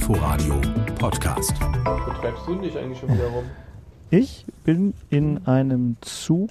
Inforadio 0.00 0.54
Podcast. 0.98 1.52
Wo 1.60 2.10
treibst 2.22 2.46
du 2.46 2.54
dich 2.54 2.76
eigentlich 2.78 2.98
schon 2.98 3.12
wieder 3.12 3.26
rum? 3.26 3.44
Ich 4.08 4.46
bin 4.64 4.94
in 5.10 5.46
einem 5.46 5.98
Zug 6.00 6.50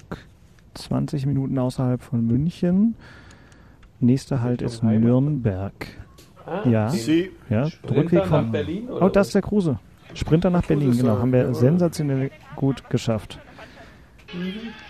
20 0.74 1.26
Minuten 1.26 1.58
außerhalb 1.58 2.00
von 2.00 2.24
München. 2.24 2.94
Nächster 3.98 4.40
Halt 4.40 4.62
ist 4.62 4.84
Heimat? 4.84 5.02
Nürnberg. 5.02 5.72
Ah, 6.46 6.60
Ja. 6.68 6.90
Sie, 6.90 7.32
Ja, 7.50 7.68
Rückweg 7.90 8.20
nach 8.20 8.26
von. 8.28 8.52
Berlin? 8.52 8.88
Oder 8.88 9.06
Oh, 9.06 9.08
das 9.08 9.26
ist 9.26 9.30
was? 9.30 9.32
der 9.32 9.42
Kruse. 9.42 9.78
Sprinter 10.14 10.50
nach 10.50 10.64
Berlin, 10.64 10.96
genau. 10.96 11.18
Haben 11.18 11.32
wir 11.32 11.52
sensationell 11.52 12.30
gut 12.54 12.88
geschafft. 12.88 13.40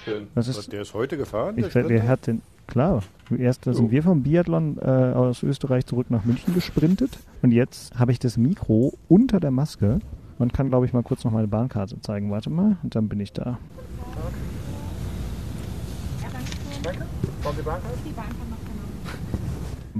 Schön. 0.04 0.26
Das 0.34 0.48
ist, 0.48 0.70
der 0.70 0.82
ist 0.82 0.92
heute 0.92 1.16
gefahren. 1.16 1.54
ich, 1.56 1.68
der 1.68 1.84
der 1.84 2.06
hat 2.06 2.26
den, 2.26 2.42
klar. 2.70 3.02
Erst 3.36 3.64
sind 3.64 3.76
Jo. 3.76 3.90
wir 3.90 4.02
vom 4.02 4.22
Biathlon 4.22 4.78
äh, 4.78 4.84
aus 4.84 5.42
Österreich 5.42 5.86
zurück 5.86 6.10
nach 6.10 6.24
München 6.24 6.54
gesprintet. 6.54 7.18
Und 7.42 7.52
jetzt 7.52 7.98
habe 7.98 8.12
ich 8.12 8.18
das 8.18 8.36
Mikro 8.36 8.94
unter 9.08 9.40
der 9.40 9.50
Maske. 9.50 10.00
Man 10.38 10.50
kann, 10.50 10.70
glaube 10.70 10.86
ich, 10.86 10.92
mal 10.92 11.02
kurz 11.02 11.24
noch 11.24 11.32
meine 11.32 11.48
Bahnkarte 11.48 12.00
zeigen. 12.00 12.30
Warte 12.30 12.48
mal, 12.48 12.78
und 12.82 12.94
dann 12.94 13.08
bin 13.08 13.20
ich 13.20 13.32
da. 13.32 13.58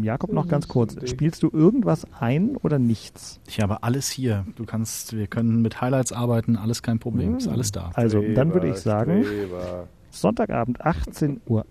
Jakob, 0.03 0.33
noch 0.33 0.49
ganz 0.49 0.69
kurz. 0.69 0.97
Spielst 1.09 1.43
du 1.43 1.51
irgendwas 1.53 2.07
ein 2.19 2.57
oder 2.57 2.79
nichts? 2.79 3.41
Ich 3.47 3.61
habe 3.61 3.83
alles 3.83 4.09
hier. 4.09 4.47
Du 4.57 4.65
kannst, 4.65 5.17
wir 5.17 5.27
können 5.27 5.63
mit 5.63 5.81
Highlights 5.81 6.13
arbeiten, 6.13 6.57
alles 6.57 6.83
kein 6.83 6.99
Problem. 6.99 7.37
Ist 7.37 7.49
alles 7.49 7.73
da. 7.73 7.91
Also, 7.95 8.23
dann 8.35 8.55
würde 8.55 8.69
ich 8.69 8.77
sagen, 8.77 9.25
Streber. 9.25 9.89
Sonntagabend 10.11 10.85
18.18 10.85 11.41
Uhr 11.47 11.65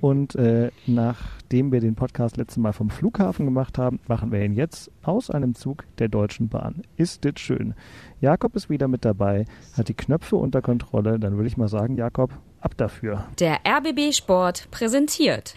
und 0.00 0.34
äh, 0.34 0.70
nachdem 0.86 1.72
wir 1.72 1.80
den 1.80 1.94
Podcast 1.94 2.36
letztes 2.36 2.58
Mal 2.58 2.72
vom 2.72 2.90
Flughafen 2.90 3.46
gemacht 3.46 3.78
haben, 3.78 4.00
machen 4.08 4.32
wir 4.32 4.44
ihn 4.44 4.54
jetzt 4.54 4.90
aus 5.02 5.30
einem 5.30 5.54
Zug 5.54 5.84
der 5.98 6.08
Deutschen 6.08 6.48
Bahn. 6.48 6.82
Ist 6.96 7.24
das 7.24 7.38
schön. 7.38 7.74
Jakob 8.20 8.56
ist 8.56 8.68
wieder 8.68 8.88
mit 8.88 9.04
dabei, 9.04 9.46
hat 9.76 9.88
die 9.88 9.94
Knöpfe 9.94 10.36
unter 10.36 10.60
Kontrolle. 10.60 11.18
Dann 11.18 11.36
würde 11.36 11.48
ich 11.48 11.56
mal 11.56 11.68
sagen, 11.68 11.96
Jakob, 11.96 12.30
ab 12.60 12.76
dafür. 12.76 13.26
Der 13.38 13.60
RBB 13.66 14.12
Sport 14.12 14.70
präsentiert. 14.70 15.54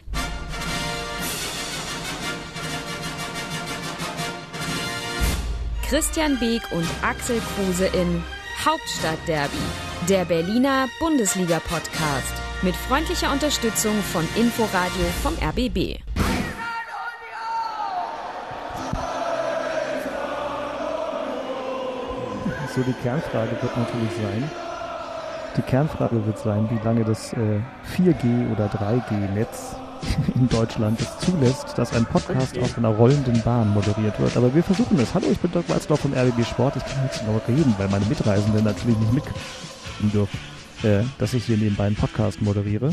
Christian 5.94 6.40
Beek 6.40 6.64
und 6.72 6.88
Axel 7.04 7.40
Kruse 7.40 7.86
in 7.86 8.24
Hauptstadtderby, 8.66 9.58
der 10.08 10.24
Berliner 10.24 10.88
Bundesliga-Podcast. 10.98 12.34
Mit 12.62 12.74
freundlicher 12.74 13.30
Unterstützung 13.30 13.92
von 14.14 14.26
Inforadio 14.38 15.04
vom 15.22 15.34
RBB. 15.34 16.00
So, 22.74 22.82
die 22.84 22.94
Kernfrage 23.04 23.52
wird 23.62 23.78
natürlich 23.78 24.14
sein, 24.14 24.50
die 25.58 25.62
Kernfrage 25.64 26.26
wird 26.26 26.40
sein, 26.40 26.70
wie 26.72 26.86
lange 26.86 27.04
das 27.04 27.34
äh, 27.34 27.60
4G 27.98 28.50
oder 28.50 28.68
3G-Netz 28.68 29.76
in 30.36 30.50
Deutschland 30.50 31.00
es 31.02 31.18
zulässt, 31.20 31.78
dass 31.78 31.94
ein 31.94 32.06
Podcast 32.06 32.58
auf 32.58 32.78
einer 32.78 32.90
rollenden 32.90 33.42
Bahn 33.44 33.74
moderiert 33.74 34.20
wird. 34.20 34.36
Aber 34.38 34.54
wir 34.54 34.64
versuchen 34.64 35.00
es. 35.00 35.14
Hallo, 35.14 35.28
ich 35.32 35.40
bin 35.40 35.52
Dirk 35.52 35.70
Walzdorf 35.70 36.02
vom 36.02 36.14
RBB 36.14 36.46
Sport. 36.46 36.76
Ich 36.78 36.86
kann 36.86 37.04
jetzt 37.06 37.26
noch 37.26 37.48
reden, 37.48 37.74
weil 37.78 37.90
meine 37.90 38.06
Mitreisenden 38.06 38.64
natürlich 38.64 38.98
nicht 38.98 39.14
mitkriegen 39.14 40.12
dürfen, 40.12 40.40
äh, 40.84 41.04
dass 41.18 41.34
ich 41.34 41.46
hier 41.46 41.58
nebenbei 41.58 41.86
einen 41.86 41.96
Podcast 41.96 42.42
moderiere. 42.42 42.92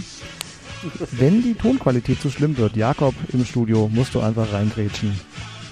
Wenn 1.12 1.42
die 1.42 1.54
Tonqualität 1.54 2.20
zu 2.20 2.30
schlimm 2.30 2.56
wird, 2.56 2.76
Jakob 2.76 3.14
im 3.32 3.44
Studio, 3.44 3.90
musst 3.92 4.14
du 4.14 4.20
einfach 4.20 4.52
reingrätschen. 4.52 5.18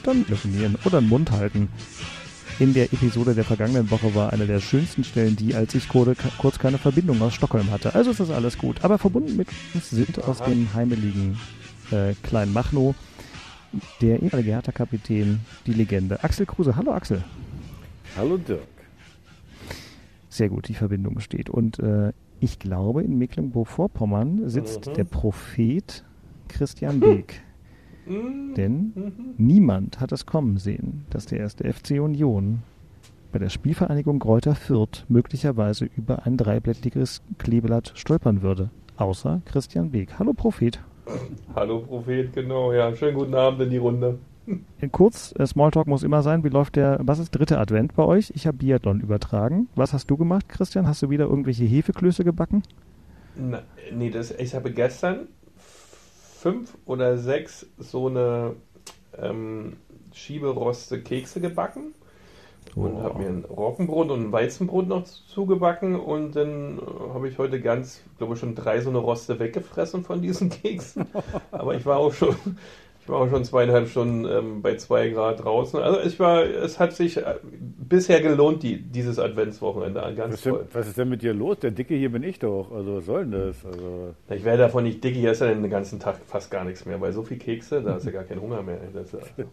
Dann 0.02 0.24
telefonieren 0.24 0.76
oder 0.84 1.00
den 1.00 1.08
Mund 1.08 1.30
halten. 1.30 1.68
In 2.60 2.74
der 2.74 2.92
Episode 2.92 3.34
der 3.34 3.44
vergangenen 3.44 3.88
Woche 3.90 4.14
war 4.16 4.32
eine 4.32 4.46
der 4.46 4.60
schönsten 4.60 5.04
Stellen 5.04 5.36
die, 5.36 5.54
als 5.54 5.74
ich 5.76 5.88
kurz 5.88 6.58
keine 6.58 6.78
Verbindung 6.78 7.22
aus 7.22 7.34
Stockholm 7.34 7.70
hatte. 7.70 7.94
Also 7.94 8.10
ist 8.10 8.18
das 8.18 8.30
alles 8.30 8.58
gut. 8.58 8.84
Aber 8.84 8.98
verbunden 8.98 9.36
mit 9.36 9.46
uns 9.74 9.90
sind 9.90 10.22
aus 10.24 10.42
dem 10.42 10.72
heimeligen 10.74 11.38
äh, 11.92 12.14
kleinen 12.24 12.52
Machno 12.52 12.96
der 14.00 14.20
ehemalige 14.22 14.50
Hertha-Kapitän, 14.52 15.40
die 15.66 15.72
Legende 15.72 16.24
Axel 16.24 16.46
Kruse. 16.46 16.74
Hallo 16.74 16.92
Axel. 16.92 17.22
Hallo 18.16 18.36
Dirk. 18.38 18.60
Sehr 20.28 20.48
gut, 20.48 20.66
die 20.68 20.74
Verbindung 20.74 21.20
steht. 21.20 21.48
Und 21.50 21.78
äh, 21.78 22.12
ich 22.40 22.58
glaube, 22.58 23.02
in 23.04 23.18
Mecklenburg-Vorpommern 23.18 24.48
sitzt 24.48 24.86
Mhm. 24.88 24.94
der 24.94 25.04
Prophet 25.04 26.04
Christian 26.48 26.98
Beek. 26.98 27.40
Mhm. 28.08 28.54
Denn 28.54 28.92
Mhm. 28.94 29.12
niemand 29.36 30.00
hat 30.00 30.12
es 30.12 30.26
kommen 30.26 30.56
sehen, 30.58 31.04
dass 31.10 31.26
der 31.26 31.40
erste 31.40 31.64
FC 31.64 32.00
Union 32.00 32.62
bei 33.32 33.38
der 33.38 33.50
Spielvereinigung 33.50 34.18
Greuther 34.18 34.54
Fürth 34.54 35.04
möglicherweise 35.08 35.88
über 35.96 36.24
ein 36.26 36.36
dreiblättiges 36.36 37.22
Kleeblatt 37.38 37.92
stolpern 37.94 38.42
würde. 38.42 38.70
Außer 38.96 39.42
Christian 39.44 39.90
Beek. 39.90 40.18
Hallo 40.18 40.32
Prophet. 40.32 40.80
Hallo 41.54 41.80
Prophet, 41.80 42.32
genau. 42.32 42.72
Ja, 42.72 42.94
schönen 42.94 43.16
guten 43.16 43.34
Abend 43.34 43.60
in 43.62 43.70
die 43.70 43.76
Runde. 43.76 44.18
Kurz, 44.92 45.34
äh, 45.38 45.46
Smalltalk 45.46 45.86
muss 45.86 46.02
immer 46.02 46.22
sein. 46.22 46.42
Wie 46.42 46.48
läuft 46.48 46.76
der, 46.76 46.98
was 47.02 47.18
ist 47.18 47.32
dritte 47.32 47.58
Advent 47.58 47.94
bei 47.94 48.04
euch? 48.04 48.32
Ich 48.34 48.46
habe 48.46 48.56
Biathlon 48.56 49.00
übertragen. 49.00 49.68
Was 49.74 49.92
hast 49.92 50.10
du 50.10 50.16
gemacht, 50.16 50.48
Christian? 50.48 50.86
Hast 50.86 51.02
du 51.02 51.10
wieder 51.10 51.26
irgendwelche 51.26 51.64
Hefeklöße 51.64 52.24
gebacken? 52.24 52.62
Na, 53.36 53.60
nee, 53.94 54.08
das, 54.10 54.30
ich 54.30 54.54
habe 54.54 54.72
gestern 54.72 55.28
fünf 56.38 56.76
oder 56.86 57.18
sechs 57.18 57.66
so 57.78 58.08
eine 58.08 58.56
ähm, 59.18 59.76
Schieberoste 60.12 61.02
Kekse 61.02 61.40
gebacken 61.40 61.94
und 62.76 63.02
Oh. 63.02 63.02
habe 63.02 63.18
mir 63.22 63.28
ein 63.28 63.44
Roggenbrot 63.44 64.10
und 64.10 64.26
ein 64.28 64.32
Weizenbrot 64.32 64.86
noch 64.88 65.04
zugebacken 65.04 65.96
und 65.98 66.32
dann 66.36 66.78
äh, 66.78 66.82
habe 67.14 67.28
ich 67.28 67.38
heute 67.38 67.60
ganz, 67.60 68.02
glaube 68.18 68.34
ich, 68.34 68.40
schon 68.40 68.54
drei 68.54 68.80
so 68.80 68.90
eine 68.90 68.98
Roste 68.98 69.38
weggefressen 69.40 70.04
von 70.04 70.22
diesen 70.22 70.50
Keksen. 70.50 71.06
Aber 71.54 71.74
ich 71.74 71.86
war 71.86 71.98
auch 71.98 72.12
schon, 72.12 72.36
ich 73.08 73.12
war 73.12 73.20
auch 73.22 73.30
schon 73.30 73.42
zweieinhalb 73.42 73.88
Stunden 73.88 74.26
ähm, 74.26 74.60
bei 74.60 74.76
zwei 74.76 75.08
Grad 75.08 75.42
draußen. 75.42 75.80
Also 75.80 75.98
ich 76.00 76.20
war, 76.20 76.44
es 76.44 76.78
hat 76.78 76.92
sich 76.92 77.16
äh, 77.16 77.36
bisher 77.50 78.20
gelohnt, 78.20 78.62
die, 78.62 78.82
dieses 78.82 79.18
Adventswochenende 79.18 80.00
ganz 80.14 80.18
Was 80.18 80.34
ist, 80.34 80.44
denn, 80.44 80.52
toll. 80.52 80.66
was 80.74 80.88
ist 80.88 80.98
denn 80.98 81.08
mit 81.08 81.22
dir 81.22 81.32
los? 81.32 81.58
Der 81.60 81.70
Dicke 81.70 81.94
hier 81.94 82.12
bin 82.12 82.22
ich 82.22 82.38
doch. 82.38 82.70
Also 82.70 82.96
was 82.96 83.06
soll 83.06 83.24
denn 83.24 83.32
das? 83.32 83.64
Also, 83.64 84.14
Ich 84.28 84.44
werde 84.44 84.58
davon 84.64 84.84
nicht 84.84 85.02
dick, 85.02 85.16
ich 85.16 85.24
esse 85.24 85.48
dann 85.48 85.62
den 85.62 85.70
ganzen 85.70 85.98
Tag 85.98 86.16
fast 86.26 86.50
gar 86.50 86.64
nichts 86.66 86.84
mehr, 86.84 87.00
weil 87.00 87.12
so 87.14 87.22
viel 87.22 87.38
Kekse, 87.38 87.80
da 87.80 87.94
hast 87.94 88.06
du 88.06 88.12
gar 88.12 88.24
keinen 88.24 88.42
Hunger 88.42 88.60
mehr. 88.62 88.76
Das, 88.92 89.06
ist 89.06 89.14
also, 89.38 89.50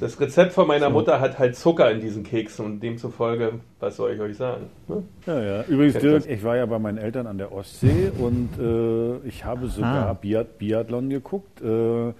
das 0.00 0.18
Rezept 0.18 0.54
von 0.54 0.66
meiner 0.66 0.88
Mutter 0.88 1.20
hat 1.20 1.38
halt 1.38 1.54
Zucker 1.56 1.90
in 1.90 2.00
diesen 2.00 2.22
Keksen 2.22 2.64
und 2.64 2.80
demzufolge, 2.80 3.60
was 3.80 3.96
soll 3.96 4.12
ich 4.12 4.20
euch 4.22 4.38
sagen? 4.38 4.70
ne? 4.88 5.02
ja, 5.26 5.42
ja. 5.42 5.62
Übrigens, 5.64 5.98
Dirk, 5.98 6.26
ich 6.26 6.42
war 6.42 6.56
ja 6.56 6.64
bei 6.64 6.78
meinen 6.78 6.96
Eltern 6.96 7.26
an 7.26 7.36
der 7.36 7.52
Ostsee 7.52 8.10
und 8.18 8.48
äh, 8.58 9.28
ich 9.28 9.44
habe 9.44 9.66
sogar 9.66 10.06
Ah. 10.08 10.12
Biath 10.14 10.56
Biathlon 10.56 11.10
geguckt. 11.10 11.60
Äh, 11.60 12.14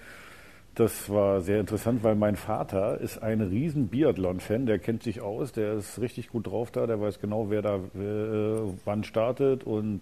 das 0.74 1.10
war 1.10 1.42
sehr 1.42 1.60
interessant, 1.60 2.02
weil 2.02 2.14
mein 2.14 2.36
Vater 2.36 2.98
ist 2.98 3.22
ein 3.22 3.42
riesen 3.42 3.88
Biathlon-Fan. 3.88 4.64
Der 4.64 4.78
kennt 4.78 5.02
sich 5.02 5.20
aus, 5.20 5.52
der 5.52 5.74
ist 5.74 6.00
richtig 6.00 6.30
gut 6.30 6.46
drauf 6.46 6.70
da, 6.70 6.86
der 6.86 6.98
weiß 6.98 7.20
genau, 7.20 7.50
wer 7.50 7.60
da 7.60 7.76
äh, 7.76 8.72
wann 8.86 9.04
startet 9.04 9.64
und 9.64 10.00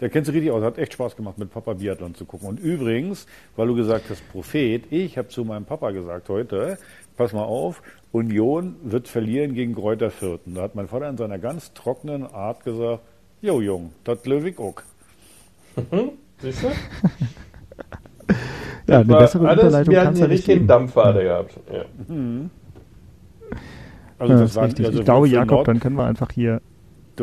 der 0.00 0.10
kennt 0.10 0.26
sich 0.26 0.34
richtig 0.36 0.52
aus. 0.52 0.62
Hat 0.62 0.78
echt 0.78 0.92
Spaß 0.92 1.16
gemacht, 1.16 1.38
mit 1.38 1.50
Papa 1.50 1.72
Biathlon 1.74 2.14
zu 2.14 2.24
gucken. 2.24 2.48
Und 2.48 2.60
übrigens, 2.60 3.26
weil 3.56 3.66
du 3.66 3.74
gesagt 3.74 4.10
hast, 4.10 4.22
Prophet, 4.30 4.84
ich 4.92 5.18
habe 5.18 5.26
zu 5.26 5.44
meinem 5.44 5.64
Papa 5.64 5.90
gesagt 5.90 6.28
heute, 6.28 6.78
pass 7.16 7.32
mal 7.32 7.42
auf, 7.42 7.82
Union 8.12 8.76
wird 8.84 9.08
verlieren 9.08 9.54
gegen 9.54 9.74
Kräuter 9.74 10.12
Fürth. 10.12 10.42
Da 10.46 10.62
hat 10.62 10.76
mein 10.76 10.86
Vater 10.86 11.08
in 11.08 11.16
seiner 11.16 11.40
ganz 11.40 11.72
trockenen 11.74 12.26
Art 12.26 12.62
gesagt, 12.64 13.02
Jo 13.40 13.60
Jung, 13.60 13.92
das 14.04 14.24
Löwig 14.24 14.60
auch. 14.60 14.82
Siehst 16.40 16.62
du? 16.62 16.68
Ja, 18.92 19.00
eine 19.00 19.16
bessere 19.16 19.48
alles, 19.48 19.62
Überleitung 19.64 19.92
wir 19.92 19.98
hatten 20.00 20.06
kannst 20.06 20.18
hier 20.18 20.26
du 20.26 20.32
nicht 20.32 20.38
richtig 20.40 20.54
geben. 20.54 20.66
Dampfader 20.66 21.22
gehabt. 21.22 21.54
Ja. 21.72 21.84
Also 24.18 24.34
Ja, 24.34 24.40
das 24.40 24.50
ist 24.50 24.56
war 24.56 24.64
richtig. 24.64 24.86
also 24.86 24.98
ich 24.98 25.04
glaube, 25.04 25.28
Jakob, 25.28 25.50
Nord, 25.50 25.68
dann 25.68 25.80
können 25.80 25.96
wir 25.96 26.04
einfach 26.04 26.30
hier 26.32 26.60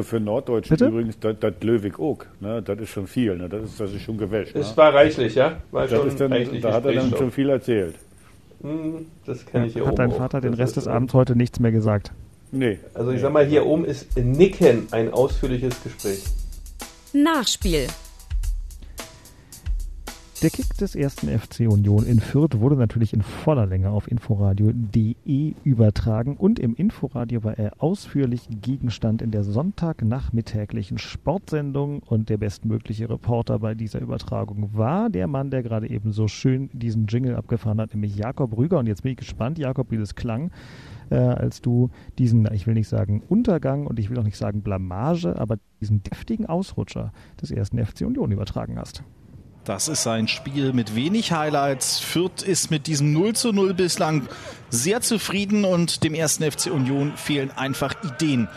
für 0.02 0.20
Norddeutschen 0.20 0.78
Bitte? 0.78 0.88
übrigens, 0.88 1.20
das, 1.20 1.36
das 1.40 1.54
Löwig 1.62 2.00
auch. 2.00 2.20
Ne? 2.40 2.62
Das 2.62 2.80
ist 2.80 2.90
schon 2.90 3.06
viel, 3.08 3.36
ne? 3.36 3.50
das, 3.50 3.64
ist, 3.64 3.80
das 3.80 3.92
ist 3.92 4.02
schon 4.02 4.18
Gewäsch. 4.18 4.54
Ne? 4.54 4.62
Es 4.62 4.78
war 4.78 4.94
reichlich, 4.94 5.36
ja? 5.36 5.58
War 5.72 5.88
Das 5.88 5.92
schon 6.00 6.08
ist 6.08 6.20
dann, 6.22 6.32
reichlich 6.32 6.62
da 6.62 6.74
hat 6.74 6.86
er 6.86 6.94
dann 6.94 7.10
schon 7.10 7.32
viel 7.32 7.50
erzählt. 7.50 7.96
Hm, 8.62 9.06
Das 9.26 9.46
kenne 9.46 9.66
ich 9.68 9.74
hier 9.74 9.82
hat 9.84 9.90
oben 9.94 9.98
dein 9.98 10.12
auch. 10.12 10.18
Vater 10.18 10.40
den 10.42 10.52
Das 10.52 10.60
Rest 10.60 10.78
des 10.78 10.88
Abends 10.88 11.14
heute 11.14 11.36
nichts 11.36 11.60
mehr 11.60 11.72
gesagt. 11.72 12.12
Nee. 12.52 12.80
Also 12.94 13.12
ich 13.12 13.20
sag 13.22 13.34
mal, 13.34 13.46
hier 13.46 13.66
oben 13.66 13.84
ist 13.86 14.18
Nicken 14.18 14.88
ein 14.92 15.12
ausführliches 15.14 15.84
Gespräch. 15.84 16.24
Nachspiel. 17.14 17.88
Der 20.42 20.52
Kick 20.52 20.78
des 20.78 20.96
ersten 20.96 21.28
FC 21.28 21.68
Union 21.70 22.06
in 22.06 22.22
Fürth 22.22 22.62
wurde 22.62 22.78
natürlich 22.78 23.14
in 23.14 23.24
voller 23.24 23.66
Länge 23.66 23.90
auf 23.90 24.10
inforadio.de 24.10 25.54
übertragen 25.66 26.38
und 26.38 26.60
im 26.60 26.76
Inforadio 26.76 27.44
war 27.44 27.60
er 27.60 27.74
ausführlich 27.84 28.48
Gegenstand 28.62 29.22
in 29.22 29.32
der 29.32 29.44
sonntagnachmittäglichen 29.44 30.98
Sportsendung 30.98 32.00
und 32.04 32.30
der 32.30 32.38
bestmögliche 32.38 33.10
Reporter 33.10 33.60
bei 33.60 33.76
dieser 33.76 34.00
Übertragung 34.00 34.70
war 34.72 35.10
der 35.10 35.28
Mann, 35.28 35.52
der 35.52 35.62
gerade 35.62 35.90
eben 35.90 36.14
so 36.14 36.30
schön 36.30 36.70
diesen 36.72 37.08
Jingle 37.08 37.36
abgefahren 37.36 37.82
hat, 37.82 37.94
nämlich 37.94 38.16
Jakob 38.16 38.56
Rüger 38.56 38.80
und 38.80 38.88
jetzt 38.88 39.04
bin 39.04 39.12
ich 39.12 39.18
gespannt, 39.18 39.60
Jakob, 39.60 39.92
wie 39.92 39.98
das 39.98 40.16
klang. 40.16 40.52
äh, 41.10 41.16
als 41.16 41.62
du 41.62 41.90
diesen, 42.18 42.48
ich 42.54 42.66
will 42.66 42.76
nicht 42.76 42.88
sagen 42.88 43.22
Untergang 43.28 43.88
und 43.88 44.00
ich 44.00 44.10
will 44.10 44.18
auch 44.18 44.24
nicht 44.24 44.38
sagen 44.38 44.62
Blamage, 44.62 45.38
aber 45.38 45.58
diesen 45.82 46.02
deftigen 46.02 46.46
Ausrutscher 46.46 47.12
des 47.42 47.52
ersten 47.52 47.84
FC 47.84 48.06
Union 48.06 48.32
übertragen 48.32 48.80
hast. 48.80 49.04
Das 49.66 49.88
ist 49.88 50.08
ein 50.08 50.28
Spiel 50.28 50.74
mit 50.74 50.96
wenig 50.96 51.32
Highlights. 51.32 52.00
Fürth 52.00 52.42
ist 52.42 52.72
mit 52.72 52.88
diesem 52.88 53.14
0 53.14 53.36
zu 53.36 53.52
0 53.52 53.74
bislang 53.74 54.28
sehr 54.70 55.02
zufrieden 55.02 55.66
und 55.66 56.04
dem 56.04 56.14
ersten 56.14 56.50
FC 56.50 56.68
Union 56.68 57.14
fehlen 57.16 57.52
einfach 57.52 57.96
Ideen 58.04 58.48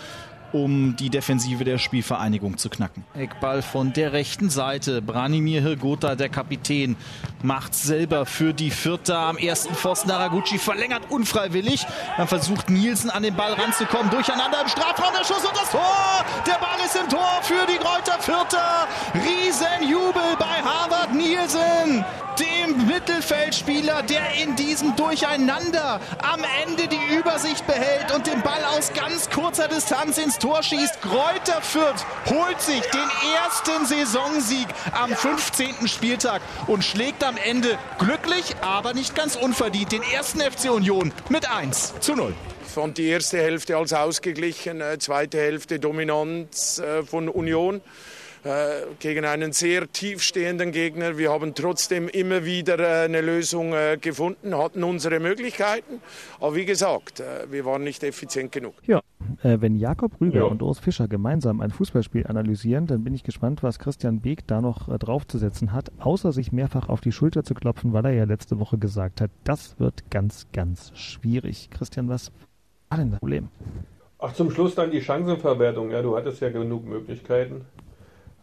um 0.53 0.97
die 0.97 1.11
Defensive 1.11 1.65
der 1.65 1.79
Spielvereinigung 1.79 2.59
zu 2.59 2.69
knacken. 2.69 3.05
Eckball 3.15 3.63
von 3.63 3.93
der 3.93 4.13
rechten 4.13 4.51
Seite. 4.51 5.03
Branimir 5.03 5.63
Hirgota, 5.63 6.15
der 6.15 6.29
Kapitän, 6.29 6.97
macht 7.43 7.75
selber 7.75 8.27
für 8.27 8.53
die 8.53 8.71
Vierter 8.71 9.19
am 9.19 9.37
ersten 9.37 9.75
Pfosten. 9.75 10.09
Naraguchi 10.09 10.59
verlängert 10.59 11.11
unfreiwillig. 11.11 11.87
Dann 12.17 12.29
versucht 12.29 12.71
Nielsen 12.71 13.11
an 13.11 13.23
den 13.23 13.35
Ball 13.35 13.53
ranzukommen. 13.55 14.11
Durcheinander 14.11 14.63
im 14.63 14.69
Strafraum, 14.69 15.13
der 15.19 15.25
Schuss 15.25 15.45
und 15.45 15.57
das 15.57 15.71
Tor! 15.71 16.25
Der 16.47 16.59
Ball 16.59 16.79
ist 16.85 16.97
im 16.97 17.09
Tor 17.09 17.41
für 17.43 17.67
die 17.67 17.79
Kräuter 17.79 18.21
Vierter. 18.21 18.89
Riesenjubel 19.15 20.37
bei 20.39 20.63
Harvard 20.63 21.15
Nielsen 21.15 22.05
dem 22.39 22.87
Mittelfeldspieler, 22.87 24.03
der 24.03 24.43
in 24.43 24.57
diesem 24.57 24.97
Durcheinander 24.97 26.01
am 26.23 26.41
Ende 26.67 26.89
die 26.89 27.17
Übersicht 27.17 27.67
behält 27.67 28.13
und 28.15 28.27
den 28.27 28.41
Ball 28.43 28.65
aus 28.77 28.93
ganz 28.93 29.29
kurzer 29.31 29.69
Distanz 29.69 30.19
ins 30.19 30.39
Tor 30.43 30.61
schießt. 30.61 31.01
Kräuter 31.01 31.63
Fürth 31.63 32.05
holt 32.27 32.61
sich 32.61 32.81
den 32.81 33.09
ersten 33.37 33.87
Saisonsieg 33.87 34.67
am 34.91 35.15
15. 35.15 35.87
Spieltag 35.87 36.43
und 36.67 36.85
schlägt 36.85 37.23
am 37.23 37.37
Ende 37.37 37.79
glücklich, 38.01 38.57
aber 38.61 38.93
nicht 38.93 39.15
ganz 39.15 39.37
unverdient 39.37 39.93
den 39.93 40.03
ersten 40.03 40.41
FC 40.41 40.73
Union 40.73 41.13
mit 41.29 41.49
1 41.49 41.95
zu 42.01 42.17
0 42.17 42.35
Ich 42.67 42.73
fand 42.73 42.99
die 42.99 43.07
erste 43.07 43.39
Hälfte 43.39 43.77
als 43.77 43.93
ausgeglichen, 43.93 44.81
äh, 44.81 44.99
zweite 44.99 45.39
Hälfte 45.39 45.79
Dominanz 45.79 46.81
äh, 46.81 47.05
von 47.05 47.29
Union. 47.29 47.81
Äh, 48.45 48.87
gegen 48.99 49.25
einen 49.25 49.53
sehr 49.53 49.87
tiefstehenden 49.93 50.73
Gegner. 50.73 51.17
Wir 51.17 51.31
haben 51.31 51.55
trotzdem 51.55 52.09
immer 52.09 52.45
wieder 52.45 52.77
äh, 52.81 53.05
eine 53.05 53.21
Lösung 53.21 53.73
äh, 53.73 53.97
gefunden, 54.01 54.57
hatten 54.57 54.83
unsere 54.83 55.21
Möglichkeiten. 55.21 56.01
Aber 56.41 56.57
wie 56.57 56.65
gesagt, 56.65 57.23
wir 57.51 57.65
waren 57.65 57.85
nicht 57.85 58.03
effizient 58.03 58.51
genug. 58.51 58.75
Ja, 58.87 59.01
wenn 59.43 59.77
Jakob 59.77 60.21
Rüger 60.21 60.41
ja. 60.41 60.45
und 60.45 60.61
Urs 60.61 60.81
Fischer 60.81 61.07
gemeinsam 61.07 61.61
ein 61.61 61.71
Fußballspiel 61.71 62.27
analysieren, 62.27 62.89
dann 62.89 63.05
bin 63.05 63.15
ich 63.15 63.23
gespannt, 63.23 63.63
was 63.63 63.79
Christian 63.79 64.21
Beek 64.21 64.47
da 64.49 64.61
noch 64.61 64.89
draufzusetzen 64.99 65.73
hat, 65.73 65.93
außer 66.01 66.33
sich 66.33 66.51
mehrfach 66.51 66.89
auf 66.89 67.01
die 67.01 67.13
Schulter 67.13 67.45
zu 67.45 67.55
klopfen, 67.55 67.93
weil 67.93 68.07
er 68.07 68.13
ja 68.13 68.25
letzte 68.25 68.59
Woche 68.59 68.77
gesagt 68.79 69.21
hat, 69.21 69.31
das 69.45 69.79
wird 69.79 70.11
ganz, 70.11 70.49
ganz 70.53 70.91
schwierig. 70.95 71.71
Christian, 71.71 72.09
was 72.09 72.33
war 72.91 72.99
denn 72.99 73.11
das 73.13 73.21
Problem? 73.21 73.49
Ach, 74.19 74.33
zum 74.33 74.51
Schluss 74.51 74.75
dann 74.75 74.91
die 74.91 75.01
Chancenverwertung. 75.01 75.91
Ja, 75.93 76.03
du 76.03 76.17
hattest 76.17 76.41
ja 76.41 76.51
genug 76.51 76.85
Möglichkeiten. 76.85 77.65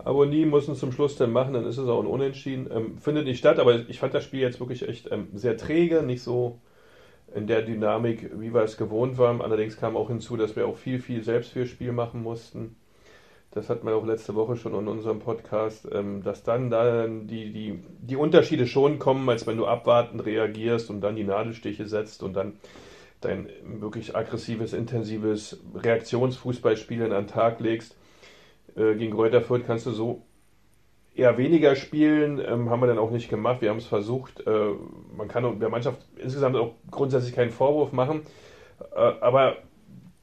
Aber 0.03 0.25
nie 0.25 0.45
muss 0.45 0.67
es 0.67 0.79
zum 0.79 0.91
Schluss 0.91 1.17
dann 1.17 1.31
machen, 1.31 1.53
dann 1.53 1.65
ist 1.65 1.77
es 1.77 1.87
auch 1.87 1.99
ein 1.99 2.07
Unentschieden. 2.07 2.69
Ähm, 2.71 2.97
findet 2.97 3.25
nicht 3.25 3.39
statt, 3.39 3.59
aber 3.59 3.87
ich 3.89 3.99
fand 3.99 4.13
das 4.13 4.23
Spiel 4.23 4.39
jetzt 4.39 4.59
wirklich 4.59 4.87
echt 4.87 5.11
ähm, 5.11 5.27
sehr 5.33 5.57
träge, 5.57 6.03
nicht 6.03 6.23
so 6.23 6.59
in 7.35 7.47
der 7.47 7.61
Dynamik, 7.61 8.31
wie 8.39 8.53
wir 8.53 8.63
es 8.63 8.77
gewohnt 8.77 9.17
waren. 9.17 9.41
Allerdings 9.41 9.77
kam 9.77 9.97
auch 9.97 10.07
hinzu, 10.07 10.37
dass 10.37 10.55
wir 10.55 10.67
auch 10.67 10.77
viel, 10.77 10.99
viel 10.99 11.23
selbst 11.23 11.51
für 11.51 11.65
Spiel 11.65 11.91
machen 11.91 12.23
mussten. 12.23 12.77
Das 13.51 13.69
hatten 13.69 13.85
wir 13.85 13.95
auch 13.95 14.05
letzte 14.05 14.35
Woche 14.35 14.55
schon 14.55 14.73
in 14.73 14.87
unserem 14.87 15.19
Podcast, 15.19 15.87
ähm, 15.91 16.23
dass 16.23 16.43
dann, 16.43 16.69
dann 16.69 17.27
die, 17.27 17.51
die, 17.51 17.83
die 18.01 18.15
Unterschiede 18.15 18.67
schon 18.67 18.99
kommen, 18.99 19.27
als 19.27 19.47
wenn 19.47 19.57
du 19.57 19.67
abwartend 19.67 20.25
reagierst 20.25 20.89
und 20.89 21.01
dann 21.01 21.17
die 21.17 21.23
Nadelstiche 21.25 21.87
setzt 21.87 22.23
und 22.23 22.33
dann 22.33 22.53
dein 23.19 23.49
wirklich 23.63 24.15
aggressives, 24.15 24.71
intensives 24.71 25.59
Reaktionsfußballspiel 25.75 27.03
an 27.03 27.09
den 27.09 27.27
Tag 27.27 27.59
legst 27.59 27.98
äh, 28.75 28.95
gegen 28.95 29.13
Reuter 29.13 29.41
Fürth 29.41 29.65
kannst 29.65 29.85
du 29.85 29.91
so 29.91 30.23
eher 31.15 31.37
weniger 31.37 31.75
spielen, 31.75 32.39
ähm, 32.39 32.69
haben 32.69 32.81
wir 32.81 32.87
dann 32.87 32.97
auch 32.97 33.11
nicht 33.11 33.29
gemacht. 33.29 33.61
Wir 33.61 33.69
haben 33.69 33.77
es 33.77 33.85
versucht. 33.85 34.45
Äh, 34.47 34.71
man 35.15 35.27
kann 35.27 35.59
der 35.59 35.69
Mannschaft 35.69 36.05
insgesamt 36.17 36.55
auch 36.55 36.73
grundsätzlich 36.91 37.35
keinen 37.35 37.51
Vorwurf 37.51 37.91
machen, 37.91 38.21
äh, 38.95 38.99
aber 38.99 39.57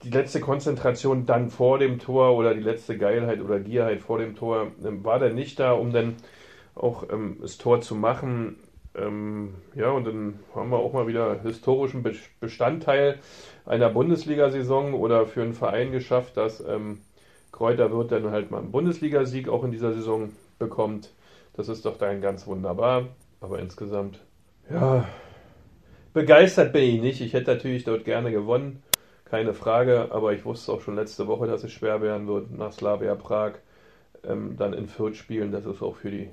die 0.02 0.10
letzte 0.10 0.40
Konzentration 0.40 1.26
dann 1.26 1.50
vor 1.50 1.78
dem 1.78 1.98
Tor 1.98 2.36
oder 2.36 2.54
die 2.54 2.60
letzte 2.60 2.98
Geilheit 2.98 3.40
oder 3.40 3.60
Gierheit 3.60 4.00
vor 4.00 4.18
dem 4.18 4.36
Tor 4.36 4.68
ähm, 4.84 5.04
war 5.04 5.18
dann 5.18 5.34
nicht 5.34 5.58
da, 5.58 5.72
um 5.72 5.92
dann 5.92 6.16
auch 6.74 7.04
ähm, 7.10 7.38
das 7.40 7.58
Tor 7.58 7.80
zu 7.80 7.94
machen. 7.94 8.56
Ähm, 8.94 9.54
ja, 9.74 9.90
und 9.90 10.04
dann 10.06 10.38
haben 10.54 10.70
wir 10.70 10.78
auch 10.78 10.92
mal 10.92 11.06
wieder 11.06 11.40
historischen 11.42 12.04
Bestandteil 12.40 13.18
einer 13.64 13.90
Bundesliga-Saison 13.90 14.94
oder 14.94 15.26
für 15.26 15.42
einen 15.42 15.54
Verein 15.54 15.92
geschafft, 15.92 16.36
dass 16.36 16.60
ähm, 16.66 17.00
Kräuter 17.56 17.90
wird 17.90 18.12
dann 18.12 18.30
halt 18.30 18.50
mal 18.50 18.58
einen 18.58 18.70
Bundesligasieg 18.70 19.48
auch 19.48 19.64
in 19.64 19.70
dieser 19.70 19.94
Saison 19.94 20.30
bekommt. 20.58 21.14
Das 21.54 21.70
ist 21.70 21.86
doch 21.86 21.96
dann 21.96 22.20
ganz 22.20 22.46
wunderbar. 22.46 23.08
Aber 23.40 23.60
insgesamt, 23.60 24.20
ja, 24.70 25.08
begeistert 26.12 26.74
bin 26.74 26.82
ich 26.82 27.00
nicht. 27.00 27.20
Ich 27.22 27.32
hätte 27.32 27.54
natürlich 27.54 27.84
dort 27.84 28.04
gerne 28.04 28.30
gewonnen, 28.30 28.82
keine 29.24 29.54
Frage. 29.54 30.08
Aber 30.10 30.34
ich 30.34 30.44
wusste 30.44 30.70
auch 30.70 30.82
schon 30.82 30.96
letzte 30.96 31.28
Woche, 31.28 31.46
dass 31.46 31.64
es 31.64 31.72
schwer 31.72 32.02
werden 32.02 32.26
wird 32.26 32.50
nach 32.50 32.72
Slavia 32.72 33.14
Prag. 33.14 33.52
Ähm, 34.22 34.56
dann 34.58 34.74
in 34.74 34.86
Fürth 34.86 35.16
spielen. 35.16 35.50
Das 35.50 35.64
ist 35.64 35.80
auch 35.80 35.96
für 35.96 36.10
die, 36.10 36.28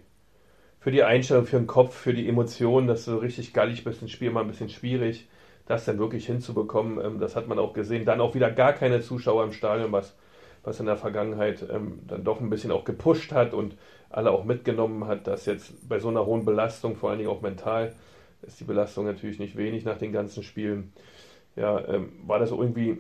für 0.82 0.92
die 0.92 1.04
Einstellung, 1.04 1.46
für 1.46 1.58
den 1.58 1.68
Kopf, 1.68 1.96
für 1.96 2.14
die 2.14 2.28
Emotionen, 2.28 2.88
dass 2.88 3.06
du 3.06 3.16
richtig 3.16 3.54
gallig 3.54 3.86
bist, 3.86 4.02
ein 4.02 4.10
Spiel 4.10 4.30
mal 4.30 4.42
ein 4.42 4.48
bisschen 4.48 4.70
schwierig. 4.70 5.30
Das 5.68 5.86
dann 5.86 6.00
wirklich 6.00 6.26
hinzubekommen, 6.26 7.00
ähm, 7.00 7.20
das 7.22 7.38
hat 7.38 7.48
man 7.48 7.60
auch 7.60 7.72
gesehen. 7.72 8.04
Dann 8.04 8.20
auch 8.20 8.36
wieder 8.36 8.52
gar 8.52 8.74
keine 8.74 9.00
Zuschauer 9.00 9.46
im 9.46 9.54
Stadion, 9.54 9.94
was 9.94 10.18
was 10.64 10.80
in 10.80 10.86
der 10.86 10.98
Vergangenheit 10.98 11.66
ähm, 11.70 12.00
dann 12.08 12.24
doch 12.24 12.40
ein 12.40 12.50
bisschen 12.50 12.72
auch 12.72 12.86
gepusht 12.86 13.32
hat 13.32 13.54
und 13.54 13.76
alle 14.10 14.32
auch 14.32 14.46
mitgenommen 14.46 15.08
hat, 15.08 15.28
dass 15.28 15.46
jetzt 15.46 15.88
bei 15.88 16.00
so 16.00 16.10
einer 16.10 16.26
hohen 16.26 16.46
Belastung, 16.46 16.96
vor 16.96 17.10
allen 17.10 17.20
Dingen 17.20 17.32
auch 17.32 17.42
mental, 17.42 17.94
ist 18.44 18.60
die 18.60 18.66
Belastung 18.66 19.06
natürlich 19.06 19.40
nicht 19.40 19.58
wenig 19.58 19.86
nach 19.86 19.98
den 19.98 20.12
ganzen 20.12 20.44
Spielen. 20.44 20.94
Ja, 21.56 21.86
ähm, 21.88 22.14
war 22.26 22.40
das 22.40 22.52
irgendwie, 22.52 22.98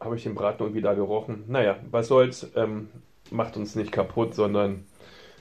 habe 0.00 0.16
ich 0.16 0.22
den 0.22 0.34
Braten 0.34 0.62
irgendwie 0.62 0.82
da 0.82 0.94
gerochen? 0.94 1.44
Naja, 1.48 1.76
was 1.90 2.08
soll's, 2.08 2.50
ähm, 2.56 2.88
macht 3.30 3.56
uns 3.56 3.74
nicht 3.74 3.92
kaputt, 3.92 4.34
sondern 4.34 4.84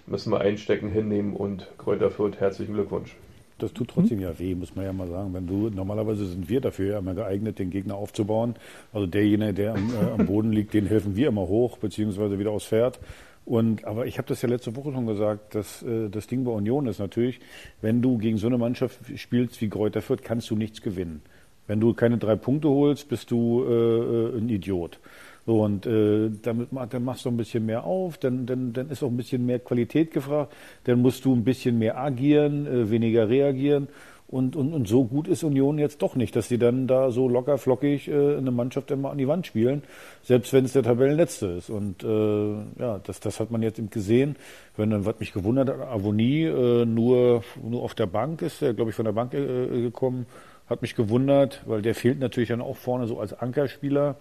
müssen 0.06 0.32
wir 0.32 0.42
einstecken, 0.42 0.90
hinnehmen 0.90 1.36
und 1.36 1.68
Kräuter 1.78 2.12
Fürth, 2.12 2.40
herzlichen 2.40 2.74
Glückwunsch 2.74 3.16
das 3.64 3.74
tut 3.74 3.90
trotzdem 3.90 4.18
hm? 4.20 4.24
ja 4.24 4.40
weh, 4.40 4.56
muss 4.56 4.76
man 4.76 4.86
ja 4.86 4.94
mal 4.94 5.08
sagen. 5.08 5.34
Wenn 5.34 5.48
du, 5.48 5.70
normalerweise 5.70 6.26
sind 6.26 6.50
wir 6.50 6.62
dafür 6.62 6.92
ja 6.94 7.00
immer 7.00 7.14
geeignet, 7.14 7.60
den 7.60 7.70
Gegner 7.70 7.96
aufzubauen. 7.96 8.56
Also 8.92 9.08
derjenige, 9.08 9.54
der 9.54 9.76
am, 9.76 9.90
äh, 9.90 10.12
am 10.12 10.26
Boden 10.26 10.52
liegt, 10.52 10.74
den 10.74 10.86
helfen 10.86 11.16
wir 11.16 11.30
immer 11.30 11.48
hoch, 11.48 11.78
beziehungsweise 11.78 12.38
wieder 12.40 12.52
aufs 12.52 12.66
Pferd. 12.66 13.00
Und, 13.46 13.84
aber 13.86 14.06
ich 14.06 14.18
habe 14.18 14.28
das 14.28 14.42
ja 14.42 14.50
letzte 14.50 14.76
Woche 14.76 14.92
schon 14.94 15.06
gesagt, 15.06 15.56
dass 15.56 15.84
äh, 15.84 16.10
das 16.10 16.28
Ding 16.28 16.44
bei 16.44 16.52
Union 16.52 16.88
ist 16.88 17.00
natürlich, 17.00 17.40
wenn 17.82 18.02
du 18.02 18.18
gegen 18.18 18.38
so 18.38 18.48
eine 18.48 18.58
Mannschaft 18.58 19.00
spielst 19.16 19.60
wie 19.62 19.70
Kräuter 19.70 20.02
Fürth, 20.02 20.24
kannst 20.24 20.50
du 20.50 20.56
nichts 20.56 20.82
gewinnen. 20.82 21.22
Wenn 21.68 21.80
du 21.80 21.94
keine 21.94 22.18
drei 22.18 22.36
Punkte 22.36 22.70
holst, 22.70 23.10
bist 23.10 23.32
du 23.32 23.64
äh, 23.64 23.72
äh 23.72 24.38
ein 24.38 24.50
Idiot. 24.50 25.00
So, 25.46 25.62
und 25.62 25.86
äh, 25.86 26.30
damit 26.42 26.70
dann 26.90 27.04
machst 27.04 27.26
du 27.26 27.30
ein 27.30 27.38
bisschen 27.38 27.66
mehr 27.66 27.84
auf, 27.84 28.18
dann, 28.18 28.46
dann, 28.46 28.72
dann 28.72 28.90
ist 28.90 29.04
auch 29.04 29.10
ein 29.10 29.18
bisschen 29.18 29.46
mehr 29.46 29.60
Qualität 29.60 30.12
gefragt, 30.12 30.54
dann 30.86 31.02
musst 31.02 31.26
du 31.26 31.36
ein 31.36 31.44
bisschen 31.44 31.78
mehr 31.78 31.98
agieren, 31.98 32.66
äh, 32.66 32.90
weniger 32.90 33.28
reagieren. 33.28 33.90
Und, 34.34 34.56
und, 34.56 34.74
und 34.74 34.88
so 34.88 35.04
gut 35.04 35.28
ist 35.28 35.44
Union 35.44 35.78
jetzt 35.78 36.02
doch 36.02 36.16
nicht, 36.16 36.36
dass 36.36 36.48
sie 36.48 36.58
dann 36.58 36.88
da 36.88 37.12
so 37.12 37.30
locker 37.30 37.60
flockig 37.60 38.08
äh, 38.08 38.38
eine 38.38 38.50
Mannschaft 38.50 38.90
immer 38.90 39.12
an 39.12 39.20
die 39.20 39.28
Wand 39.28 39.46
spielen, 39.46 39.84
selbst 40.24 40.54
wenn 40.54 40.66
es 40.66 40.74
der 40.74 40.82
Tabellenletzte 40.82 41.48
ist. 41.48 41.70
Und 41.70 42.04
äh, 42.04 42.54
ja, 42.80 43.00
das, 43.04 43.20
das 43.20 43.40
hat 43.40 43.52
man 43.52 43.62
jetzt 43.62 43.78
eben 43.78 43.92
gesehen. 43.92 44.36
Wenn 44.76 44.90
dann, 44.90 45.06
was 45.06 45.20
mich 45.20 45.34
gewundert 45.34 45.70
hat, 45.70 45.80
Avonie 45.82 46.46
äh, 46.46 46.86
nur, 46.86 47.44
nur 47.62 47.84
auf 47.84 47.94
der 47.94 48.08
Bank 48.08 48.42
ist, 48.42 48.62
der 48.62 48.74
glaube 48.74 48.90
ich 48.90 48.96
von 48.96 49.06
der 49.06 49.12
Bank 49.12 49.36
äh, 49.36 49.82
gekommen, 49.82 50.26
hat 50.68 50.82
mich 50.82 50.96
gewundert, 50.96 51.62
weil 51.68 51.84
der 51.84 51.94
fehlt 51.94 52.20
natürlich 52.20 52.50
dann 52.50 52.62
auch 52.62 52.78
vorne 52.78 53.06
so 53.06 53.20
als 53.20 53.34
Ankerspieler. 53.34 54.16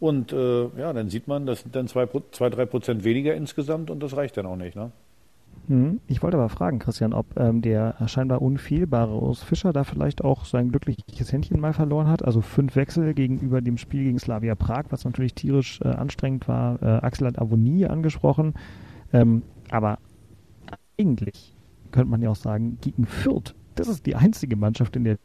Und 0.00 0.32
äh, 0.32 0.68
ja, 0.78 0.92
dann 0.92 1.08
sieht 1.08 1.26
man, 1.26 1.46
das 1.46 1.62
sind 1.62 1.74
dann 1.74 1.88
zwei, 1.88 2.06
zwei, 2.30 2.50
drei 2.50 2.66
Prozent 2.66 3.04
weniger 3.04 3.34
insgesamt 3.34 3.90
und 3.90 4.00
das 4.02 4.16
reicht 4.16 4.36
dann 4.36 4.46
auch 4.46 4.56
nicht. 4.56 4.76
Ne? 4.76 4.92
Hm. 5.66 6.00
Ich 6.06 6.22
wollte 6.22 6.36
aber 6.36 6.48
fragen, 6.48 6.78
Christian, 6.78 7.12
ob 7.12 7.26
ähm, 7.38 7.62
der 7.62 7.96
scheinbar 8.06 8.40
unfehlbare 8.40 9.12
Urs 9.12 9.42
Fischer 9.42 9.72
da 9.72 9.84
vielleicht 9.84 10.24
auch 10.24 10.44
sein 10.44 10.70
glückliches 10.70 11.32
Händchen 11.32 11.60
mal 11.60 11.72
verloren 11.72 12.08
hat. 12.08 12.24
Also 12.24 12.40
fünf 12.40 12.76
Wechsel 12.76 13.12
gegenüber 13.12 13.60
dem 13.60 13.76
Spiel 13.76 14.04
gegen 14.04 14.18
Slavia 14.18 14.54
Prag, 14.54 14.84
was 14.90 15.04
natürlich 15.04 15.34
tierisch 15.34 15.80
äh, 15.82 15.88
anstrengend 15.88 16.48
war. 16.48 16.82
Äh, 16.82 17.04
Axel 17.04 17.26
hat 17.26 17.38
Avonie 17.38 17.86
angesprochen. 17.86 18.54
Ähm, 19.12 19.42
aber 19.70 19.98
eigentlich 20.98 21.54
könnte 21.92 22.10
man 22.10 22.22
ja 22.22 22.30
auch 22.30 22.36
sagen, 22.36 22.78
gegen 22.80 23.04
Fürth, 23.04 23.54
das 23.74 23.88
ist 23.88 24.06
die 24.06 24.16
einzige 24.16 24.56
Mannschaft 24.56 24.96
in 24.96 25.04
der 25.04 25.18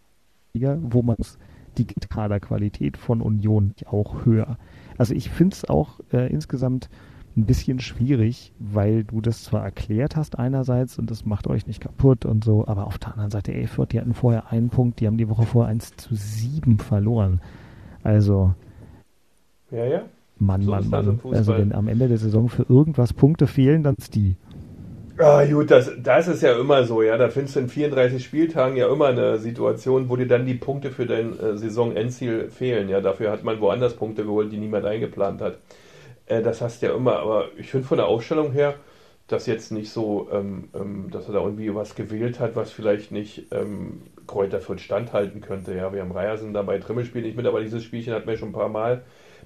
Liga, 0.54 0.78
wo 0.82 1.02
man 1.02 1.16
es 1.20 1.38
die 1.78 1.86
Kaderqualität 1.86 2.98
von 2.98 3.22
Union 3.22 3.74
auch 3.86 4.26
höher. 4.26 4.58
Also 4.98 5.14
ich 5.14 5.30
finde 5.30 5.56
es 5.56 5.66
auch 5.66 6.00
äh, 6.12 6.32
insgesamt 6.32 6.90
ein 7.36 7.46
bisschen 7.46 7.80
schwierig, 7.80 8.54
weil 8.60 9.04
du 9.04 9.20
das 9.20 9.44
zwar 9.44 9.64
erklärt 9.64 10.16
hast 10.16 10.38
einerseits 10.38 11.00
und 11.00 11.10
das 11.10 11.26
macht 11.26 11.48
euch 11.48 11.66
nicht 11.66 11.82
kaputt 11.82 12.26
und 12.26 12.44
so, 12.44 12.68
aber 12.68 12.86
auf 12.86 13.00
der 13.00 13.14
anderen 13.14 13.32
Seite, 13.32 13.54
ey, 13.54 13.66
Fürth, 13.68 13.92
die 13.92 14.00
hatten 14.00 14.14
vorher 14.14 14.52
einen 14.52 14.70
Punkt, 14.70 15.00
die 15.00 15.08
haben 15.08 15.18
die 15.18 15.30
Woche 15.30 15.44
vorher 15.44 15.72
1 15.72 15.96
zu 15.96 16.16
7 16.16 16.78
verloren. 16.78 17.42
Also. 18.04 18.54
Ja, 19.72 19.86
ja. 19.86 20.02
Mann, 20.38 20.62
so 20.62 20.72
Mann, 20.72 20.90
Mann. 20.90 21.20
Also 21.32 21.58
wenn 21.58 21.74
am 21.74 21.88
Ende 21.88 22.08
der 22.08 22.18
Saison 22.18 22.50
für 22.50 22.64
irgendwas 22.70 23.14
Punkte 23.14 23.48
fehlen, 23.48 23.82
dann 23.84 23.96
ist 23.96 24.16
die. 24.16 24.36
Ah, 25.20 25.46
gut, 25.46 25.70
das, 25.70 25.92
das 26.02 26.28
ist 26.28 26.42
ja 26.42 26.58
immer 26.60 26.86
so, 26.86 27.04
ja. 27.04 27.18
Da 27.18 27.30
findest 27.30 27.56
du 27.56 27.60
in 27.60 27.70
34 27.70 28.24
Spieltagen 28.24 28.76
ja 28.78 28.92
immer 28.92 29.08
eine 29.08 29.38
Situation, 29.38 30.10
wo 30.10 30.16
dir 30.16 30.28
dann 30.28 30.46
die 30.48 30.56
Punkte 30.56 30.90
für 30.92 31.06
dein 31.06 31.40
äh, 31.40 31.56
Saisonendziel 31.56 32.50
fehlen. 32.50 32.90
Ja, 32.90 33.00
dafür 33.00 33.30
hat 33.32 33.44
man 33.44 33.62
woanders 33.62 33.96
Punkte 33.96 34.24
geholt, 34.24 34.52
die 34.52 34.58
niemand 34.58 34.86
eingeplant 34.86 35.40
hat. 35.42 35.60
Äh, 36.26 36.42
das 36.42 36.62
hast 36.62 36.82
du 36.82 36.88
ja 36.88 36.96
immer. 36.96 37.20
Aber 37.20 37.50
ich 37.58 37.70
finde 37.70 37.88
von 37.88 37.98
der 37.98 38.08
Aufstellung 38.08 38.52
her, 38.54 38.76
dass 39.28 39.46
jetzt 39.46 39.72
nicht 39.72 39.92
so, 39.92 40.30
ähm, 40.32 40.70
ähm, 40.76 41.10
dass 41.12 41.28
er 41.28 41.34
da 41.34 41.42
irgendwie 41.42 41.74
was 41.76 41.96
gewählt 41.96 42.40
hat, 42.40 42.56
was 42.56 42.72
vielleicht 42.72 43.12
nicht 43.12 43.48
ähm, 43.52 44.04
Kräuter 44.28 44.62
für 44.62 44.80
standhalten 44.80 45.42
könnte. 45.42 45.76
Ja, 45.76 45.94
wir 45.94 46.02
haben 46.02 46.12
Reiersen 46.12 46.54
dabei, 46.54 46.80
Trimmel 46.80 47.06
spielt 47.06 47.26
nicht 47.26 47.38
mit, 47.38 47.46
aber 47.46 47.62
dieses 47.62 47.84
Spielchen 47.84 48.14
hat 48.14 48.26
man 48.26 48.38
schon 48.38 48.50
ein 48.50 48.54
paar 48.54 48.70
Mal. 48.70 49.04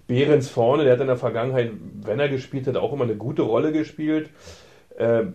Behrens 0.07 0.49
vorne, 0.49 0.85
der 0.85 0.93
hat 0.93 1.01
in 1.01 1.07
der 1.07 1.17
Vergangenheit, 1.17 1.71
wenn 2.03 2.19
er 2.19 2.29
gespielt 2.29 2.67
hat, 2.67 2.77
auch 2.77 2.93
immer 2.93 3.03
eine 3.03 3.17
gute 3.17 3.41
Rolle 3.43 3.73
gespielt. 3.73 4.29
Äh, 4.97 5.27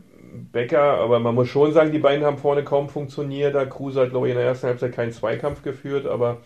Becker, 0.52 0.99
aber 0.99 1.21
man 1.21 1.35
muss 1.35 1.49
schon 1.49 1.73
sagen, 1.73 1.92
die 1.92 1.99
beiden 1.99 2.25
haben 2.25 2.38
vorne 2.38 2.64
kaum 2.64 2.88
funktioniert. 2.88 3.54
Da 3.54 3.66
Kruse 3.66 4.00
hat, 4.00 4.11
glaube 4.11 4.28
ich, 4.28 4.33
in 4.33 4.38
der 4.38 4.47
ersten 4.47 4.66
Halbzeit 4.66 4.92
keinen 4.92 5.12
Zweikampf 5.12 5.62
geführt, 5.62 6.07
aber 6.07 6.38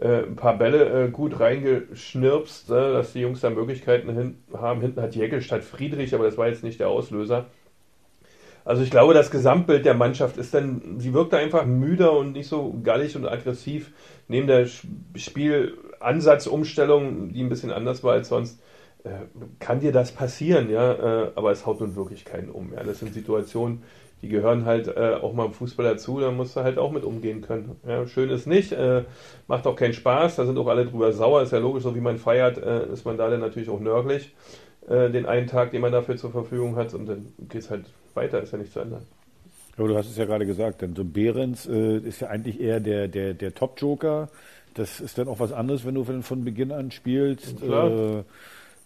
äh, 0.00 0.22
ein 0.22 0.36
paar 0.36 0.56
Bälle 0.56 1.06
äh, 1.06 1.10
gut 1.10 1.40
reingeschnirpst, 1.40 2.70
äh, 2.70 2.92
dass 2.92 3.12
die 3.12 3.20
Jungs 3.20 3.40
da 3.40 3.50
Möglichkeiten 3.50 4.14
hin 4.14 4.38
haben. 4.54 4.80
Hinten 4.80 5.02
hat 5.02 5.16
Jäckel 5.16 5.42
statt 5.42 5.64
Friedrich, 5.64 6.14
aber 6.14 6.24
das 6.24 6.38
war 6.38 6.46
jetzt 6.48 6.62
nicht 6.62 6.78
der 6.78 6.88
Auslöser. 6.88 7.46
Also 8.64 8.82
ich 8.82 8.92
glaube, 8.92 9.12
das 9.12 9.32
Gesamtbild 9.32 9.84
der 9.84 9.94
Mannschaft 9.94 10.36
ist 10.36 10.54
dann, 10.54 10.98
sie 10.98 11.14
wirkte 11.14 11.36
einfach 11.36 11.66
müder 11.66 12.12
und 12.12 12.30
nicht 12.32 12.46
so 12.46 12.78
gallig 12.84 13.16
und 13.16 13.26
aggressiv. 13.26 13.90
Neben 14.28 14.46
der 14.46 14.68
Spielansatzumstellung, 15.16 17.32
die 17.32 17.42
ein 17.42 17.48
bisschen 17.48 17.72
anders 17.72 18.04
war 18.04 18.12
als 18.12 18.28
sonst, 18.28 18.62
kann 19.58 19.80
dir 19.80 19.92
das 19.92 20.12
passieren, 20.12 20.70
ja, 20.70 20.92
äh, 20.92 21.30
aber 21.34 21.50
es 21.50 21.66
haut 21.66 21.80
nun 21.80 21.96
wirklich 21.96 22.24
keinen 22.24 22.50
um. 22.50 22.72
Ja. 22.72 22.84
Das 22.84 23.00
sind 23.00 23.14
Situationen, 23.14 23.82
die 24.22 24.28
gehören 24.28 24.64
halt 24.64 24.88
äh, 24.88 25.14
auch 25.20 25.32
mal 25.32 25.46
im 25.46 25.52
Fußball 25.52 25.84
dazu, 25.84 26.20
da 26.20 26.30
musst 26.30 26.56
du 26.56 26.60
halt 26.60 26.78
auch 26.78 26.92
mit 26.92 27.04
umgehen 27.04 27.40
können. 27.40 27.76
Ja, 27.86 28.06
schön 28.06 28.30
ist 28.30 28.46
nicht, 28.46 28.74
macht 29.48 29.66
auch 29.66 29.76
keinen 29.76 29.94
Spaß, 29.94 30.36
da 30.36 30.46
sind 30.46 30.56
auch 30.58 30.68
alle 30.68 30.86
drüber 30.86 31.12
sauer, 31.12 31.42
ist 31.42 31.52
ja 31.52 31.58
logisch, 31.58 31.82
so 31.82 31.94
wie 31.96 32.00
man 32.00 32.18
feiert, 32.18 32.58
ist 32.58 33.04
man 33.04 33.16
da 33.16 33.28
dann 33.28 33.40
natürlich 33.40 33.68
auch 33.68 33.80
nörglich, 33.80 34.32
den 34.88 35.26
einen 35.26 35.48
Tag, 35.48 35.72
den 35.72 35.80
man 35.80 35.90
dafür 35.90 36.16
zur 36.16 36.30
Verfügung 36.30 36.76
hat 36.76 36.94
und 36.94 37.06
dann 37.06 37.32
geht 37.48 37.62
es 37.62 37.70
halt 37.70 37.86
weiter, 38.14 38.40
ist 38.42 38.52
ja 38.52 38.58
nicht 38.58 38.72
zu 38.72 38.80
ändern. 38.80 39.06
Aber 39.76 39.88
du 39.88 39.96
hast 39.96 40.08
es 40.10 40.16
ja 40.16 40.26
gerade 40.26 40.46
gesagt, 40.46 40.82
denn 40.82 40.94
so 40.94 41.02
Behrens 41.04 41.66
äh, 41.66 41.96
ist 41.98 42.20
ja 42.20 42.28
eigentlich 42.28 42.60
eher 42.60 42.78
der, 42.78 43.08
der, 43.08 43.32
der 43.34 43.54
Top-Joker. 43.54 44.28
Das 44.74 45.00
ist 45.00 45.16
dann 45.18 45.28
auch 45.28 45.40
was 45.40 45.52
anderes, 45.52 45.86
wenn 45.86 45.94
du 45.94 46.04
von 46.04 46.44
Beginn 46.44 46.72
an 46.72 46.90
spielst. 46.90 47.60
Klar. 47.60 48.24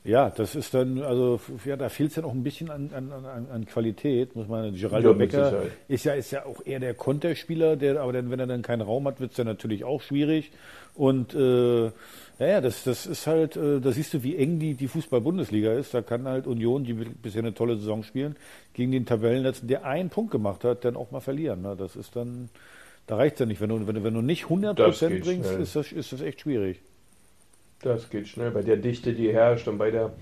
Ja, 0.07 0.31
das 0.31 0.55
ist 0.55 0.73
dann, 0.73 1.03
also 1.03 1.41
ja, 1.65 1.77
da 1.77 1.89
fehlt 1.89 2.11
es 2.11 2.15
dann 2.15 2.25
auch 2.25 2.33
ein 2.33 2.45
bisschen 2.45 2.71
an, 2.71 2.91
an, 2.95 3.13
an, 3.13 3.47
an 3.51 3.67
Qualität, 3.67 4.37
muss 4.37 4.47
man. 4.47 4.75
Geraldo 4.75 5.11
ja, 5.11 5.17
Becker 5.17 5.63
ist 5.89 6.05
ja, 6.05 6.15
ist 6.15 6.31
ja 6.31 6.47
auch 6.47 6.65
eher 6.65 6.79
der 6.79 6.95
Konterspieler, 6.95 7.77
der, 7.77 8.01
aber 8.01 8.13
dann, 8.13 8.31
wenn 8.31 8.39
er 8.39 8.47
dann 8.47 8.63
keinen 8.63 8.83
Raum 8.83 9.07
hat, 9.09 9.21
wird 9.21 9.33
es 9.33 9.37
dann 9.37 9.47
natürlich 9.47 9.85
auch 9.85 10.01
schwierig. 10.03 10.53
Und 10.95 11.35
äh, 11.35 11.91
ja, 12.39 12.61
das, 12.61 12.85
das 12.85 13.07
ist 13.07 13.27
halt, 13.27 13.57
äh, 13.57 13.81
da 13.81 13.91
siehst 13.91 14.15
du, 14.15 14.23
wie 14.23 14.37
eng 14.37 14.59
die, 14.59 14.75
die 14.75 14.89
Fußball-Bundesliga 14.89 15.73
ist. 15.73 15.93
Da 15.93 16.03
kann 16.03 16.27
halt 16.27 16.47
Union, 16.47 16.85
die 16.85 16.93
bisher 16.93 17.43
eine 17.43 17.55
tolle 17.55 17.77
Saison 17.77 18.03
spielen, 18.03 18.37
gegen 18.75 18.93
den 18.93 19.07
Tabellenletzten, 19.07 19.69
der 19.69 19.85
einen 19.85 20.11
Punkt 20.11 20.31
gemacht 20.31 20.63
hat, 20.63 20.85
dann 20.85 20.97
auch 20.97 21.11
mal 21.11 21.21
verlieren. 21.21 21.63
Ne? 21.63 21.75
Das 21.77 21.97
ist 21.97 22.15
dann, 22.15 22.49
da 23.07 23.17
reicht 23.17 23.35
es 23.35 23.41
ja 23.41 23.47
nicht. 23.47 23.61
Wenn 23.61 23.71
du, 23.71 23.87
wenn, 23.87 23.95
du, 23.97 24.05
wenn 24.05 24.15
du 24.15 24.23
nicht 24.23 24.45
100 24.45 24.77
Prozent 24.77 25.21
bringst, 25.23 25.51
ist 25.51 25.75
das, 25.75 25.91
ist 25.91 26.13
das 26.13 26.21
echt 26.21 26.43
schwierig. 26.43 26.81
Das 27.83 28.11
geht 28.11 28.29
schnell. 28.29 28.51
Bei 28.51 28.63
der 28.63 28.77
Dichte, 28.77 29.13
die 29.13 29.33
herrscht 29.33 29.69
und 29.69 29.79
bei 29.79 29.91
der 29.91 30.13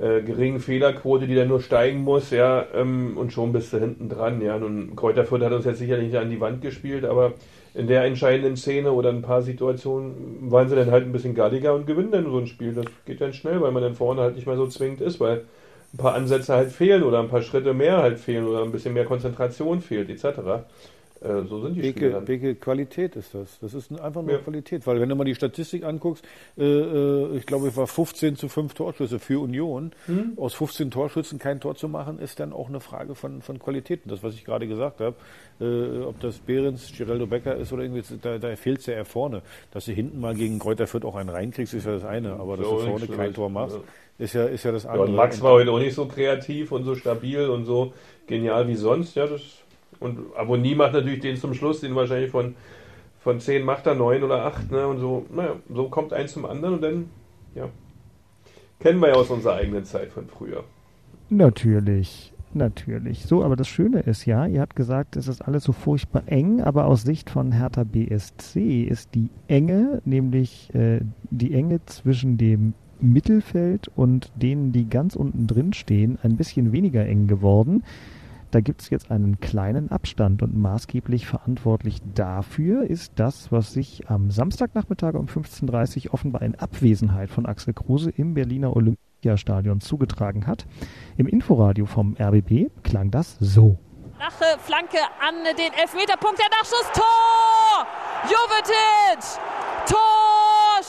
äh, 0.00 0.22
geringen 0.22 0.60
Fehlerquote, 0.60 1.26
die 1.26 1.34
dann 1.34 1.48
nur 1.48 1.60
steigen 1.60 2.02
muss, 2.02 2.30
ja, 2.30 2.66
ähm, 2.74 3.16
und 3.16 3.32
schon 3.32 3.52
bist 3.52 3.72
du 3.72 3.78
hinten 3.78 4.08
dran, 4.08 4.40
ja. 4.40 4.58
Nun, 4.58 4.96
Kräuterfurt 4.96 5.42
hat 5.42 5.52
uns 5.52 5.64
jetzt 5.64 5.78
sicherlich 5.78 6.08
nicht 6.08 6.16
an 6.16 6.30
die 6.30 6.40
Wand 6.40 6.62
gespielt, 6.62 7.04
aber 7.04 7.34
in 7.74 7.88
der 7.88 8.04
entscheidenden 8.04 8.56
Szene 8.56 8.92
oder 8.92 9.10
ein 9.10 9.22
paar 9.22 9.42
Situationen 9.42 10.50
waren 10.50 10.68
sie 10.68 10.76
dann 10.76 10.90
halt 10.90 11.04
ein 11.04 11.12
bisschen 11.12 11.34
galliger 11.34 11.74
und 11.74 11.86
gewinnen 11.86 12.12
dann 12.12 12.24
so 12.24 12.38
ein 12.38 12.46
Spiel. 12.46 12.72
Das 12.72 12.86
geht 13.04 13.20
dann 13.20 13.32
schnell, 13.32 13.60
weil 13.60 13.72
man 13.72 13.82
dann 13.82 13.94
vorne 13.94 14.20
halt 14.22 14.36
nicht 14.36 14.46
mehr 14.46 14.56
so 14.56 14.66
zwingend 14.68 15.00
ist, 15.00 15.18
weil 15.18 15.44
ein 15.92 15.98
paar 15.98 16.14
Ansätze 16.14 16.54
halt 16.54 16.70
fehlen 16.70 17.02
oder 17.02 17.20
ein 17.20 17.28
paar 17.28 17.42
Schritte 17.42 17.74
mehr 17.74 17.98
halt 17.98 18.18
fehlen 18.18 18.46
oder 18.46 18.62
ein 18.62 18.72
bisschen 18.72 18.94
mehr 18.94 19.04
Konzentration 19.04 19.80
fehlt, 19.80 20.08
etc. 20.08 20.64
Äh, 21.24 21.44
so 21.48 21.62
sind 21.62 21.74
die 21.74 21.82
welche, 21.82 21.98
Spiele 21.98 22.22
welche 22.26 22.54
Qualität 22.54 23.16
ist 23.16 23.34
das? 23.34 23.58
Das 23.60 23.72
ist 23.72 23.90
einfach 23.98 24.22
nur 24.22 24.32
ja. 24.32 24.38
Qualität, 24.38 24.86
weil 24.86 25.00
wenn 25.00 25.08
du 25.08 25.16
mal 25.16 25.24
die 25.24 25.34
Statistik 25.34 25.84
anguckst, 25.84 26.24
äh, 26.58 26.64
äh 26.64 27.36
ich 27.36 27.46
glaube, 27.46 27.68
es 27.68 27.76
war 27.76 27.86
15 27.86 28.36
zu 28.36 28.48
5 28.48 28.74
Torschüsse 28.74 29.18
für 29.18 29.40
Union. 29.40 29.92
Hm. 30.06 30.34
Aus 30.36 30.54
15 30.54 30.90
Torschüssen 30.90 31.38
kein 31.38 31.60
Tor 31.60 31.76
zu 31.76 31.88
machen, 31.88 32.18
ist 32.18 32.40
dann 32.40 32.52
auch 32.52 32.68
eine 32.68 32.80
Frage 32.80 33.14
von, 33.14 33.40
von 33.40 33.58
Qualität. 33.58 34.00
Und 34.04 34.12
das, 34.12 34.22
was 34.22 34.34
ich 34.34 34.44
gerade 34.44 34.68
gesagt 34.68 35.00
habe, 35.00 35.16
äh, 35.60 36.02
ob 36.02 36.20
das 36.20 36.38
Behrens, 36.38 36.92
Geraldo 36.96 37.26
Becker 37.26 37.56
ist 37.56 37.72
oder 37.72 37.82
irgendwie, 37.84 38.02
da, 38.20 38.38
da 38.38 38.54
fehlt 38.56 38.80
es 38.80 38.86
ja 38.86 38.94
eher 38.94 39.04
vorne. 39.04 39.42
Dass 39.72 39.86
du 39.86 39.92
hinten 39.92 40.20
mal 40.20 40.34
gegen 40.34 40.58
Kräuter 40.58 40.86
Fürth 40.86 41.04
auch 41.04 41.16
einen 41.16 41.30
reinkriegst, 41.30 41.72
ist 41.74 41.86
ja 41.86 41.92
das 41.92 42.04
eine, 42.04 42.34
aber 42.34 42.56
dass 42.56 42.66
so 42.66 42.80
du 42.80 42.86
vorne 42.86 43.06
kein 43.06 43.32
Tor 43.32 43.48
machst, 43.48 43.76
ja. 43.76 44.24
ist, 44.24 44.34
ja, 44.34 44.44
ist 44.44 44.64
ja 44.64 44.72
das 44.72 44.84
andere. 44.84 45.06
Ja, 45.06 45.10
und 45.10 45.16
Max 45.16 45.40
war 45.40 45.52
heute 45.52 45.70
auch 45.70 45.78
nicht 45.78 45.94
so 45.94 46.06
kreativ 46.06 46.72
und 46.72 46.84
so 46.84 46.94
stabil 46.94 47.48
und 47.48 47.64
so 47.64 47.94
genial 48.26 48.68
wie 48.68 48.76
sonst, 48.76 49.14
ja, 49.14 49.26
das 49.26 49.63
und 50.04 50.36
Abonnie 50.36 50.74
macht 50.74 50.92
natürlich 50.92 51.20
den 51.20 51.36
zum 51.36 51.54
Schluss, 51.54 51.80
den 51.80 51.94
wahrscheinlich 51.94 52.30
von, 52.30 52.54
von 53.20 53.40
10 53.40 53.64
macht 53.64 53.86
er 53.86 53.94
9 53.94 54.22
oder 54.22 54.44
8. 54.44 54.70
Ne? 54.70 54.86
Und 54.86 54.98
so, 54.98 55.26
naja, 55.34 55.56
so 55.72 55.88
kommt 55.88 56.12
eins 56.12 56.32
zum 56.32 56.44
anderen 56.44 56.74
und 56.74 56.82
dann, 56.82 57.10
ja. 57.54 57.68
Kennen 58.80 59.00
wir 59.00 59.08
ja 59.08 59.14
aus 59.14 59.30
unserer 59.30 59.54
eigenen 59.54 59.84
Zeit 59.84 60.12
von 60.12 60.26
früher. 60.26 60.64
Natürlich. 61.30 62.32
Natürlich. 62.52 63.24
So, 63.24 63.42
aber 63.42 63.56
das 63.56 63.66
Schöne 63.66 64.00
ist 64.00 64.26
ja, 64.26 64.46
ihr 64.46 64.60
habt 64.60 64.76
gesagt, 64.76 65.16
es 65.16 65.26
ist 65.26 65.42
alles 65.42 65.64
so 65.64 65.72
furchtbar 65.72 66.22
eng, 66.26 66.60
aber 66.60 66.86
aus 66.86 67.02
Sicht 67.02 67.28
von 67.28 67.50
Hertha 67.50 67.82
BSC 67.82 68.84
ist 68.84 69.14
die 69.14 69.28
Enge, 69.48 70.00
nämlich 70.04 70.72
äh, 70.72 71.00
die 71.30 71.52
Enge 71.52 71.84
zwischen 71.86 72.38
dem 72.38 72.74
Mittelfeld 73.00 73.90
und 73.96 74.30
denen, 74.36 74.70
die 74.70 74.88
ganz 74.88 75.16
unten 75.16 75.48
drin 75.48 75.72
stehen, 75.72 76.18
ein 76.22 76.36
bisschen 76.36 76.72
weniger 76.72 77.04
eng 77.04 77.26
geworden. 77.26 77.82
Da 78.54 78.60
gibt 78.60 78.82
es 78.82 78.90
jetzt 78.90 79.10
einen 79.10 79.40
kleinen 79.40 79.90
Abstand 79.90 80.40
und 80.40 80.56
maßgeblich 80.56 81.26
verantwortlich 81.26 81.98
dafür 82.14 82.88
ist 82.88 83.14
das, 83.16 83.50
was 83.50 83.72
sich 83.72 84.08
am 84.08 84.30
Samstagnachmittag 84.30 85.14
um 85.14 85.26
15.30 85.26 86.06
Uhr 86.06 86.14
offenbar 86.14 86.42
in 86.42 86.54
Abwesenheit 86.54 87.30
von 87.30 87.46
Axel 87.46 87.74
Kruse 87.74 88.10
im 88.10 88.34
Berliner 88.34 88.76
Olympiastadion 88.76 89.80
zugetragen 89.80 90.46
hat. 90.46 90.66
Im 91.16 91.26
Inforadio 91.26 91.84
vom 91.84 92.16
RBB 92.16 92.70
klang 92.84 93.10
das 93.10 93.36
so. 93.40 93.76
Lache, 94.20 94.56
Flanke 94.60 94.98
an 95.20 95.34
den 95.58 95.72
Elfmeterpunkt, 95.72 96.38
der 96.38 96.46
Nachschuss, 96.50 96.92
Tor! 96.94 97.88
Jovetic! 98.30 99.40
Tor! 99.90 100.13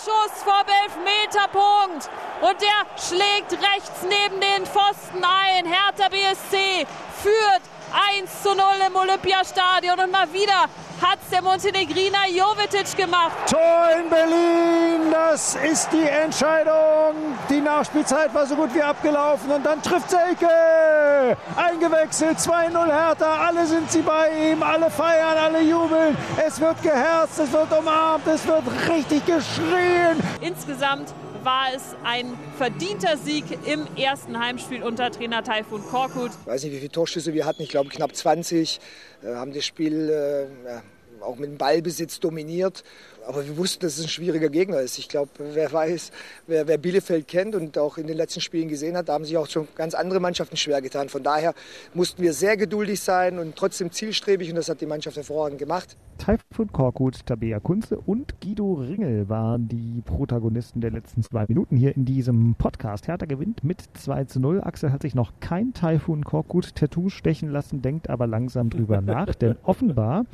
Schuss 0.06 0.44
vom 0.44 0.54
Elfmeterpunkt! 0.84 2.12
Und 2.42 2.62
der 2.62 2.86
schlägt 3.02 3.54
rechts 3.54 4.04
neben 4.04 4.40
den 4.40 4.64
Pfosten 4.68 5.24
ein. 5.24 5.66
Hertha 5.66 6.10
BSC 6.10 6.86
führt 7.24 7.62
1 7.96 8.44
zu 8.44 8.50
0 8.50 8.58
im 8.88 8.96
Olympiastadion 8.96 9.98
und 10.00 10.12
mal 10.12 10.32
wieder 10.34 10.68
hat 11.02 11.20
es 11.24 11.30
der 11.30 11.42
Montenegriner 11.42 12.28
Jovetic 12.28 12.96
gemacht. 12.98 13.32
Tor 13.50 13.88
in 13.98 14.10
Berlin, 14.10 15.12
das 15.12 15.56
ist 15.56 15.90
die 15.94 16.04
Entscheidung. 16.04 17.38
Die 17.50 17.62
Nachspielzeit 17.62 18.34
war 18.34 18.46
so 18.46 18.56
gut 18.56 18.74
wie 18.74 18.82
abgelaufen 18.82 19.52
und 19.52 19.66
dann 19.66 19.82
trifft 19.82 20.10
Selke. 20.10 21.38
Eingewechselt, 21.56 22.38
2-0 22.38 22.86
Hertha, 22.86 23.48
alle 23.48 23.66
sind 23.66 23.90
sie 23.90 24.02
bei 24.02 24.52
ihm, 24.52 24.62
alle 24.62 24.90
feiern, 24.90 25.38
alle 25.38 25.62
jubeln. 25.62 26.18
Es 26.46 26.60
wird 26.60 26.82
geherzt, 26.82 27.40
es 27.40 27.52
wird 27.52 27.72
umarmt, 27.78 28.28
es 28.28 28.46
wird 28.46 28.64
richtig 28.90 29.26
geschrien. 29.26 30.22
Insgesamt 30.42 31.14
war 31.46 31.68
es 31.76 31.96
ein 32.04 32.34
verdienter 32.58 33.18
Sieg 33.18 33.46
im 33.68 33.86
ersten 33.96 34.40
Heimspiel 34.40 34.82
unter 34.82 35.12
Trainer 35.12 35.44
Taifun 35.44 35.84
Korkut. 35.84 36.32
Ich 36.42 36.48
weiß 36.48 36.64
nicht, 36.64 36.74
wie 36.74 36.80
viele 36.80 36.92
Torschüsse 36.92 37.36
wir 37.36 37.46
hatten. 37.46 37.62
Ich 37.62 37.70
glaube 37.70 37.90
knapp 37.90 38.16
20. 38.16 38.80
Äh, 39.24 39.36
haben 39.36 39.54
das 39.54 39.64
Spiel 39.64 40.10
äh, 40.10 41.22
auch 41.24 41.38
mit 41.38 41.50
dem 41.50 41.58
Ballbesitz 41.58 42.20
dominiert. 42.20 42.84
Aber 43.28 43.46
wir 43.46 43.58
wussten, 43.58 43.82
dass 43.82 43.98
es 43.98 44.06
ein 44.06 44.10
schwieriger 44.10 44.50
Gegner 44.50 44.80
ist. 44.80 44.98
Ich 44.98 45.10
glaube, 45.10 45.30
wer 45.38 45.72
weiß, 45.72 46.12
wer, 46.48 46.68
wer, 46.68 46.78
Bielefeld 46.78 47.28
kennt 47.28 47.56
und 47.56 47.78
auch 47.78 47.98
in 47.98 48.08
den 48.08 48.18
letzten 48.18 48.42
Spielen 48.42 48.68
gesehen 48.68 48.96
hat, 48.96 49.10
da 49.10 49.14
haben 49.14 49.26
sich 49.26 49.38
auch 49.38 49.48
schon 49.48 49.68
ganz 49.76 49.94
andere 49.94 50.20
Mannschaften 50.20 50.58
schwer 50.58 50.82
getan. 50.82 51.10
Von 51.10 51.24
daher 51.24 51.54
mussten 51.94 52.22
wir 52.22 52.34
sehr 52.34 52.58
geduldig 52.58 53.02
sein 53.02 53.40
und 53.40 53.56
trotzdem 53.56 53.92
zielstrebig 53.92 54.50
und 54.50 54.56
das 54.56 54.70
hat 54.70 54.82
die 54.82 54.86
Mannschaft 54.86 55.18
hervorragend 55.18 55.60
gemacht. 55.60 55.98
Taifun 56.18 56.72
Korkut, 56.72 57.26
Tabea 57.26 57.60
Kunze 57.60 57.98
und 57.98 58.40
Guido 58.40 58.74
Ringel 58.74 59.28
waren 59.28 59.68
die 59.68 60.02
Protagonisten 60.06 60.80
der 60.80 60.92
letzten 60.92 61.24
zwei 61.24 61.46
Minuten 61.48 61.76
hier 61.76 61.96
in 61.96 62.06
diesem 62.06 62.56
Podcast. 62.56 63.08
Hertha 63.08 63.26
gewinnt 63.26 63.64
mit 63.64 63.84
2 63.94 64.26
zu 64.26 64.40
0. 64.40 64.62
Axel 64.62 64.92
hat 64.92 65.02
sich 65.02 65.16
noch 65.16 65.34
kein 65.40 65.74
Taifun 65.74 66.24
Korkut-Tattoo 66.24 67.10
stechen 67.10 67.50
lassen, 67.50 67.82
denkt 67.82 68.10
aber 68.10 68.28
langsam 68.28 68.70
drüber 68.70 69.02
nach, 69.06 69.36
denn 69.36 69.56
offenbar 69.64 70.26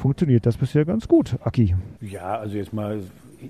funktioniert 0.00 0.46
das 0.46 0.56
bisher 0.56 0.84
ganz 0.84 1.06
gut, 1.06 1.36
Aki. 1.44 1.76
Ja, 2.00 2.38
also 2.38 2.56
jetzt 2.56 2.72
mal 2.72 3.00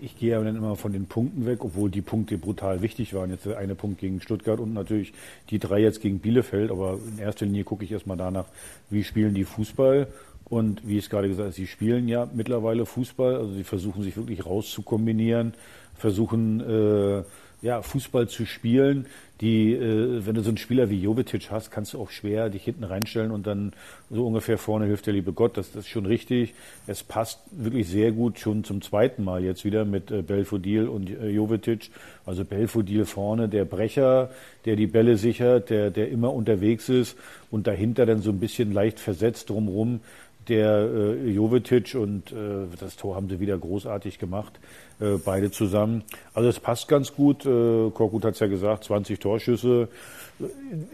ich 0.02 0.18
gehe 0.18 0.30
ja 0.30 0.42
dann 0.42 0.56
immer 0.56 0.76
von 0.76 0.92
den 0.92 1.06
Punkten 1.06 1.46
weg, 1.46 1.64
obwohl 1.64 1.90
die 1.90 2.00
Punkte 2.00 2.38
brutal 2.38 2.82
wichtig 2.82 3.14
waren. 3.14 3.30
Jetzt 3.30 3.46
der 3.46 3.58
eine 3.58 3.74
Punkt 3.74 3.98
gegen 3.98 4.20
Stuttgart 4.20 4.60
und 4.60 4.72
natürlich 4.72 5.12
die 5.50 5.58
drei 5.58 5.80
jetzt 5.80 6.00
gegen 6.00 6.20
Bielefeld. 6.20 6.70
Aber 6.70 6.98
in 7.12 7.18
erster 7.18 7.46
Linie 7.46 7.64
gucke 7.64 7.84
ich 7.84 7.92
erstmal 7.92 8.16
danach, 8.16 8.46
wie 8.88 9.04
spielen 9.04 9.34
die 9.34 9.44
Fußball. 9.44 10.06
Und 10.44 10.86
wie 10.86 10.98
ich 10.98 11.04
es 11.04 11.10
gerade 11.10 11.28
gesagt 11.28 11.46
habe, 11.46 11.54
sie 11.54 11.66
spielen 11.66 12.08
ja 12.08 12.28
mittlerweile 12.32 12.84
Fußball. 12.84 13.36
Also 13.36 13.52
sie 13.52 13.64
versuchen 13.64 14.02
sich 14.02 14.16
wirklich 14.16 14.44
rauszukombinieren, 14.44 15.54
versuchen 15.96 16.60
äh, 16.60 17.22
ja, 17.62 17.82
Fußball 17.82 18.28
zu 18.28 18.46
spielen, 18.46 19.06
die, 19.40 19.72
äh, 19.72 20.26
wenn 20.26 20.34
du 20.34 20.42
so 20.42 20.50
einen 20.50 20.58
Spieler 20.58 20.90
wie 20.90 21.00
Jovetic 21.00 21.50
hast, 21.50 21.70
kannst 21.70 21.94
du 21.94 22.00
auch 22.00 22.10
schwer 22.10 22.50
dich 22.50 22.64
hinten 22.64 22.84
reinstellen 22.84 23.30
und 23.30 23.46
dann 23.46 23.72
so 24.10 24.26
ungefähr 24.26 24.58
vorne 24.58 24.86
hilft 24.86 25.06
der 25.06 25.14
liebe 25.14 25.32
Gott. 25.32 25.56
Das, 25.56 25.72
das 25.72 25.84
ist 25.84 25.90
schon 25.90 26.04
richtig. 26.04 26.54
Es 26.86 27.02
passt 27.02 27.40
wirklich 27.50 27.88
sehr 27.88 28.12
gut 28.12 28.38
schon 28.38 28.64
zum 28.64 28.82
zweiten 28.82 29.24
Mal 29.24 29.42
jetzt 29.42 29.64
wieder 29.64 29.84
mit 29.84 30.10
äh, 30.10 30.22
Belfodil 30.22 30.88
und 30.88 31.08
äh, 31.08 31.28
Jovetic. 31.28 31.90
Also 32.26 32.44
Belfodil 32.44 33.06
vorne, 33.06 33.48
der 33.48 33.64
Brecher, 33.64 34.30
der 34.66 34.76
die 34.76 34.86
Bälle 34.86 35.16
sichert, 35.16 35.70
der, 35.70 35.90
der 35.90 36.10
immer 36.10 36.32
unterwegs 36.34 36.88
ist 36.88 37.16
und 37.50 37.66
dahinter 37.66 38.04
dann 38.04 38.20
so 38.20 38.30
ein 38.30 38.40
bisschen 38.40 38.72
leicht 38.72 39.00
versetzt 39.00 39.48
drumrum 39.48 40.00
der 40.48 40.80
äh, 40.80 41.30
Jovetic 41.30 41.94
und 41.94 42.32
äh, 42.32 42.66
das 42.78 42.96
Tor 42.96 43.14
haben 43.14 43.28
sie 43.28 43.40
wieder 43.40 43.56
großartig 43.56 44.18
gemacht, 44.18 44.58
äh, 45.00 45.16
beide 45.24 45.50
zusammen. 45.50 46.02
Also 46.34 46.48
es 46.48 46.60
passt 46.60 46.88
ganz 46.88 47.14
gut. 47.14 47.46
Äh, 47.46 47.90
Korkut 47.90 48.24
hat 48.24 48.34
es 48.34 48.40
ja 48.40 48.46
gesagt, 48.46 48.84
20 48.84 49.18
Torschüsse. 49.18 49.88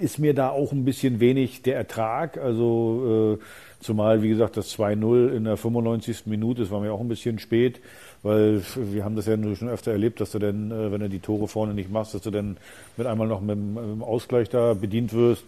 Ist 0.00 0.18
mir 0.18 0.34
da 0.34 0.50
auch 0.50 0.72
ein 0.72 0.84
bisschen 0.84 1.20
wenig 1.20 1.62
der 1.62 1.76
Ertrag. 1.76 2.38
Also 2.38 3.38
äh, 3.40 3.44
zumal, 3.84 4.22
wie 4.22 4.28
gesagt, 4.28 4.56
das 4.56 4.76
2-0 4.76 5.34
in 5.34 5.44
der 5.44 5.56
95. 5.56 6.26
Minute, 6.26 6.62
das 6.62 6.70
war 6.70 6.80
mir 6.80 6.92
auch 6.92 7.00
ein 7.00 7.08
bisschen 7.08 7.38
spät, 7.38 7.80
weil 8.22 8.62
wir 8.74 9.04
haben 9.04 9.16
das 9.16 9.26
ja 9.26 9.36
schon 9.54 9.68
öfter 9.68 9.92
erlebt, 9.92 10.20
dass 10.20 10.32
du 10.32 10.38
dann, 10.38 10.70
äh, 10.70 10.90
wenn 10.90 11.00
du 11.00 11.08
die 11.08 11.20
Tore 11.20 11.48
vorne 11.48 11.74
nicht 11.74 11.90
machst, 11.90 12.14
dass 12.14 12.22
du 12.22 12.30
dann 12.30 12.56
mit 12.96 13.06
einmal 13.06 13.28
noch 13.28 13.40
mit 13.40 13.56
dem 13.56 14.02
Ausgleich 14.02 14.48
da 14.48 14.74
bedient 14.74 15.12
wirst. 15.12 15.44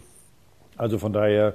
Also 0.77 0.99
von 0.99 1.13
daher 1.13 1.55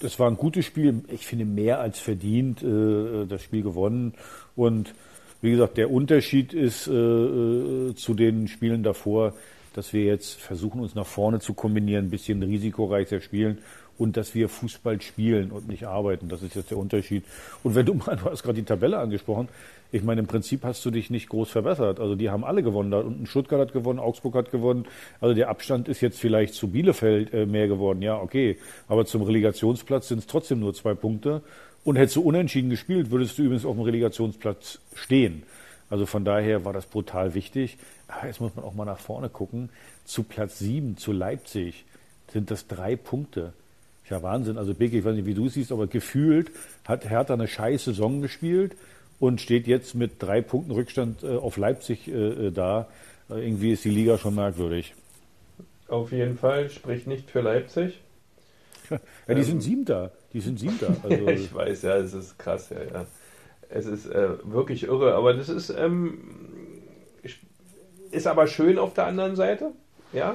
das 0.00 0.18
war 0.18 0.30
ein 0.30 0.36
gutes 0.36 0.64
Spiel. 0.64 1.02
Ich 1.08 1.26
finde 1.26 1.44
mehr 1.44 1.78
als 1.78 2.00
verdient 2.00 2.62
äh, 2.62 3.26
das 3.26 3.42
Spiel 3.42 3.62
gewonnen. 3.62 4.14
Und 4.56 4.94
wie 5.42 5.50
gesagt, 5.52 5.78
der 5.78 5.90
Unterschied 5.90 6.52
ist 6.52 6.86
äh, 6.86 6.92
äh, 6.92 7.94
zu 7.94 8.14
den 8.14 8.48
Spielen 8.48 8.82
davor, 8.82 9.34
dass 9.74 9.92
wir 9.92 10.04
jetzt 10.04 10.34
versuchen, 10.34 10.80
uns 10.80 10.94
nach 10.94 11.06
vorne 11.06 11.40
zu 11.40 11.54
kombinieren, 11.54 12.06
ein 12.06 12.10
bisschen 12.10 12.42
risikoreicher 12.42 13.20
spielen 13.20 13.58
und 13.98 14.16
dass 14.16 14.34
wir 14.34 14.48
Fußball 14.48 15.00
spielen 15.00 15.50
und 15.50 15.68
nicht 15.68 15.86
arbeiten. 15.86 16.28
Das 16.28 16.42
ist 16.42 16.56
jetzt 16.56 16.70
der 16.70 16.78
Unterschied. 16.78 17.24
Und 17.62 17.74
wenn 17.74 17.86
du 17.86 17.94
mal, 17.94 18.16
du 18.22 18.30
hast 18.30 18.42
gerade 18.42 18.56
die 18.56 18.64
Tabelle 18.64 18.98
angesprochen, 18.98 19.48
ich 19.92 20.02
meine, 20.02 20.20
im 20.20 20.26
Prinzip 20.26 20.64
hast 20.64 20.84
du 20.84 20.90
dich 20.90 21.10
nicht 21.10 21.28
groß 21.28 21.50
verbessert. 21.50 21.98
Also 21.98 22.14
die 22.14 22.30
haben 22.30 22.44
alle 22.44 22.62
gewonnen. 22.62 22.92
Und 22.92 23.28
Stuttgart 23.28 23.60
hat 23.60 23.72
gewonnen, 23.72 23.98
Augsburg 23.98 24.34
hat 24.34 24.50
gewonnen. 24.50 24.86
Also 25.20 25.34
der 25.34 25.48
Abstand 25.48 25.88
ist 25.88 26.00
jetzt 26.00 26.20
vielleicht 26.20 26.54
zu 26.54 26.68
Bielefeld 26.68 27.34
äh, 27.34 27.46
mehr 27.46 27.66
geworden. 27.66 28.00
Ja, 28.02 28.20
okay. 28.20 28.58
Aber 28.86 29.04
zum 29.04 29.22
Relegationsplatz 29.22 30.08
sind 30.08 30.18
es 30.18 30.26
trotzdem 30.26 30.60
nur 30.60 30.74
zwei 30.74 30.94
Punkte. 30.94 31.42
Und 31.82 31.96
hättest 31.96 32.16
du 32.16 32.22
unentschieden 32.22 32.70
gespielt, 32.70 33.10
würdest 33.10 33.38
du 33.38 33.42
übrigens 33.42 33.64
auf 33.64 33.74
dem 33.74 33.82
Relegationsplatz 33.82 34.78
stehen. 34.94 35.42
Also 35.88 36.06
von 36.06 36.24
daher 36.24 36.64
war 36.64 36.72
das 36.72 36.86
brutal 36.86 37.34
wichtig. 37.34 37.76
Aber 38.06 38.26
jetzt 38.26 38.40
muss 38.40 38.54
man 38.54 38.64
auch 38.64 38.74
mal 38.74 38.84
nach 38.84 38.98
vorne 39.00 39.28
gucken. 39.28 39.70
Zu 40.04 40.22
Platz 40.22 40.58
sieben, 40.60 40.98
zu 40.98 41.10
Leipzig, 41.10 41.84
sind 42.32 42.50
das 42.52 42.68
drei 42.68 42.94
Punkte. 42.94 43.54
Ja, 44.08 44.22
Wahnsinn. 44.22 44.56
Also 44.56 44.74
Beke, 44.74 44.98
ich 44.98 45.04
weiß 45.04 45.14
nicht, 45.16 45.26
wie 45.26 45.34
du 45.34 45.46
es 45.46 45.54
siehst, 45.54 45.72
aber 45.72 45.88
gefühlt 45.88 46.52
hat 46.84 47.08
Hertha 47.08 47.34
eine 47.34 47.48
scheiß 47.48 47.84
Saison 47.84 48.22
gespielt 48.22 48.76
und 49.20 49.40
steht 49.40 49.68
jetzt 49.68 49.94
mit 49.94 50.20
drei 50.20 50.40
Punkten 50.40 50.72
Rückstand 50.72 51.22
äh, 51.22 51.36
auf 51.36 51.56
Leipzig 51.56 52.08
äh, 52.08 52.46
äh 52.46 52.50
da. 52.50 52.88
Irgendwie 53.28 53.70
ist 53.70 53.84
die 53.84 53.90
Liga 53.90 54.18
schon 54.18 54.34
merkwürdig. 54.34 54.94
Auf 55.86 56.10
jeden 56.10 56.36
Fall, 56.36 56.68
spricht 56.68 57.06
nicht 57.06 57.30
für 57.30 57.42
Leipzig. 57.42 58.00
ja, 58.90 58.98
die 59.28 59.32
ähm, 59.34 59.42
sind 59.44 59.62
Siebter. 59.62 60.10
Die 60.32 60.40
sind 60.40 60.58
Siebter. 60.58 60.96
Also, 61.04 61.28
ich 61.28 61.54
weiß, 61.54 61.82
ja, 61.82 61.96
es 61.98 62.12
ist 62.12 62.38
krass, 62.38 62.70
ja, 62.70 62.82
ja. 62.82 63.06
Es 63.68 63.86
ist 63.86 64.06
äh, 64.06 64.30
wirklich 64.42 64.82
irre, 64.82 65.14
aber 65.14 65.32
das 65.34 65.48
ist, 65.48 65.70
ähm, 65.70 66.18
ist 68.10 68.26
aber 68.26 68.48
schön 68.48 68.78
auf 68.78 68.94
der 68.94 69.06
anderen 69.06 69.36
Seite, 69.36 69.70
ja 70.12 70.34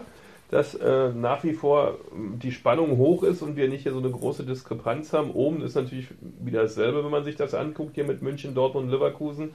dass 0.52 0.76
äh, 0.76 1.10
nach 1.10 1.44
wie 1.44 1.54
vor 1.54 1.98
die 2.42 2.52
Spannung 2.52 2.98
hoch 2.98 3.24
ist 3.24 3.42
und 3.42 3.56
wir 3.56 3.68
nicht 3.68 3.84
hier 3.84 3.94
so 3.94 4.00
eine 4.00 4.12
große 4.12 4.44
Diskrepanz 4.44 5.12
haben. 5.12 5.32
Oben 5.32 5.62
ist 5.62 5.76
natürlich 5.76 6.08
wieder 6.40 6.64
dasselbe, 6.64 7.04
wenn 7.04 7.12
man 7.12 7.24
sich 7.24 7.36
das 7.36 7.54
anguckt, 7.54 7.96
hier 7.96 8.06
mit 8.06 8.22
München, 8.22 8.54
Dortmund, 8.54 8.92
Leverkusen. 8.92 9.52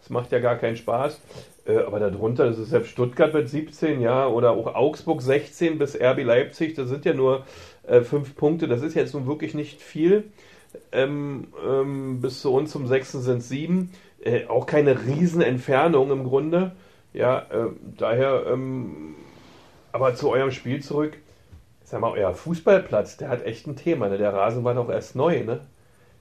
Das 0.00 0.10
macht 0.10 0.32
ja 0.32 0.38
gar 0.38 0.56
keinen 0.56 0.76
Spaß. 0.76 1.20
Äh, 1.66 1.78
aber 1.78 1.98
darunter, 1.98 2.46
das 2.46 2.58
ist 2.58 2.70
selbst 2.70 2.90
Stuttgart 2.90 3.32
mit 3.32 3.48
17, 3.48 4.00
ja, 4.00 4.26
oder 4.26 4.50
auch 4.50 4.74
Augsburg 4.74 5.22
16 5.22 5.78
bis 5.78 5.98
RB 5.98 6.24
Leipzig, 6.24 6.74
das 6.74 6.88
sind 6.88 7.06
ja 7.06 7.14
nur 7.14 7.44
äh, 7.86 8.02
fünf 8.02 8.36
Punkte. 8.36 8.68
Das 8.68 8.82
ist 8.82 8.94
jetzt 8.94 9.14
nun 9.14 9.26
wirklich 9.26 9.54
nicht 9.54 9.80
viel. 9.80 10.24
Ähm, 10.92 11.48
ähm, 11.66 12.20
bis 12.20 12.42
zu 12.42 12.52
uns 12.52 12.70
zum 12.70 12.86
6. 12.86 13.12
sind 13.12 13.42
sieben. 13.42 13.92
Äh, 14.22 14.46
auch 14.46 14.66
keine 14.66 15.06
Riesenentfernung 15.06 16.10
im 16.10 16.24
Grunde. 16.24 16.72
Ja, 17.14 17.38
äh, 17.50 17.70
daher 17.96 18.44
ähm, 18.52 19.14
aber 19.94 20.14
zu 20.16 20.28
eurem 20.28 20.50
Spiel 20.50 20.82
zurück. 20.82 21.16
Sag 21.84 22.00
mal, 22.00 22.10
euer 22.10 22.34
Fußballplatz, 22.34 23.16
der 23.16 23.28
hat 23.28 23.44
echt 23.46 23.66
ein 23.68 23.76
Thema. 23.76 24.08
Ne? 24.08 24.18
Der 24.18 24.34
Rasen 24.34 24.64
war 24.64 24.74
doch 24.74 24.90
erst 24.90 25.14
neu, 25.14 25.44
ne? 25.44 25.60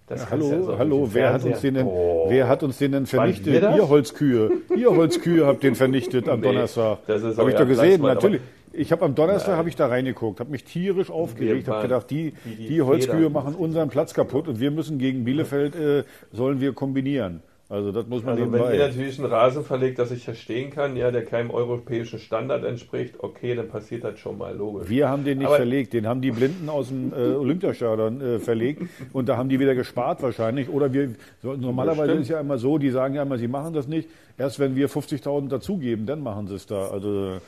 Ja, 0.09 0.29
hallo, 0.29 0.75
hallo, 0.77 1.09
wer 1.11 1.33
hat, 1.33 1.43
uns 1.43 1.61
den 1.61 1.73
denn, 1.75 1.87
oh. 1.87 2.25
wer 2.27 2.47
hat 2.47 2.61
uns 2.61 2.77
den 2.77 2.91
denn 2.91 3.05
vernichtet? 3.07 3.63
Ihr 3.63 3.89
Holzkühe. 3.89 4.51
Ihr 4.75 4.95
Holzkühe 4.95 5.47
habt 5.47 5.63
den 5.63 5.75
vernichtet 5.75 6.29
am 6.29 6.41
nee, 6.41 6.47
Donnerstag. 6.47 6.99
Habe 7.07 7.49
ich 7.49 7.55
doch 7.55 7.67
gesehen, 7.67 8.01
natürlich. 8.01 8.41
Ich 8.73 8.91
habe 8.91 9.05
am 9.05 9.15
Donnerstag 9.15 9.55
habe 9.55 9.69
ich 9.69 9.75
da 9.75 9.87
reingeguckt, 9.87 10.39
habe 10.39 10.51
mich 10.51 10.65
tierisch 10.65 11.09
aufgeregt, 11.09 11.67
habe 11.67 11.83
gedacht, 11.83 12.11
die, 12.11 12.33
die, 12.43 12.67
die 12.67 12.81
Holzkühe 12.81 13.29
machen 13.29 13.55
unseren 13.55 13.89
Platz 13.89 14.13
kaputt 14.13 14.47
und 14.47 14.59
wir 14.59 14.69
müssen 14.71 14.99
gegen 14.99 15.23
Bielefeld 15.23 15.75
äh, 15.75 16.03
sollen 16.31 16.59
wir 16.59 16.73
kombinieren. 16.73 17.41
Also 17.73 17.91
das 17.91 18.05
muss 18.05 18.21
man 18.21 18.33
also 18.33 18.45
nebenbei. 18.45 18.69
Wenn 18.69 18.79
ihr 18.79 18.87
natürlich 18.87 19.17
einen 19.17 19.31
Rasen 19.31 19.63
verlegt, 19.63 19.97
dass 19.97 20.11
ich 20.11 20.23
verstehen 20.23 20.69
kann, 20.69 20.95
ja, 20.95 21.09
der 21.09 21.25
keinem 21.25 21.49
europäischen 21.49 22.19
Standard 22.19 22.63
entspricht, 22.63 23.15
okay, 23.17 23.55
dann 23.55 23.67
passiert 23.67 24.03
das 24.03 24.19
schon 24.19 24.37
mal 24.37 24.55
logisch. 24.55 24.89
Wir 24.89 25.09
haben 25.09 25.23
den 25.23 25.39
nicht 25.39 25.47
Aber 25.47 25.55
verlegt, 25.55 25.93
den 25.93 26.05
haben 26.05 26.21
die 26.21 26.29
Blinden 26.29 26.69
aus 26.69 26.89
dem 26.89 27.11
äh, 27.11 27.15
Olympiastadion 27.35 28.21
äh, 28.21 28.39
verlegt 28.39 28.83
und 29.11 29.27
da 29.27 29.37
haben 29.37 29.49
die 29.49 29.59
wieder 29.59 29.73
gespart 29.73 30.21
wahrscheinlich. 30.21 30.69
Oder 30.69 30.93
wir 30.93 31.15
normalerweise 31.41 32.11
ist 32.11 32.21
es 32.21 32.29
ja 32.29 32.39
immer 32.41 32.59
so, 32.59 32.77
die 32.77 32.91
sagen 32.91 33.15
ja 33.15 33.23
immer, 33.23 33.39
sie 33.39 33.47
machen 33.47 33.73
das 33.73 33.87
nicht. 33.87 34.07
Erst 34.37 34.59
wenn 34.59 34.75
wir 34.75 34.87
50.000 34.87 35.47
dazugeben, 35.47 36.05
dann 36.05 36.21
machen 36.21 36.45
sie 36.45 36.55
es 36.55 36.67
da. 36.67 36.89
Also 36.89 37.39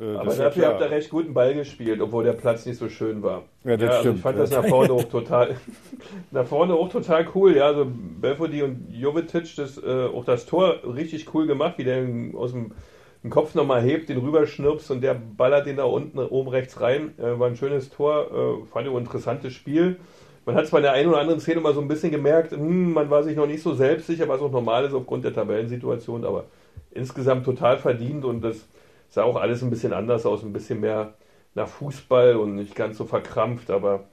äh, 0.00 0.16
Aber 0.16 0.34
dafür 0.34 0.66
habt 0.66 0.80
ihr 0.80 0.90
recht 0.90 1.10
guten 1.10 1.34
Ball 1.34 1.54
gespielt, 1.54 2.00
obwohl 2.00 2.24
der 2.24 2.32
Platz 2.32 2.66
nicht 2.66 2.78
so 2.78 2.88
schön 2.88 3.22
war. 3.22 3.44
Ja, 3.64 3.76
das 3.76 3.80
ja, 3.80 3.88
also 3.88 4.00
stimmt. 4.00 4.16
Ich 4.16 4.22
fand 4.22 4.38
das 4.38 4.50
nach 4.50 4.66
vorne 4.66 4.92
auch 4.92 5.04
total, 5.04 5.56
nach 6.30 6.46
vorne 6.46 6.74
auch 6.74 6.88
total 6.88 7.26
cool. 7.34 7.56
Ja, 7.56 7.66
also 7.66 7.86
Belfodil 7.86 8.64
und 8.64 8.88
Jovetic, 8.92 9.56
das, 9.56 9.82
äh, 9.82 10.06
auch 10.06 10.24
das 10.24 10.46
Tor 10.46 10.80
richtig 10.84 11.34
cool 11.34 11.46
gemacht, 11.46 11.74
wie 11.78 11.84
der 11.84 12.06
aus 12.34 12.52
dem 12.52 12.72
den 13.24 13.30
Kopf 13.30 13.54
nochmal 13.54 13.82
hebt, 13.82 14.08
den 14.08 14.18
rüberschnirpst 14.18 14.90
und 14.90 15.00
der 15.00 15.14
ballert 15.14 15.66
den 15.66 15.76
da 15.76 15.84
unten 15.84 16.18
oben 16.18 16.48
rechts 16.48 16.80
rein. 16.80 17.14
Äh, 17.18 17.38
war 17.38 17.48
ein 17.48 17.56
schönes 17.56 17.90
Tor, 17.90 18.62
äh, 18.62 18.66
fand 18.66 18.86
ich 18.86 18.92
ein 18.92 18.98
interessantes 18.98 19.52
Spiel. 19.52 19.96
Man 20.46 20.54
hat 20.54 20.66
zwar 20.66 20.78
in 20.78 20.84
der 20.84 20.92
einen 20.92 21.10
oder 21.10 21.18
anderen 21.18 21.40
Szene 21.40 21.60
mal 21.60 21.74
so 21.74 21.80
ein 21.80 21.88
bisschen 21.88 22.10
gemerkt, 22.10 22.52
hm, 22.52 22.92
man 22.92 23.10
war 23.10 23.22
sich 23.22 23.36
noch 23.36 23.46
nicht 23.46 23.62
so 23.62 23.74
selbstsicher, 23.74 24.28
was 24.28 24.40
auch 24.40 24.50
normal 24.50 24.84
ist 24.84 24.94
aufgrund 24.94 25.24
der 25.24 25.34
Tabellensituation, 25.34 26.24
aber 26.24 26.44
insgesamt 26.90 27.44
total 27.44 27.76
verdient 27.76 28.24
und 28.24 28.40
das 28.40 28.66
sah 29.08 29.24
auch 29.24 29.36
alles 29.36 29.62
ein 29.62 29.70
bisschen 29.70 29.92
anders 29.92 30.26
aus, 30.26 30.42
ein 30.42 30.52
bisschen 30.52 30.80
mehr 30.80 31.14
nach 31.54 31.68
Fußball 31.68 32.36
und 32.36 32.54
nicht 32.54 32.74
ganz 32.74 32.98
so 32.98 33.04
verkrampft, 33.04 33.70
aber 33.70 34.08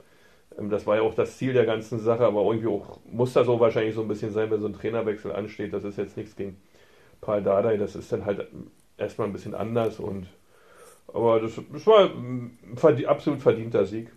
ähm, 0.58 0.70
das 0.70 0.86
war 0.86 0.96
ja 0.96 1.02
auch 1.02 1.14
das 1.14 1.36
Ziel 1.38 1.52
der 1.52 1.66
ganzen 1.66 1.98
Sache, 2.00 2.26
aber 2.26 2.42
irgendwie 2.42 2.68
auch 2.68 3.00
muss 3.06 3.32
das 3.32 3.46
so 3.46 3.60
wahrscheinlich 3.60 3.94
so 3.94 4.02
ein 4.02 4.08
bisschen 4.08 4.32
sein, 4.32 4.50
wenn 4.50 4.60
so 4.60 4.66
ein 4.66 4.74
Trainerwechsel 4.74 5.32
ansteht. 5.32 5.72
Das 5.72 5.84
ist 5.84 5.98
jetzt 5.98 6.16
nichts 6.16 6.36
gegen 6.36 6.58
Paul 7.20 7.42
Dardai, 7.42 7.76
das 7.76 7.96
ist 7.96 8.12
dann 8.12 8.24
halt 8.26 8.48
erstmal 8.98 9.28
ein 9.28 9.32
bisschen 9.32 9.54
anders 9.54 10.00
und 10.00 10.26
aber 11.12 11.40
das, 11.40 11.52
das 11.72 11.86
war 11.86 12.10
ein 12.10 12.58
absolut 13.06 13.40
verdienter 13.40 13.84
Sieg. 13.86 14.10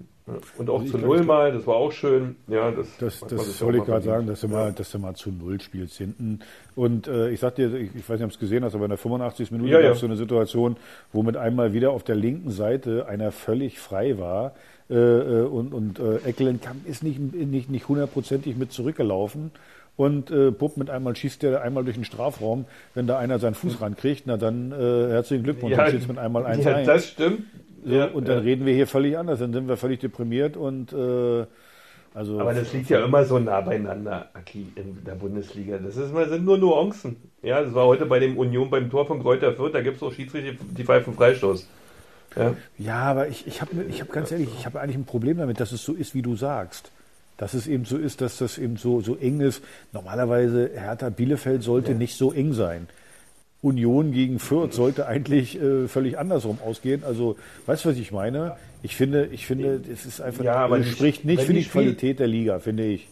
Und 0.57 0.69
auch 0.69 0.81
also 0.81 0.91
zu 0.91 0.97
Null 0.97 1.23
mal, 1.23 1.51
das 1.51 1.65
war 1.65 1.75
auch 1.75 1.91
schön. 1.91 2.35
Ja, 2.47 2.71
das 2.71 2.87
das, 2.97 3.19
das 3.21 3.61
wollte 3.61 3.79
ich 3.79 3.85
gerade 3.85 4.03
sagen, 4.03 4.27
dass 4.27 4.41
du, 4.41 4.47
mal, 4.47 4.71
dass 4.73 4.91
du 4.91 4.99
mal 4.99 5.15
zu 5.15 5.31
Null 5.31 5.59
spielst 5.61 5.97
hinten. 5.97 6.39
Und 6.75 7.07
äh, 7.07 7.29
ich 7.29 7.39
sag 7.39 7.55
dir, 7.55 7.73
ich, 7.73 7.95
ich 7.95 8.09
weiß 8.09 8.19
nicht, 8.19 8.25
ob 8.25 8.29
du 8.29 8.35
es 8.35 8.39
gesehen 8.39 8.63
hast, 8.63 8.75
aber 8.75 8.85
in 8.85 8.89
der 8.89 8.97
85. 8.97 9.51
Minute 9.51 9.71
ja, 9.71 9.81
gab 9.81 9.91
es 9.91 9.97
ja. 9.97 10.01
so 10.01 10.05
eine 10.07 10.15
Situation, 10.17 10.77
wo 11.11 11.23
mit 11.23 11.37
einmal 11.37 11.73
wieder 11.73 11.91
auf 11.91 12.03
der 12.03 12.15
linken 12.15 12.51
Seite 12.51 13.07
einer 13.07 13.31
völlig 13.31 13.79
frei 13.79 14.17
war. 14.17 14.53
Äh, 14.89 14.95
äh 14.95 15.41
und 15.43 15.73
und 15.73 15.99
äh, 15.99 16.17
Eckelenkamp 16.27 16.87
ist 16.87 17.03
nicht, 17.03 17.19
nicht, 17.19 17.69
nicht 17.69 17.87
hundertprozentig 17.87 18.57
mit 18.57 18.71
zurückgelaufen. 18.71 19.51
Und 19.99 20.31
äh, 20.31 20.53
Pupp 20.53 20.77
mit 20.77 20.89
einmal 20.89 21.13
schießt 21.13 21.43
der 21.43 21.61
einmal 21.61 21.83
durch 21.83 21.97
den 21.97 22.05
Strafraum. 22.05 22.63
Wenn 22.93 23.05
da 23.05 23.19
einer 23.19 23.37
seinen 23.37 23.53
Fuß 23.53 23.81
rankriegt, 23.81 24.23
na 24.27 24.37
dann 24.37 24.71
äh, 24.71 25.09
herzlichen 25.09 25.43
Glückwunsch, 25.43 25.75
ja, 25.75 25.91
dann 25.91 26.07
mit 26.07 26.17
einmal 26.17 26.45
1 26.45 26.63
ja, 26.63 26.83
Das 26.83 27.09
stimmt. 27.09 27.41
So, 27.83 27.93
ja, 27.93 28.05
und 28.05 28.27
dann 28.27 28.37
ja. 28.37 28.43
reden 28.43 28.65
wir 28.65 28.73
hier 28.73 28.87
völlig 28.87 29.17
anders, 29.17 29.39
dann 29.39 29.53
sind 29.53 29.67
wir 29.67 29.77
völlig 29.77 29.99
deprimiert 29.99 30.57
und, 30.57 30.93
äh, 30.93 31.45
Also 32.13 32.39
Aber 32.39 32.53
das 32.53 32.73
liegt 32.73 32.89
ja 32.89 33.05
immer 33.05 33.23
so 33.23 33.37
nah 33.39 33.61
beieinander, 33.61 34.29
Aki, 34.33 34.73
in 34.75 35.03
der 35.05 35.13
Bundesliga. 35.13 35.77
Das 35.77 35.95
ist, 35.95 36.13
das 36.13 36.29
sind 36.29 36.43
nur 36.43 36.57
Nuancen. 36.57 37.17
Ja, 37.43 37.61
das 37.61 37.73
war 37.73 37.85
heute 37.85 38.05
bei 38.05 38.19
dem 38.19 38.37
Union 38.37 38.69
beim 38.69 38.89
Tor 38.89 39.05
von 39.05 39.21
Kräuter 39.21 39.53
Fürth, 39.53 39.73
da 39.73 39.81
gibt 39.81 39.97
es 39.97 40.03
auch 40.03 40.11
Schiedsrichter, 40.11 40.53
die 40.77 40.83
pfeifen 40.83 41.13
Freistoß. 41.13 41.67
Ja. 42.35 42.55
Ja, 42.77 43.01
aber 43.03 43.27
ich, 43.27 43.47
ich 43.47 43.61
habe 43.61 43.71
ich 43.87 44.01
hab 44.01 44.11
ganz 44.11 44.31
ehrlich, 44.31 44.49
ich 44.57 44.65
habe 44.65 44.79
eigentlich 44.81 44.97
ein 44.97 45.05
Problem 45.05 45.37
damit, 45.37 45.59
dass 45.59 45.71
es 45.71 45.83
so 45.83 45.93
ist, 45.93 46.13
wie 46.13 46.21
du 46.21 46.35
sagst. 46.35 46.91
Dass 47.37 47.53
es 47.53 47.67
eben 47.67 47.85
so 47.85 47.97
ist, 47.97 48.19
dass 48.21 48.37
das 48.37 48.57
eben 48.57 48.75
so, 48.75 49.01
so 49.01 49.15
eng 49.15 49.39
ist. 49.39 49.63
Normalerweise, 49.93 50.71
Hertha 50.73 51.09
Bielefeld 51.09 51.63
sollte 51.63 51.95
nicht 51.95 52.17
so 52.17 52.33
eng 52.33 52.53
sein. 52.53 52.87
Union 53.61 54.11
gegen 54.13 54.39
Fürth 54.39 54.73
sollte 54.73 55.05
eigentlich 55.07 55.61
äh, 55.61 55.87
völlig 55.87 56.17
andersrum 56.17 56.59
ausgehen. 56.65 57.03
Also, 57.03 57.35
weißt 57.65 57.83
du, 57.85 57.89
was 57.89 57.97
ich 57.97 58.11
meine? 58.11 58.55
Ich 58.83 58.95
finde, 58.95 59.25
ich 59.31 59.45
finde, 59.45 59.81
es 59.91 60.05
ist 60.05 60.21
einfach, 60.21 60.45
Ja, 60.45 60.55
aber 60.55 60.79
die- 60.79 60.85
spricht 60.89 61.25
nicht 61.25 61.43
für 61.43 61.53
die 61.53 61.63
Spiel- 61.63 61.81
Qualität 61.83 62.19
der 62.19 62.27
Liga, 62.27 62.59
finde 62.59 62.85
ich. 62.85 63.07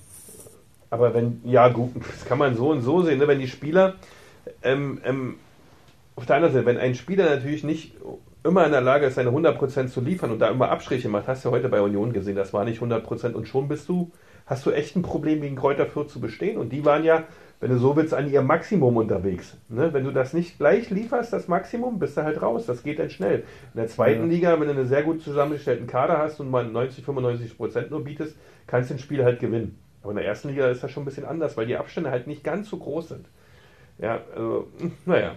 Aber 0.90 1.14
wenn, 1.14 1.42
ja 1.44 1.68
gut, 1.68 1.92
das 1.96 2.24
kann 2.26 2.38
man 2.38 2.56
so 2.56 2.70
und 2.70 2.82
so 2.82 3.02
sehen, 3.02 3.20
ne? 3.20 3.28
wenn 3.28 3.40
die 3.40 3.48
Spieler, 3.50 3.96
ähm, 4.64 5.02
ähm, 5.04 5.36
auf 6.16 6.26
der 6.26 6.38
anderen 6.38 6.54
Seite, 6.54 6.66
wenn 6.66 6.78
ein 6.78 6.96
Spieler 6.96 7.26
natürlich 7.30 7.66
nicht 7.66 7.92
immer 8.46 8.66
in 8.66 8.72
der 8.72 8.80
Lage 8.80 9.06
ist, 9.08 9.16
seine 9.16 9.32
100% 9.32 9.90
zu 9.90 10.00
liefern 10.00 10.32
und 10.32 10.40
da 10.40 10.48
immer 10.48 10.70
Abstriche 10.72 11.10
macht, 11.10 11.28
hast 11.28 11.44
du 11.44 11.52
heute 11.52 11.68
bei 11.68 11.82
Union 11.82 12.14
gesehen, 12.14 12.38
das 12.38 12.54
war 12.54 12.64
nicht 12.64 12.82
100% 12.82 13.34
und 13.34 13.50
schon 13.50 13.68
bist 13.68 13.90
du, 13.90 14.12
hast 14.48 14.66
du 14.66 14.72
echt 14.72 14.96
ein 14.96 15.04
Problem 15.04 15.42
gegen 15.42 15.56
Kräuter 15.56 15.86
Fürth 15.86 16.10
zu 16.10 16.20
bestehen 16.20 16.58
und 16.58 16.70
die 16.72 16.84
waren 16.84 17.04
ja, 17.04 17.26
wenn 17.60 17.70
du 17.70 17.78
so 17.78 17.96
willst, 17.96 18.14
an 18.14 18.32
ihrem 18.32 18.48
Maximum 18.48 18.98
unterwegs. 18.98 19.56
Ne? 19.70 19.94
Wenn 19.94 20.04
du 20.04 20.12
das 20.12 20.34
nicht 20.34 20.58
gleich 20.58 20.90
lieferst, 20.90 21.34
das 21.34 21.48
Maximum, 21.48 22.00
bist 22.00 22.18
du 22.18 22.24
halt 22.24 22.42
raus, 22.42 22.66
das 22.66 22.84
geht 22.84 23.00
dann 23.00 23.10
schnell. 23.10 23.44
In 23.74 23.80
der 23.80 23.88
zweiten 23.88 24.24
Ja. 24.24 24.28
Liga, 24.28 24.60
wenn 24.60 24.68
du 24.68 24.74
einen 24.74 24.88
sehr 24.88 25.04
gut 25.04 25.22
zusammengestellten 25.22 25.86
Kader 25.88 26.18
hast 26.18 26.40
und 26.40 26.50
mal 26.50 26.66
90, 26.66 27.04
95% 27.04 27.90
nur 27.90 28.04
bietest, 28.04 28.36
kannst 28.68 28.90
du 28.90 28.96
ein 28.96 29.00
Spiel 29.00 29.24
halt 29.24 29.40
gewinnen. 29.40 29.78
Aber 30.02 30.12
in 30.12 30.18
der 30.18 30.26
ersten 30.26 30.50
Liga 30.50 30.70
ist 30.70 30.84
das 30.84 30.92
schon 30.92 31.04
ein 31.04 31.06
bisschen 31.06 31.26
anders, 31.26 31.58
weil 31.58 31.66
die 31.66 31.76
Abstände 31.76 32.12
halt 32.12 32.28
nicht 32.28 32.44
ganz 32.44 32.70
so 32.70 32.78
groß 32.78 33.10
sind. 33.10 33.26
Ja, 34.00 34.22
also, 34.34 34.68
naja. 35.06 35.36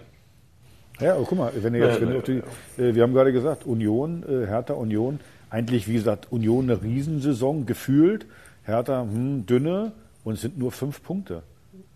Ja, 0.99 1.15
aber 1.15 1.25
guck 1.25 1.37
mal, 1.37 1.51
wenn 1.55 1.73
ihr 1.73 1.87
jetzt, 1.87 1.99
wenn 1.99 2.11
ihr 2.11 2.17
auf 2.17 2.23
die, 2.23 2.43
äh, 2.77 2.93
wir 2.93 3.01
haben 3.01 3.13
gerade 3.13 3.33
gesagt, 3.33 3.65
Union, 3.65 4.23
äh, 4.23 4.45
Hertha 4.45 4.75
Union, 4.75 5.19
eigentlich 5.49 5.87
wie 5.87 5.93
gesagt, 5.95 6.31
Union 6.31 6.69
eine 6.69 6.81
Riesensaison 6.81 7.65
gefühlt, 7.65 8.27
Hertha 8.63 9.01
hm, 9.03 9.45
dünne 9.45 9.91
und 10.23 10.33
es 10.33 10.41
sind 10.41 10.57
nur 10.57 10.71
fünf 10.71 11.01
Punkte. 11.03 11.43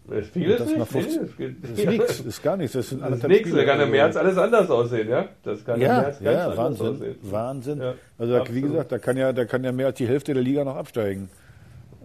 Das 0.07 0.27
viel 0.27 0.51
ist 0.51 0.59
das 0.59 0.67
nicht. 0.67 0.77
nach 0.77 0.87
15 0.87 1.29
nee, 1.39 1.55
das 1.61 1.71
Das 1.71 1.79
ist 1.79 1.87
nichts, 1.87 2.19
ist 2.19 2.43
gar 2.43 2.57
nichts. 2.57 2.73
Das 2.73 2.89
sind 2.89 3.01
Das 3.01 3.17
ist 3.17 3.27
nichts, 3.27 3.43
da 3.49 3.49
Spiele. 3.49 3.65
kann 3.65 3.81
im 3.81 3.89
März 3.91 4.15
alles 4.15 4.37
anders 4.37 4.69
aussehen, 4.69 5.09
ja? 5.09 5.25
Das 5.43 5.65
kann 5.65 5.75
im 5.77 5.81
Ja, 5.81 6.01
März 6.01 6.19
ganz 6.19 6.21
ja, 6.23 6.43
anders 6.43 6.57
Wahnsinn, 6.57 6.87
aussehen. 6.87 7.15
Wahnsinn. 7.23 7.79
Ja, 7.79 7.93
also 8.19 8.33
wie 8.33 8.37
absolut. 8.37 8.63
gesagt, 8.63 8.91
da 8.91 8.99
kann 8.99 9.17
ja, 9.17 9.33
da 9.33 9.45
kann 9.45 9.63
ja 9.63 9.71
mehr 9.71 9.87
als 9.87 9.97
die 9.97 10.07
Hälfte 10.07 10.33
der 10.35 10.43
Liga 10.43 10.63
noch 10.63 10.75
absteigen. 10.75 11.27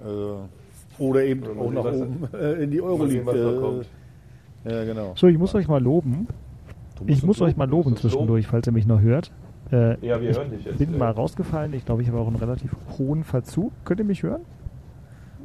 Also, 0.03 0.49
oder 0.99 1.23
eben 1.25 1.41
Mal 1.43 1.51
auch 1.59 1.71
nach 1.73 1.85
was 1.85 1.99
da- 1.99 2.05
oben 2.05 2.29
äh, 2.41 2.63
in 2.63 2.71
die 2.71 2.81
Euroleague. 2.81 3.27
was 3.27 3.35
da 3.35 3.53
äh, 3.53 3.61
kommt. 3.61 3.87
Ja, 4.65 4.85
genau. 4.85 5.13
So, 5.17 5.27
ich 5.27 5.37
muss 5.39 5.55
euch 5.55 5.69
mal 5.69 5.83
loben. 5.83 6.27
Ich 7.07 7.23
muss 7.23 7.41
euch 7.43 7.57
mal 7.57 7.69
loben. 7.69 7.97
zwischendurch, 7.97 8.47
falls 8.47 8.67
ihr 8.67 8.73
mich 8.73 8.87
noch 8.87 9.01
hört. 9.03 9.31
Äh, 9.73 10.05
Ja, 10.07 10.21
wir 10.21 10.31
ich 10.31 10.37
hören 10.37 10.51
dich 10.51 10.65
jetzt. 10.65 10.79
bin 10.79 10.93
ja. 10.93 10.99
mal 10.99 11.11
rausgefallen. 11.11 11.73
Ich 11.75 11.85
glaube, 11.85 12.03
ich 12.03 12.09
habe 12.09 12.19
auch 12.19 12.27
einen 12.27 12.37
relativ 12.37 12.75
hohen 12.99 13.25
Verzug. 13.25 13.73
Könnt 13.85 14.01
ihr 14.01 14.07
mich 14.07 14.23
hören? 14.23 14.41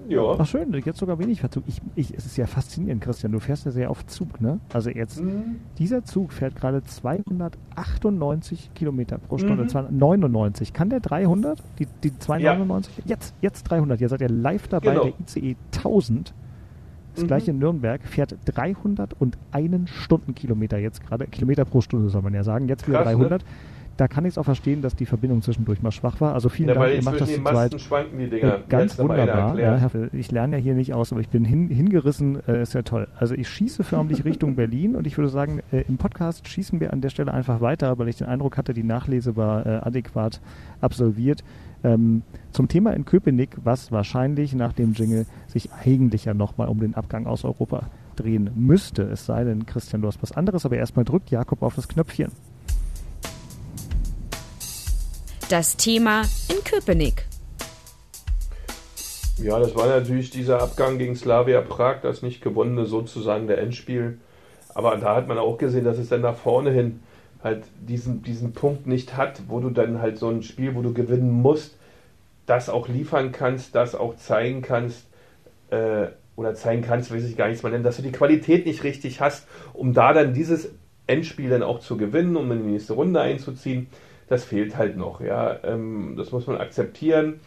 Ja. 0.08 0.36
Ach 0.38 0.46
schön, 0.46 0.72
jetzt 0.86 1.00
sogar 1.00 1.18
wenig 1.18 1.40
Verzug. 1.40 1.64
Ich, 1.66 1.82
ich, 1.96 2.14
es 2.16 2.28
ist 2.28 2.38
ja 2.38 2.46
faszinierend, 2.46 3.02
Christian. 3.02 3.32
Du 3.32 3.40
fährst 3.40 3.66
ja 3.66 3.72
sehr 3.72 3.90
auf 3.90 4.06
Zug, 4.06 4.40
ne? 4.40 4.60
Also 4.72 4.92
jetzt, 4.92 5.20
Mhm. 5.20 5.56
dieser 5.80 6.04
Zug 6.04 6.32
fährt 6.32 6.56
gerade 6.56 6.84
298 6.84 8.72
Kilometer 8.76 9.18
pro 9.18 9.38
Stunde. 9.38 9.64
Mhm. 9.64 9.70
299. 9.70 10.74
Kann 10.74 10.90
der 10.90 11.00
300? 11.00 11.62
Die, 11.80 11.88
die 12.04 12.18
299? 12.18 13.04
Jetzt, 13.06 13.34
jetzt 13.42 13.64
300. 13.64 14.00
Ihr 14.02 14.10
seid 14.10 14.22
ja 14.22 14.28
live 14.30 14.68
dabei. 14.68 14.92
Genau. 14.92 15.04
Der 15.06 15.14
ICE 15.22 15.56
1000. 15.72 16.34
Das 17.16 17.24
Mhm. 17.24 17.28
gleiche 17.28 17.52
in 17.52 17.60
Nürnberg 17.60 18.02
fährt 18.04 18.36
301 18.46 19.90
Stundenkilometer 19.90 20.78
jetzt 20.78 21.06
gerade. 21.06 21.28
Kilometer 21.28 21.66
pro 21.66 21.82
Stunde 21.82 22.10
soll 22.10 22.22
man 22.22 22.34
ja 22.34 22.44
sagen. 22.44 22.68
Jetzt 22.68 22.88
wieder 22.88 23.04
Krass, 23.04 23.18
ne? 23.18 23.40
300. 23.98 24.00
Da 24.00 24.08
kann 24.08 24.26
ich 24.26 24.32
es 24.32 24.38
auch 24.38 24.46
verstehen, 24.46 24.82
dass 24.82 24.96
die 24.96 25.06
Verbindung 25.06 25.42
zwischendurch 25.42 25.82
mal 25.82 25.92
schwach 25.92 26.20
war. 26.22 26.34
Also 26.34 26.50
vielen 26.50 26.70
Ja, 26.70 26.76
Dank, 26.76 26.94
ihr 26.94 27.04
macht 27.04 27.22
das 27.22 27.32
zu 27.34 27.42
zweit. 27.42 27.82
Schwanken 27.82 28.18
die 28.18 28.26
Äh, 28.26 28.30
Dinger. 28.30 28.60
Ganz 28.70 29.00
aber 29.00 29.14
einer 29.14 29.24
wunderbar. 29.24 29.60
Ja, 29.60 29.90
ich 30.14 30.32
lerne 30.32 30.58
ja 30.58 30.62
hier 30.62 30.74
nicht 30.74 30.94
aus, 30.94 31.12
aber 31.12 31.22
ich 31.22 31.30
bin 31.30 31.46
hin, 31.46 31.70
hingerissen, 31.70 32.40
äh, 32.48 32.62
ist 32.62 32.74
ja 32.74 32.82
toll. 32.82 33.08
Also 33.18 33.36
ich 33.36 33.48
schieße 33.50 33.84
förmlich 33.84 34.26
Richtung 34.26 34.56
Berlin 34.58 34.96
und 34.96 35.08
ich 35.08 35.18
würde 35.18 35.30
sagen, 35.30 35.62
äh, 35.72 35.84
im 35.88 35.98
Podcast 35.98 36.48
schießen 36.48 36.80
wir 36.80 36.94
an 36.94 37.02
der 37.02 37.10
Stelle 37.10 37.34
einfach 37.34 37.62
weiter, 37.62 37.98
weil 37.98 38.08
ich 38.10 38.18
den 38.18 38.28
Eindruck 38.28 38.58
hatte, 38.58 38.74
die 38.74 38.84
Nachlese 38.84 39.36
war 39.36 39.66
äh, 39.66 39.70
adäquat 39.82 40.42
absolviert. 40.82 41.44
Ähm, 41.84 42.24
zum 42.52 42.68
Thema 42.68 42.92
in 42.94 43.06
Köpenick, 43.06 43.58
was 43.64 43.92
wahrscheinlich 43.92 44.56
nach 44.56 44.74
dem 44.74 44.94
Jingle 44.94 45.26
sich 45.48 45.70
eigentlich 45.72 46.26
ja 46.26 46.34
nochmal 46.34 46.68
um 46.68 46.80
den 46.80 46.96
Abgang 46.96 47.28
aus 47.28 47.46
Europa 47.46 47.84
drehen 48.16 48.50
müsste. 48.56 49.04
Es 49.04 49.26
sei 49.26 49.44
denn, 49.44 49.66
Christian, 49.66 50.02
du 50.02 50.08
hast 50.08 50.22
was 50.24 50.32
anderes, 50.32 50.66
aber 50.66 50.78
erstmal 50.78 51.06
drückt 51.06 51.30
Jakob 51.32 51.62
auf 51.62 51.76
das 51.76 51.88
Knöpfchen. 51.88 52.32
Das 55.50 55.78
Thema 55.78 56.24
in 56.50 56.64
Köpenick. 56.64 57.28
Ja, 59.38 59.60
das 59.60 59.76
war 59.76 59.86
natürlich 59.86 60.32
dieser 60.32 60.60
Abgang 60.60 60.98
gegen 60.98 61.16
Slavia 61.16 61.62
Prag, 61.62 62.02
das 62.02 62.24
nicht 62.24 62.42
gewonnene 62.42 62.88
sozusagen 62.88 63.46
der 63.46 63.60
Endspiel. 63.60 64.18
Aber 64.74 64.98
da 64.98 65.16
hat 65.16 65.28
man 65.28 65.38
auch 65.38 65.60
gesehen, 65.60 65.84
dass 65.84 66.00
es 66.00 66.10
dann 66.10 66.22
nach 66.22 66.36
vorne 66.36 66.72
hin 66.72 67.02
halt 67.44 67.64
diesen, 67.80 68.24
diesen 68.24 68.54
Punkt 68.54 68.88
nicht 68.88 69.16
hat, 69.16 69.44
wo 69.48 69.60
du 69.60 69.70
dann 69.70 70.02
halt 70.02 70.18
so 70.18 70.30
ein 70.30 70.42
Spiel, 70.42 70.74
wo 70.74 70.82
du 70.82 70.94
gewinnen 70.94 71.30
musst, 71.30 71.78
das 72.48 72.68
auch 72.68 72.88
liefern 72.88 73.32
kannst, 73.32 73.76
das 73.76 73.94
auch 73.94 74.16
zeigen 74.16 74.64
kannst, 74.64 75.06
äh, 75.70 76.08
oder 76.36 76.56
zeigen 76.56 76.82
kannst, 76.82 77.14
weiß 77.14 77.24
ich 77.24 77.38
gar 77.38 77.50
nicht 77.50 77.62
mal 77.62 77.70
nennen, 77.70 77.84
dass 77.84 77.98
du 77.98 78.02
die 78.02 78.12
Qualität 78.12 78.66
nicht 78.66 78.84
richtig 78.84 79.22
hast, 79.22 79.48
um 79.74 79.94
da 79.94 80.12
dann 80.12 80.34
dieses 80.34 80.72
Endspiel 81.06 81.52
dann 81.52 81.62
auch 81.62 81.82
zu 81.82 81.98
gewinnen, 81.98 82.36
um 82.36 82.52
in 82.52 82.64
die 82.64 82.72
nächste 82.72 82.94
Runde 82.94 83.22
einzuziehen. 83.22 83.88
Das 84.28 84.44
fehlt 84.44 84.78
halt 84.78 84.98
noch, 84.98 85.22
ja. 85.22 85.60
Ähm, 85.64 86.16
das 86.18 86.32
muss 86.32 86.48
man 86.48 86.58
akzeptieren. 86.58 87.40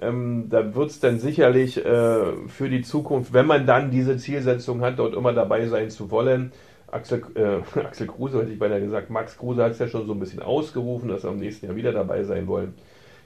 Ähm, 0.00 0.46
da 0.48 0.74
wird 0.74 0.90
es 0.90 1.00
dann 1.00 1.18
sicherlich 1.18 1.84
äh, 1.84 2.48
für 2.48 2.68
die 2.68 2.82
Zukunft, 2.82 3.32
wenn 3.32 3.46
man 3.46 3.66
dann 3.66 3.90
diese 3.90 4.16
Zielsetzung 4.16 4.80
hat, 4.80 4.98
dort 4.98 5.14
immer 5.14 5.32
dabei 5.32 5.66
sein 5.66 5.90
zu 5.90 6.10
wollen. 6.10 6.52
Axel, 6.90 7.22
äh, 7.34 7.80
Axel 7.80 8.06
Kruse, 8.06 8.40
hätte 8.40 8.52
ich 8.52 8.58
beinahe 8.58 8.80
gesagt, 8.80 9.10
Max 9.10 9.36
Kruse 9.36 9.62
hat 9.62 9.72
es 9.72 9.78
ja 9.78 9.88
schon 9.88 10.06
so 10.06 10.12
ein 10.12 10.20
bisschen 10.20 10.40
ausgerufen, 10.40 11.08
dass 11.08 11.24
er 11.24 11.30
im 11.30 11.38
nächsten 11.38 11.66
Jahr 11.66 11.76
wieder 11.76 11.92
dabei 11.92 12.24
sein 12.24 12.46
wollen. 12.46 12.74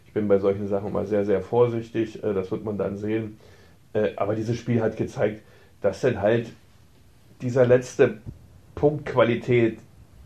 Ich 0.07 0.13
bin 0.13 0.29
bei 0.29 0.39
solchen 0.39 0.69
Sachen 0.69 0.89
immer 0.89 1.07
sehr, 1.07 1.25
sehr 1.25 1.41
vorsichtig, 1.41 2.23
äh, 2.23 2.35
das 2.35 2.51
wird 2.51 2.65
man 2.65 2.79
dann 2.79 2.97
sehen. 2.97 3.39
Äh, 3.93 4.13
aber 4.17 4.35
dieses 4.35 4.57
Spiel 4.57 4.83
hat 4.83 4.97
gezeigt, 4.97 5.43
dass 5.81 6.01
dann 6.01 6.21
halt 6.21 6.53
dieser 7.43 7.67
letzte 7.67 8.19
Punkt 8.75 9.07
Qualität, 9.07 9.79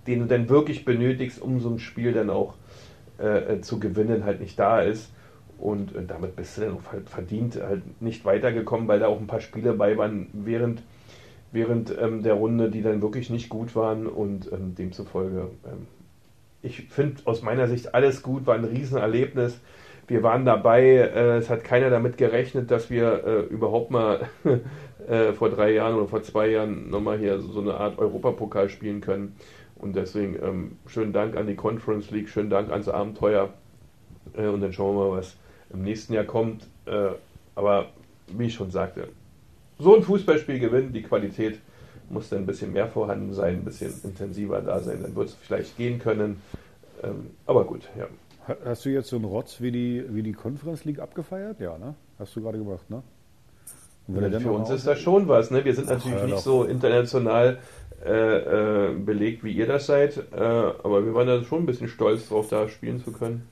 den 0.06 0.20
du 0.20 0.26
dann 0.26 0.48
wirklich 0.48 0.84
benötigst, 0.84 1.40
um 1.40 1.60
so 1.60 1.70
ein 1.70 1.78
Spiel 1.78 2.12
dann 2.12 2.30
auch 2.30 2.54
äh, 3.18 3.54
äh, 3.54 3.60
zu 3.60 3.80
gewinnen, 3.80 4.24
halt 4.24 4.40
nicht 4.40 4.58
da 4.58 4.80
ist. 4.80 5.10
Und 5.58 5.94
äh, 5.96 6.04
damit 6.06 6.36
bist 6.36 6.56
du 6.56 6.62
dann 6.62 6.74
auch 6.74 6.82
verdient 7.06 7.60
halt 7.60 8.02
nicht 8.02 8.24
weitergekommen, 8.24 8.88
weil 8.88 9.00
da 9.00 9.06
auch 9.06 9.18
ein 9.18 9.26
paar 9.26 9.40
Spiele 9.40 9.72
bei 9.72 9.96
waren 9.96 10.28
während, 10.32 10.82
während 11.50 11.96
ähm, 11.98 12.22
der 12.22 12.34
Runde, 12.34 12.70
die 12.70 12.82
dann 12.82 13.00
wirklich 13.00 13.30
nicht 13.30 13.48
gut 13.48 13.74
waren 13.74 14.06
und 14.06 14.52
ähm, 14.52 14.74
demzufolge, 14.74 15.50
ähm, 15.64 15.86
ich 16.62 16.88
finde 16.88 17.22
aus 17.24 17.42
meiner 17.42 17.68
Sicht 17.68 17.94
alles 17.94 18.22
gut, 18.22 18.46
war 18.46 18.56
ein 18.56 18.64
Riesenerlebnis. 18.64 19.60
Wir 20.08 20.22
waren 20.22 20.44
dabei, 20.44 20.82
äh, 20.82 21.36
es 21.38 21.48
hat 21.48 21.64
keiner 21.64 21.90
damit 21.90 22.16
gerechnet, 22.16 22.70
dass 22.70 22.90
wir 22.90 23.24
äh, 23.24 23.40
überhaupt 23.52 23.90
mal 23.90 24.28
äh, 25.08 25.32
vor 25.32 25.50
drei 25.50 25.72
Jahren 25.72 25.94
oder 25.94 26.08
vor 26.08 26.22
zwei 26.22 26.48
Jahren 26.48 26.90
nochmal 26.90 27.18
hier 27.18 27.38
so 27.40 27.60
eine 27.60 27.74
Art 27.74 27.98
Europapokal 27.98 28.68
spielen 28.68 29.00
können. 29.00 29.36
Und 29.86 29.94
deswegen 29.94 30.34
ähm, 30.42 30.72
schönen 30.88 31.12
Dank 31.12 31.36
an 31.36 31.46
die 31.46 31.54
Conference 31.54 32.10
League, 32.10 32.28
schönen 32.28 32.50
Dank 32.50 32.72
ans 32.72 32.88
Abenteuer. 32.88 33.50
Äh, 34.36 34.48
und 34.48 34.60
dann 34.60 34.72
schauen 34.72 34.96
wir 34.96 35.10
mal, 35.10 35.18
was 35.18 35.36
im 35.72 35.82
nächsten 35.82 36.12
Jahr 36.12 36.24
kommt. 36.24 36.66
Äh, 36.86 37.10
aber 37.54 37.86
wie 38.36 38.46
ich 38.46 38.54
schon 38.54 38.72
sagte, 38.72 39.08
so 39.78 39.94
ein 39.94 40.02
Fußballspiel 40.02 40.58
gewinnen, 40.58 40.92
die 40.92 41.02
Qualität 41.02 41.60
muss 42.10 42.28
dann 42.30 42.40
ein 42.40 42.46
bisschen 42.46 42.72
mehr 42.72 42.88
vorhanden 42.88 43.32
sein, 43.32 43.54
ein 43.58 43.64
bisschen 43.64 43.92
intensiver 44.02 44.60
da 44.60 44.80
sein, 44.80 45.02
dann 45.02 45.14
wird 45.14 45.28
es 45.28 45.34
vielleicht 45.34 45.76
gehen 45.76 46.00
können. 46.00 46.40
Ähm, 47.04 47.30
aber 47.46 47.64
gut, 47.64 47.88
ja. 47.96 48.06
Ha- 48.48 48.56
Hast 48.64 48.84
du 48.86 48.88
jetzt 48.90 49.08
so 49.08 49.16
einen 49.16 49.24
Rotz 49.24 49.60
wie 49.60 49.70
die, 49.70 50.04
wie 50.08 50.22
die 50.24 50.32
Conference 50.32 50.84
League 50.84 50.98
abgefeiert? 50.98 51.60
Ja, 51.60 51.78
ne? 51.78 51.94
Hast 52.18 52.34
du 52.34 52.42
gerade 52.42 52.58
gemacht, 52.58 52.90
ne? 52.90 53.04
Dann 54.08 54.40
Für 54.40 54.52
uns 54.52 54.70
ist 54.70 54.86
das 54.86 54.98
schon 55.00 55.26
was. 55.28 55.50
Ne? 55.50 55.64
Wir 55.64 55.74
sind 55.74 55.88
natürlich 55.88 56.18
hör 56.18 56.26
nicht 56.26 56.38
so 56.40 56.64
international 56.64 57.58
äh, 58.04 58.90
äh, 58.90 58.94
belegt, 58.94 59.42
wie 59.44 59.52
ihr 59.52 59.66
das 59.66 59.86
seid, 59.86 60.18
äh, 60.32 60.36
aber 60.36 61.04
wir 61.04 61.14
waren 61.14 61.26
da 61.26 61.42
schon 61.42 61.62
ein 61.62 61.66
bisschen 61.66 61.88
stolz 61.88 62.28
drauf, 62.28 62.48
da 62.48 62.68
spielen 62.68 63.02
zu 63.02 63.12
können. 63.12 63.48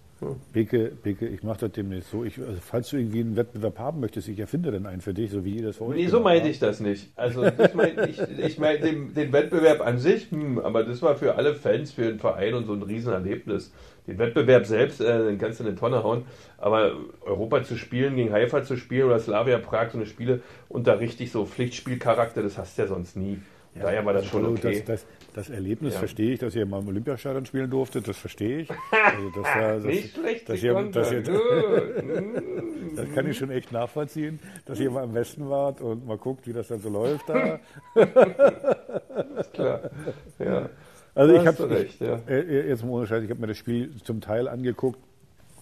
Beke, 0.53 0.93
Beke, 1.03 1.27
ich 1.27 1.43
mache 1.43 1.61
das 1.61 1.73
demnächst 1.73 2.11
so. 2.11 2.25
Ich, 2.25 2.39
also 2.39 2.59
falls 2.61 2.89
du 2.91 2.97
irgendwie 2.97 3.21
einen 3.21 3.37
Wettbewerb 3.37 3.79
haben 3.79 4.01
möchtest, 4.01 4.29
ich 4.29 4.39
erfinde 4.39 4.71
dann 4.71 4.87
einen 4.87 5.01
für 5.01 5.13
dich, 5.13 5.31
so 5.31 5.45
wie 5.45 5.57
ihr 5.57 5.65
das 5.65 5.77
vorhin 5.77 5.97
Nee, 6.01 6.09
so 6.09 6.21
meinte 6.21 6.49
ich 6.49 6.59
das 6.59 6.81
nicht. 6.81 7.11
Also 7.17 7.45
ich 7.45 7.75
meine 7.75 8.09
ich, 8.09 8.21
ich 8.21 8.59
mein 8.59 8.81
den, 8.81 9.15
den, 9.15 9.33
Wettbewerb 9.33 9.81
an 9.81 9.99
sich, 9.99 10.31
hm, 10.31 10.59
aber 10.59 10.85
das 10.85 11.03
war 11.03 11.17
für 11.17 11.35
alle 11.37 11.55
Fans, 11.55 11.93
für 11.93 12.05
den 12.05 12.19
Verein 12.19 12.55
und 12.55 12.67
so 12.67 12.73
ein 12.73 12.83
Riesenerlebnis. 12.83 13.73
Den 14.07 14.19
Wettbewerb 14.19 14.67
selbst, 14.67 15.01
äh, 15.01 15.25
den 15.25 15.39
kannst 15.39 15.61
du 15.61 15.65
in 15.65 15.71
eine 15.71 15.79
Tonne 15.79 16.03
hauen, 16.03 16.25
aber 16.59 16.93
Europa 17.23 17.63
zu 17.63 17.77
spielen, 17.77 18.17
gegen 18.17 18.33
Haifa 18.33 18.63
zu 18.63 18.77
spielen 18.77 19.07
oder 19.07 19.19
Slavia 19.19 19.59
Prag, 19.59 19.91
so 19.91 19.99
eine 19.99 20.07
Spiele 20.07 20.41
unter 20.69 21.01
richtig 21.01 21.33
so 21.33 21.47
Pflichtspielcharakter, 21.47 22.43
das 22.43 22.59
hast 22.59 22.79
du 22.79 22.83
ja 22.83 22.89
sonst 22.89 23.17
nie. 23.17 23.39
Ja, 23.75 23.83
Daher 23.83 24.07
war 24.07 24.13
das 24.13 24.27
schon 24.27 24.45
also 24.45 24.57
okay. 24.57 24.85
Das, 24.87 25.05
das, 25.05 25.07
das 25.35 25.51
Erlebnis 25.51 25.95
ja. 25.95 25.99
verstehe 25.99 26.35
ich, 26.35 26.39
dass 26.39 26.55
ihr 26.55 26.65
mal 26.65 26.81
im 26.81 26.89
Olympiastadion 26.89 27.45
spielen 27.45 27.69
durftet, 27.69 28.07
das 28.07 28.17
verstehe 28.17 28.61
ich. 28.61 28.69
Also 28.93 29.31
das, 29.31 29.47
das, 29.55 29.85
Nicht 29.85 30.15
schlecht, 30.15 30.49
dass 30.49 30.63
ihr, 30.63 30.75
dass 30.91 31.13
ihr, 31.13 31.23
das 32.97 33.13
kann 33.15 33.29
ich 33.29 33.37
schon 33.37 33.51
echt 33.51 33.73
nachvollziehen, 33.73 34.39
dass 34.65 34.79
ihr 34.81 34.91
mal 34.91 35.05
im 35.05 35.15
Westen 35.15 35.49
wart 35.51 35.81
und 35.81 36.07
mal 36.07 36.19
guckt, 36.19 36.47
wie 36.47 36.53
das 36.53 36.69
dann 36.69 36.81
so 36.81 36.89
läuft 36.89 37.29
da. 37.29 37.61
klar, 39.53 39.91
ja. 40.39 40.69
Also 41.15 41.35
ich 41.35 41.47
habe 41.47 41.87
ja. 42.01 42.21
Äh, 42.29 42.69
jetzt 42.69 42.85
mal 42.85 42.91
ohne 42.91 43.07
Scheiß, 43.07 43.23
ich 43.25 43.31
habe 43.31 43.41
mir 43.41 43.47
das 43.49 43.59
Spiel 43.59 43.91
zum 44.03 44.21
Teil 44.21 44.49
angeguckt 44.49 44.99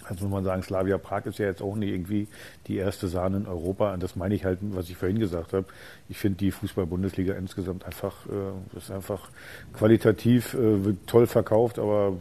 also 0.09 0.25
muss 0.25 0.33
man 0.33 0.45
sagen, 0.45 0.63
Slavia 0.63 0.99
Prag 0.99 1.27
ist 1.27 1.39
ja 1.39 1.47
jetzt 1.47 1.63
auch 1.63 1.77
nicht 1.77 1.91
irgendwie 1.91 2.29
die 2.67 2.77
erste 2.77 3.09
Sahne 3.09 3.39
in 3.39 3.47
Europa. 3.47 3.93
Und 3.95 4.03
das 4.03 4.17
meine 4.17 4.35
ich 4.35 4.45
halt, 4.45 4.59
was 4.63 4.89
ich 4.89 4.97
vorhin 4.97 5.19
gesagt 5.19 5.53
habe. 5.53 5.67
Ich 6.09 6.19
finde 6.19 6.39
die 6.39 6.51
Fußball-Bundesliga 6.51 7.35
insgesamt 7.35 7.85
einfach, 7.85 8.27
äh, 8.27 8.77
ist 8.77 8.91
einfach 8.91 9.31
qualitativ 9.73 10.55
äh, 10.55 10.95
toll 11.07 11.27
verkauft, 11.27 11.79
aber 11.79 12.17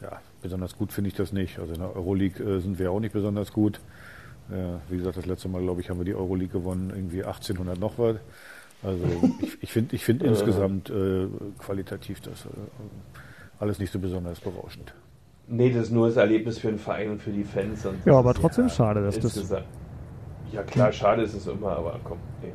ja, 0.00 0.20
besonders 0.42 0.76
gut 0.76 0.92
finde 0.92 1.08
ich 1.08 1.14
das 1.14 1.32
nicht. 1.32 1.58
Also 1.58 1.74
in 1.74 1.80
der 1.80 1.94
Euroleague 1.94 2.44
äh, 2.44 2.60
sind 2.60 2.78
wir 2.78 2.90
auch 2.90 3.00
nicht 3.00 3.12
besonders 3.12 3.52
gut. 3.52 3.80
Ja, 4.50 4.80
wie 4.88 4.96
gesagt, 4.96 5.16
das 5.16 5.26
letzte 5.26 5.48
Mal, 5.48 5.62
glaube 5.62 5.80
ich, 5.80 5.88
haben 5.88 5.98
wir 5.98 6.04
die 6.04 6.14
Euroleague 6.14 6.60
gewonnen, 6.60 6.90
irgendwie 6.94 7.24
1800 7.24 7.78
noch 7.78 7.98
was. 7.98 8.16
Also 8.82 9.04
ich, 9.40 9.62
ich 9.62 9.72
finde 9.72 9.94
ich 9.94 10.04
find 10.04 10.22
insgesamt 10.22 10.90
äh, 10.90 11.28
qualitativ 11.58 12.20
das 12.20 12.46
äh, 12.46 12.48
alles 13.58 13.78
nicht 13.78 13.92
so 13.92 13.98
besonders 13.98 14.40
berauschend. 14.40 14.92
Nee, 15.54 15.70
das 15.70 15.84
ist 15.84 15.90
nur 15.90 16.06
das 16.06 16.16
Erlebnis 16.16 16.58
für 16.58 16.68
den 16.68 16.78
Verein 16.78 17.10
und 17.10 17.22
für 17.22 17.30
die 17.30 17.44
Fans. 17.44 17.86
ja, 18.06 18.14
aber 18.14 18.32
trotzdem 18.32 18.68
ja, 18.68 18.70
schade, 18.70 19.02
dass 19.02 19.18
das. 19.20 19.34
Gesagt. 19.34 19.66
Ja, 20.50 20.62
klar, 20.62 20.90
schade 20.92 21.22
ist 21.22 21.34
es 21.34 21.46
immer, 21.46 21.76
aber 21.76 22.00
komm, 22.02 22.18
nee. 22.42 22.48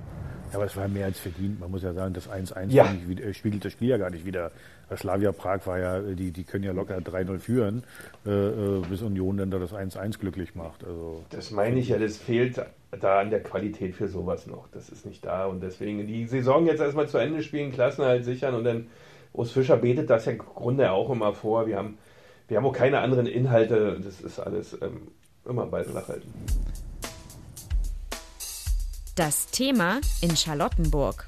Ja, 0.50 0.56
aber 0.56 0.66
es 0.66 0.76
war 0.76 0.88
mehr 0.88 1.06
als 1.06 1.20
verdient. 1.20 1.60
Man 1.60 1.70
muss 1.70 1.84
ja 1.84 1.94
sagen, 1.94 2.16
das 2.16 2.28
1-1 2.28 2.70
ja. 2.70 2.86
Äh, 2.86 3.34
spiegelt 3.36 3.64
das 3.64 3.74
Spiel 3.74 3.90
ja 3.90 3.98
gar 3.98 4.10
nicht 4.10 4.26
wieder. 4.26 4.52
Slavia 4.96 5.32
Prag 5.32 5.68
war 5.68 5.78
ja, 5.78 6.00
die, 6.00 6.32
die 6.32 6.44
können 6.44 6.64
ja 6.64 6.72
locker 6.72 6.98
3-0 6.98 7.38
führen, 7.38 7.84
äh, 8.26 8.32
äh, 8.32 8.82
bis 8.90 9.04
Union 9.04 9.38
dann 9.38 9.52
da 9.52 9.60
das 9.60 9.74
1-1 9.74 10.18
glücklich 10.18 10.56
macht. 10.56 10.84
Also, 10.84 11.24
das 11.30 11.52
meine 11.52 11.80
ich 11.80 11.90
ja, 11.90 12.00
das 12.00 12.18
fehlt 12.18 12.66
da 13.00 13.20
an 13.20 13.30
der 13.30 13.44
Qualität 13.44 13.96
für 13.96 14.08
sowas 14.08 14.48
noch. 14.48 14.70
Das 14.72 14.90
ist 14.90 15.06
nicht 15.06 15.24
da 15.24 15.46
und 15.46 15.62
deswegen 15.62 16.08
die 16.08 16.26
Saison 16.26 16.66
jetzt 16.66 16.80
erstmal 16.80 17.08
zu 17.08 17.20
Ende 17.20 17.44
spielen, 17.44 17.72
Klassenhalt 17.72 18.26
sichern 18.26 18.56
und 18.56 18.64
dann 18.64 18.88
Urs 19.34 19.52
Fischer 19.52 19.78
betet 19.78 20.10
das 20.10 20.26
ja 20.26 20.32
im 20.32 20.40
Grunde 20.40 20.92
auch 20.92 21.12
immer 21.12 21.34
vor. 21.34 21.68
Wir 21.68 21.78
haben 21.78 21.98
wir 22.48 22.58
haben 22.58 22.66
auch 22.66 22.74
keine 22.74 23.00
anderen 23.00 23.28
Inhalte. 23.28 24.00
Das 24.04 24.22
ist 24.22 24.40
alles 24.40 24.78
ähm, 24.82 25.10
immer 25.46 25.66
bei 25.66 25.84
halten. 25.84 26.34
Das 29.16 29.48
Thema 29.48 30.00
in 30.22 30.36
Charlottenburg. 30.36 31.28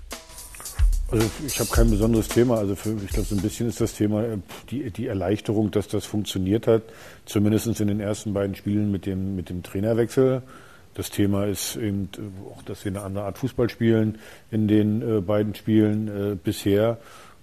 Also 1.12 1.28
ich 1.46 1.60
habe 1.60 1.70
kein 1.72 1.90
besonderes 1.90 2.28
Thema. 2.28 2.58
Also 2.60 2.76
für, 2.76 2.96
ich 3.04 3.10
glaube, 3.10 3.28
so 3.28 3.36
ein 3.36 3.42
bisschen 3.42 3.68
ist 3.68 3.82
das 3.82 3.94
Thema 3.94 4.24
äh, 4.24 4.38
die, 4.70 4.92
die 4.92 5.08
Erleichterung, 5.08 5.72
dass 5.72 5.88
das 5.88 6.06
funktioniert 6.06 6.68
hat. 6.68 6.84
Zumindest 7.26 7.80
in 7.80 7.88
den 7.88 8.00
ersten 8.00 8.34
beiden 8.34 8.56
Spielen 8.56 8.92
mit 8.92 9.06
dem, 9.06 9.36
mit 9.36 9.50
dem 9.50 9.64
Trainerwechsel. 9.64 10.44
Das 10.94 11.10
Thema 11.10 11.46
ist 11.46 11.78
eben 11.78 12.10
äh, 12.18 12.52
auch, 12.52 12.62
dass 12.62 12.86
wir 12.86 12.92
eine 12.92 13.02
andere 13.02 13.26
Art 13.26 13.40
Fußball 13.40 13.70
spielen 13.70 14.20
in 14.52 14.68
den 14.68 15.02
äh, 15.02 15.22
beiden 15.22 15.56
Spielen 15.56 16.08
äh, 16.08 16.36
bisher. 16.36 17.00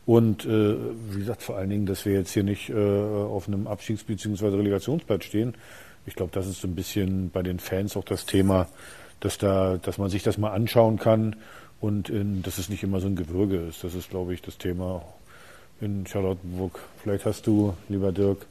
Und 0.07 0.45
äh, 0.45 0.77
wie 1.11 1.19
gesagt, 1.19 1.43
vor 1.43 1.57
allen 1.57 1.69
Dingen, 1.69 1.85
dass 1.87 2.05
wir 2.07 2.13
jetzt 2.13 2.33
hier 2.33 2.45
nicht 2.45 2.71
äh, 2.71 2.75
auf 2.75 3.49
einem 3.49 3.67
Abstiegs- 3.67 4.05
bzw. 4.05 4.47
Relegationsplatz 4.57 5.25
stehen. 5.25 5.55
Ich 6.07 6.15
glaube, 6.15 6.31
das 6.33 6.47
ist 6.47 6.61
so 6.61 6.69
ein 6.69 6.77
bisschen 6.77 7.31
bei 7.31 7.43
den 7.43 7.59
Fans 7.59 7.97
auch 7.97 8.05
das 8.05 8.25
Thema, 8.25 8.69
dass 9.19 9.39
da, 9.39 9.79
dass 9.79 9.99
man 9.99 10.09
sich 10.09 10.23
das 10.23 10.39
mal 10.39 10.53
anschauen 10.53 10.99
kann 10.99 11.35
und 11.81 12.09
in, 12.09 12.43
dass 12.43 12.59
es 12.59 12.69
nicht 12.69 12.85
immer 12.85 13.01
so 13.01 13.09
ein 13.09 13.17
Gewürge 13.17 13.57
ist. 13.57 13.83
Das 13.83 13.95
ist, 13.97 14.09
glaube 14.11 14.33
ich, 14.33 14.43
das 14.43 14.59
Thema 14.59 15.03
in 15.81 16.07
Charlottenburg. 16.07 16.79
Vielleicht 17.03 17.27
hast 17.27 17.47
du, 17.49 17.75
lieber 17.89 18.13
Dirk, 18.13 18.47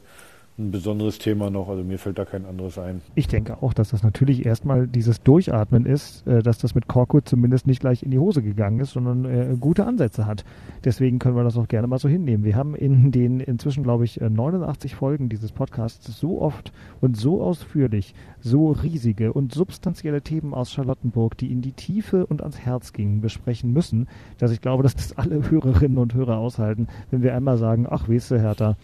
ein 0.58 0.70
besonderes 0.70 1.18
Thema 1.18 1.50
noch. 1.50 1.68
Also 1.68 1.84
mir 1.84 1.98
fällt 1.98 2.18
da 2.18 2.24
kein 2.24 2.46
anderes 2.46 2.78
ein. 2.78 3.02
Ich 3.14 3.28
denke 3.28 3.62
auch, 3.62 3.74
dass 3.74 3.90
das 3.90 4.02
natürlich 4.02 4.46
erstmal 4.46 4.86
dieses 4.86 5.22
Durchatmen 5.22 5.84
ist, 5.84 6.26
äh, 6.26 6.42
dass 6.42 6.58
das 6.58 6.74
mit 6.74 6.88
Korkut 6.88 7.28
zumindest 7.28 7.66
nicht 7.66 7.80
gleich 7.80 8.02
in 8.02 8.10
die 8.10 8.18
Hose 8.18 8.42
gegangen 8.42 8.80
ist, 8.80 8.92
sondern 8.92 9.24
äh, 9.24 9.56
gute 9.60 9.86
Ansätze 9.86 10.26
hat. 10.26 10.44
Deswegen 10.84 11.18
können 11.18 11.36
wir 11.36 11.44
das 11.44 11.56
auch 11.56 11.68
gerne 11.68 11.86
mal 11.86 11.98
so 11.98 12.08
hinnehmen. 12.08 12.44
Wir 12.44 12.56
haben 12.56 12.74
in 12.74 13.10
den 13.12 13.40
inzwischen, 13.40 13.82
glaube 13.82 14.04
ich, 14.04 14.20
89 14.20 14.92
äh, 14.92 14.94
Folgen 14.94 15.28
dieses 15.28 15.52
Podcasts 15.52 16.06
so 16.18 16.40
oft 16.40 16.72
und 17.00 17.16
so 17.16 17.42
ausführlich 17.42 18.14
so 18.40 18.70
riesige 18.70 19.32
und 19.32 19.52
substanzielle 19.52 20.22
Themen 20.22 20.54
aus 20.54 20.72
Charlottenburg, 20.72 21.36
die 21.36 21.52
in 21.52 21.62
die 21.62 21.72
Tiefe 21.72 22.26
und 22.26 22.42
ans 22.42 22.60
Herz 22.60 22.92
gingen, 22.92 23.20
besprechen 23.20 23.72
müssen, 23.72 24.08
dass 24.38 24.52
ich 24.52 24.60
glaube, 24.60 24.82
dass 24.82 24.94
das 24.94 25.18
alle 25.18 25.50
Hörerinnen 25.50 25.98
und 25.98 26.14
Hörer 26.14 26.38
aushalten, 26.38 26.86
wenn 27.10 27.22
wir 27.22 27.34
einmal 27.34 27.58
sagen, 27.58 27.86
ach, 27.88 28.08
weißt 28.08 28.30
du, 28.30 28.40
Hertha, 28.40 28.76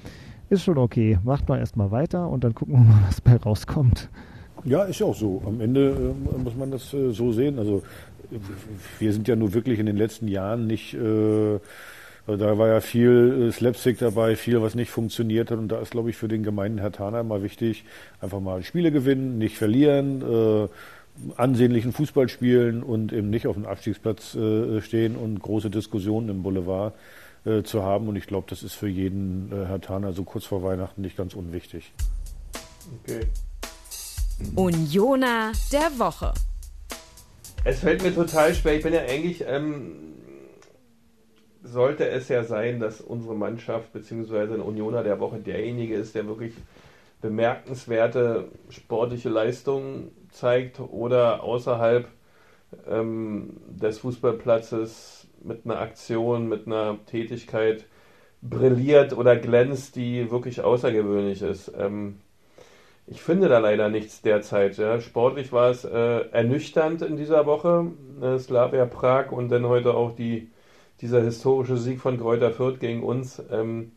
ist 0.53 0.65
schon 0.65 0.79
okay. 0.79 1.19
Macht 1.25 1.49
mal 1.49 1.59
erstmal 1.59 1.91
weiter 1.91 2.29
und 2.29 2.45
dann 2.45 2.55
gucken 2.55 2.75
wir 2.75 2.81
mal, 2.81 3.03
was 3.07 3.21
bei 3.21 3.37
rauskommt. 3.37 4.09
Ja, 4.65 4.85
ist 4.85 5.03
auch 5.03 5.17
so. 5.17 5.43
Am 5.45 5.61
Ende 5.61 6.15
äh, 6.15 6.39
muss 6.39 6.55
man 6.55 6.71
das 6.71 6.95
äh, 6.95 7.11
so 7.11 7.33
sehen. 7.33 7.59
Also 7.59 7.83
wir 8.99 9.13
sind 9.13 9.27
ja 9.27 9.35
nur 9.35 9.55
wirklich 9.55 9.79
in 9.79 9.87
den 9.87 9.97
letzten 9.97 10.29
Jahren 10.29 10.67
nicht, 10.67 10.95
äh, 10.95 11.59
da 12.27 12.59
war 12.59 12.69
ja 12.69 12.81
viel 12.81 13.49
äh, 13.49 13.53
Slapstick 13.53 13.99
dabei, 13.99 14.37
viel, 14.37 14.63
was 14.63 14.75
nicht 14.75 14.91
funktioniert 14.91 15.51
hat. 15.51 15.59
Und 15.59 15.69
da 15.69 15.81
ist, 15.81 15.91
glaube 15.91 16.11
ich, 16.11 16.17
für 16.17 16.29
den 16.29 16.43
gemeinen 16.43 16.79
Herr 16.79 16.93
Tana 16.93 17.23
mal 17.23 17.43
wichtig, 17.43 17.85
einfach 18.21 18.41
mal 18.41 18.63
Spiele 18.63 18.93
gewinnen, 18.93 19.39
nicht 19.39 19.57
verlieren, 19.57 20.23
äh, 20.23 20.69
ansehnlichen 21.37 21.93
Fußball 21.93 22.29
spielen 22.29 22.83
und 22.83 23.13
eben 23.13 23.31
nicht 23.31 23.47
auf 23.47 23.57
dem 23.57 23.67
Abstiegsplatz 23.67 24.35
äh, 24.35 24.81
stehen 24.81 25.17
und 25.17 25.41
große 25.41 25.71
Diskussionen 25.71 26.29
im 26.29 26.43
Boulevard 26.43 26.95
äh, 27.45 27.63
zu 27.63 27.83
haben. 27.83 28.09
Und 28.09 28.17
ich 28.17 28.27
glaube, 28.27 28.47
das 28.49 28.63
ist 28.63 28.75
für 28.75 28.89
jeden 28.89 29.51
äh, 29.53 29.67
Herr 29.67 29.81
Taner 29.81 30.13
so 30.13 30.25
kurz 30.25 30.45
vor 30.45 30.63
Weihnachten 30.63 31.03
nicht 31.03 31.17
ganz 31.17 31.35
unwichtig. 31.35 31.93
Okay. 33.03 33.27
Unioner 34.55 35.53
der 35.73 35.99
Woche. 35.99 36.33
Es 37.65 37.81
fällt 37.81 38.03
mir 38.03 38.15
total 38.15 38.55
schwer. 38.55 38.77
Ich 38.77 38.83
bin 38.83 38.93
ja 38.93 39.03
eigentlich, 39.03 39.45
ähm, 39.47 40.15
sollte 41.63 42.09
es 42.09 42.29
ja 42.29 42.43
sein, 42.43 42.81
dass 42.81 43.01
unsere 43.01 43.35
Mannschaft 43.35 43.93
bzw. 43.93 44.55
ein 44.55 44.61
Unioner 44.61 45.05
der 45.05 45.21
Woche 45.21 45.39
derjenige 45.39 45.95
ist, 45.95 46.15
der 46.15 46.27
wirklich 46.27 46.55
bemerkenswerte 47.21 48.49
sportliche 48.69 49.29
Leistungen 49.29 50.11
zeigt 50.33 50.81
oder 50.81 51.45
außerhalb 51.45 52.09
ähm, 52.91 53.61
des 53.69 54.01
Fußballplatzes 54.01 55.22
mit 55.45 55.65
einer 55.65 55.81
Aktion, 55.81 56.49
mit 56.49 56.67
einer 56.67 56.99
Tätigkeit 57.07 57.85
brilliert 58.43 59.17
oder 59.17 59.37
glänzt, 59.37 59.97
die 59.97 60.31
wirklich 60.31 60.61
außergewöhnlich 60.63 61.43
ist. 61.43 61.73
Ähm, 61.79 62.17
ich 63.07 63.23
finde 63.23 63.49
da 63.49 63.59
leider 63.59 63.89
nichts 63.89 64.23
derzeit. 64.23 64.77
Ja. 64.79 65.01
Sportlich 65.01 65.53
war 65.53 65.71
es 65.71 65.85
äh, 65.85 66.29
ernüchternd 66.31 67.03
in 67.03 67.17
dieser 67.17 67.47
Woche, 67.47 67.89
äh, 68.21 68.39
Slavia 68.39 68.87
Prag 68.87 69.33
und 69.33 69.49
dann 69.51 69.67
heute 69.67 69.95
auch 69.95 70.15
die, 70.15 70.51
dieser 71.01 71.23
historische 71.23 71.77
Sieg 71.77 72.01
von 72.01 72.19
Kräuter 72.19 72.53
Fürth 72.53 72.81
gegen 72.81 73.03
uns. 73.03 73.43
Ähm, 73.51 73.93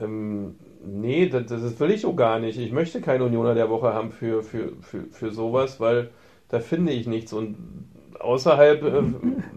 ähm, 0.00 0.56
nee, 0.84 1.28
das, 1.28 1.46
das 1.46 1.80
will 1.80 1.90
ich 1.90 2.06
auch 2.06 2.16
gar 2.16 2.38
nicht. 2.38 2.58
Ich 2.58 2.72
möchte 2.72 3.00
keinen 3.00 3.22
Unioner 3.22 3.54
der 3.54 3.70
Woche 3.70 3.92
haben 3.92 4.12
für, 4.12 4.42
für, 4.42 4.72
für, 4.80 5.04
für 5.10 5.30
sowas, 5.32 5.80
weil 5.80 6.10
da 6.48 6.60
finde 6.60 6.92
ich 6.92 7.06
nichts. 7.06 7.32
Und 7.32 7.56
außerhalb 8.22 8.82
äh, 8.84 9.02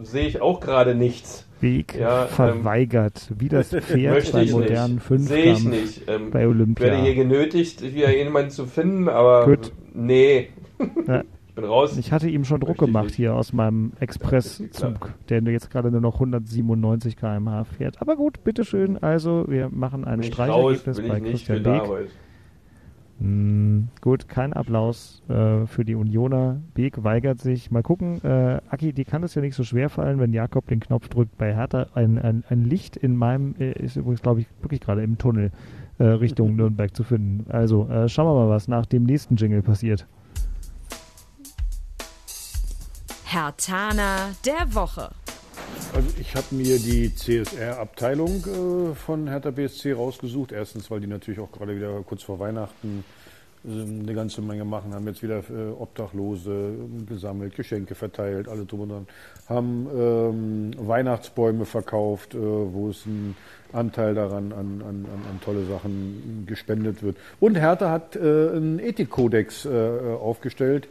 sehe 0.04 0.28
ich 0.28 0.42
auch 0.42 0.60
gerade 0.60 0.96
nichts. 0.96 1.48
Weg 1.62 1.96
ja, 1.96 2.24
ähm, 2.24 2.30
verweigert, 2.30 3.30
ähm, 3.32 3.38
wie 3.40 3.50
das 3.50 3.70
Pferd 3.76 4.32
bei 4.32 4.46
modernen 4.46 5.00
Fünfkampf 5.00 5.30
Sehe 5.30 5.54
ich 5.54 5.64
nicht. 5.64 6.02
Ähm, 6.08 6.32
bei 6.32 6.48
Olympia. 6.48 6.86
Ich 6.86 6.92
werde 6.92 7.04
hier 7.04 7.16
genötigt, 7.16 7.82
wieder 7.82 8.16
jemanden 8.16 8.52
zu 8.52 8.66
finden, 8.66 9.08
aber 9.10 9.46
Gut. 9.46 9.72
nee. 9.94 10.50
Ja. 11.08 11.24
ich 11.48 11.56
bin 11.56 11.64
raus. 11.64 11.98
Ich 11.98 12.12
hatte 12.12 12.28
ihm 12.28 12.44
schon 12.44 12.60
Druck 12.60 12.78
gemacht 12.78 13.12
hier 13.12 13.34
aus 13.34 13.54
meinem 13.54 13.94
Expresszug, 14.02 15.14
der 15.30 15.42
jetzt 15.44 15.72
gerade 15.72 15.90
nur 15.90 16.02
noch 16.02 16.16
197 16.16 17.16
km/h 17.16 17.64
fährt. 17.64 18.02
Aber 18.02 18.18
gut, 18.18 18.44
bitteschön. 18.44 19.02
Also, 19.02 19.46
wir 19.48 19.70
machen 19.70 20.04
ein 20.04 20.22
Streichergebnis 20.22 21.02
bei 21.08 21.22
Christian 21.22 21.64
Beek. 21.64 21.84
Mm, 23.20 23.84
gut, 24.02 24.28
kein 24.28 24.52
Applaus 24.52 25.24
äh, 25.30 25.66
für 25.68 25.86
die 25.86 25.96
Unioner. 25.96 26.62
Beek 26.74 27.04
weigert 27.04 27.40
sich. 27.40 27.72
Mal 27.72 27.82
gucken, 27.84 28.22
äh, 28.24 28.60
Aki, 28.70 28.94
die 28.94 29.06
kann 29.06 29.24
es 29.24 29.36
ja 29.36 29.42
nicht 29.42 29.56
so 29.56 29.64
schwer 29.64 29.90
fallen, 29.90 30.20
wenn 30.20 30.34
Jakob 30.34 30.68
den 30.68 30.82
Knopf 30.82 31.08
drückt 31.08 31.38
bei 31.38 31.56
Hertha. 31.56 31.88
Ein, 31.94 32.20
ein, 32.20 32.44
ein 32.50 32.66
Licht 32.66 32.98
in 32.98 33.16
meinem, 33.16 33.56
äh, 33.58 33.72
ist 33.72 33.96
übrigens, 33.96 34.22
glaube 34.22 34.42
ich, 34.42 34.48
wirklich 34.62 34.82
gerade 34.82 35.02
im 35.02 35.18
Tunnel 35.18 35.52
äh, 35.98 36.04
Richtung 36.04 36.56
Nürnberg 36.58 36.94
zu 36.96 37.04
finden. 37.04 37.50
Also, 37.50 37.88
äh, 37.88 38.10
schauen 38.10 38.28
wir 38.28 38.46
mal, 38.46 38.50
was 38.50 38.68
nach 38.68 38.86
dem 38.86 39.04
nächsten 39.04 39.38
Jingle 39.38 39.62
passiert. 39.62 40.06
Hertana 43.24 44.32
der 44.46 44.74
Woche. 44.74 45.10
Also 45.96 46.10
ich 46.20 46.36
habe 46.36 46.54
mir 46.54 46.78
die 46.78 47.16
CSR-Abteilung 47.16 48.44
äh, 48.44 48.96
von 48.96 49.30
Hertha 49.30 49.50
BSC 49.50 49.94
rausgesucht. 49.94 50.52
Erstens, 50.52 50.92
weil 50.92 51.00
die 51.00 51.08
natürlich 51.08 51.40
auch 51.40 51.54
gerade 51.54 51.74
wieder 51.74 52.02
kurz 52.06 52.22
vor 52.22 52.38
Weihnachten 52.38 53.06
äh, 53.64 53.70
eine 53.70 54.14
ganze 54.14 54.42
Menge 54.42 54.66
machen, 54.66 54.94
haben 54.94 55.08
jetzt 55.08 55.24
wieder 55.24 55.38
äh, 55.38 55.72
Obdachlose 55.80 56.52
äh, 56.52 57.06
gesammelt, 57.06 57.56
Geschenke 57.56 57.96
verteilt, 57.96 58.50
alle 58.50 58.66
drum 58.66 58.82
und 58.82 58.90
dran, 58.90 59.08
haben 59.48 59.88
ähm, 59.98 60.72
Weihnachtsbäume 60.86 61.64
verkauft, 61.64 62.36
äh, 62.36 62.40
wo 62.40 62.90
es 62.90 63.06
einen 63.06 63.38
Anteil 63.72 64.16
daran 64.16 64.52
an, 64.52 64.82
an, 64.86 65.06
an, 65.06 65.40
tolle 65.46 65.66
Sachen 65.66 66.44
gespendet 66.46 67.04
wird. 67.04 67.16
Und 67.40 67.56
Hertha 67.56 67.90
hat 67.90 68.18
äh, 68.18 68.20
einen 68.20 68.80
Ethikkodex 68.80 69.66
aufgestellt, 69.66 70.90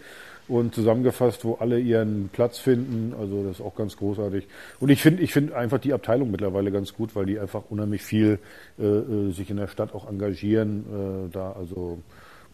und 0.48 0.74
zusammengefasst, 0.74 1.44
wo 1.44 1.54
alle 1.54 1.78
ihren 1.78 2.28
Platz 2.33 2.59
finden. 2.59 3.14
Also 3.18 3.42
das 3.44 3.59
ist 3.59 3.64
auch 3.64 3.74
ganz 3.74 3.96
großartig. 3.96 4.46
Und 4.80 4.90
ich 4.90 5.00
finde 5.00 5.22
ich 5.22 5.33
finde 5.33 5.57
einfach 5.57 5.78
die 5.78 5.92
Abteilung 5.92 6.30
mittlerweile 6.30 6.70
ganz 6.70 6.94
gut, 6.94 7.16
weil 7.16 7.26
die 7.26 7.38
einfach 7.38 7.62
unheimlich 7.70 8.02
viel 8.02 8.38
äh, 8.78 8.85
äh, 8.85 9.30
sich 9.33 9.50
in 9.50 9.57
der 9.57 9.68
Stadt 9.68 9.94
auch 9.94 10.09
engagieren. 10.09 11.28
Äh, 11.28 11.33
da 11.33 11.52
also 11.52 11.98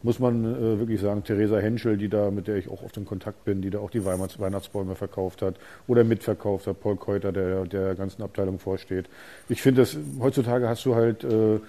muss 0.03 0.19
man 0.19 0.45
äh, 0.45 0.79
wirklich 0.79 1.01
sagen, 1.01 1.25
Theresa 1.25 1.59
Henschel, 1.59 1.97
die 1.97 2.09
da, 2.09 2.31
mit 2.31 2.47
der 2.47 2.57
ich 2.57 2.69
auch 2.71 2.83
oft 2.83 2.97
in 2.97 3.05
Kontakt 3.05 3.45
bin, 3.45 3.61
die 3.61 3.71
da 3.71 3.81
auch 3.81 3.91
die 3.91 4.05
Weihnachtsbäume 4.05 4.95
verkauft 4.95 5.43
hat 5.43 5.57
oder 5.87 6.05
mitverkauft 6.05 6.67
hat, 6.67 6.81
Paul 6.81 6.97
Keuter, 6.97 7.33
der 7.33 7.65
der 7.67 7.95
ganzen 7.97 8.23
Abteilung 8.23 8.59
vorsteht. 8.59 9.07
Ich 9.49 9.61
finde, 9.61 9.83
das 9.83 9.99
heutzutage 10.21 10.69
hast 10.69 10.87
du 10.87 10.95
halt 10.95 11.25
äh, 11.25 11.61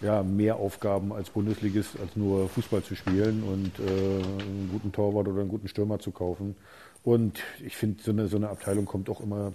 ja, 0.00 0.22
mehr 0.22 0.56
Aufgaben 0.56 1.12
als 1.12 1.30
Bundesligist, 1.30 1.98
als 2.00 2.16
nur 2.16 2.48
Fußball 2.48 2.82
zu 2.82 2.94
spielen 2.94 3.42
und 3.42 3.78
äh, 3.78 3.90
einen 3.90 4.68
guten 4.70 4.92
Torwart 4.92 5.28
oder 5.28 5.40
einen 5.40 5.48
guten 5.48 5.68
Stürmer 5.68 5.98
zu 5.98 6.10
kaufen. 6.10 6.56
Und 7.02 7.40
ich 7.64 7.76
finde, 7.76 8.02
so 8.02 8.10
eine, 8.10 8.26
so 8.26 8.36
eine 8.36 8.48
Abteilung 8.48 8.84
kommt 8.84 9.08
auch 9.08 9.20
immer 9.20 9.52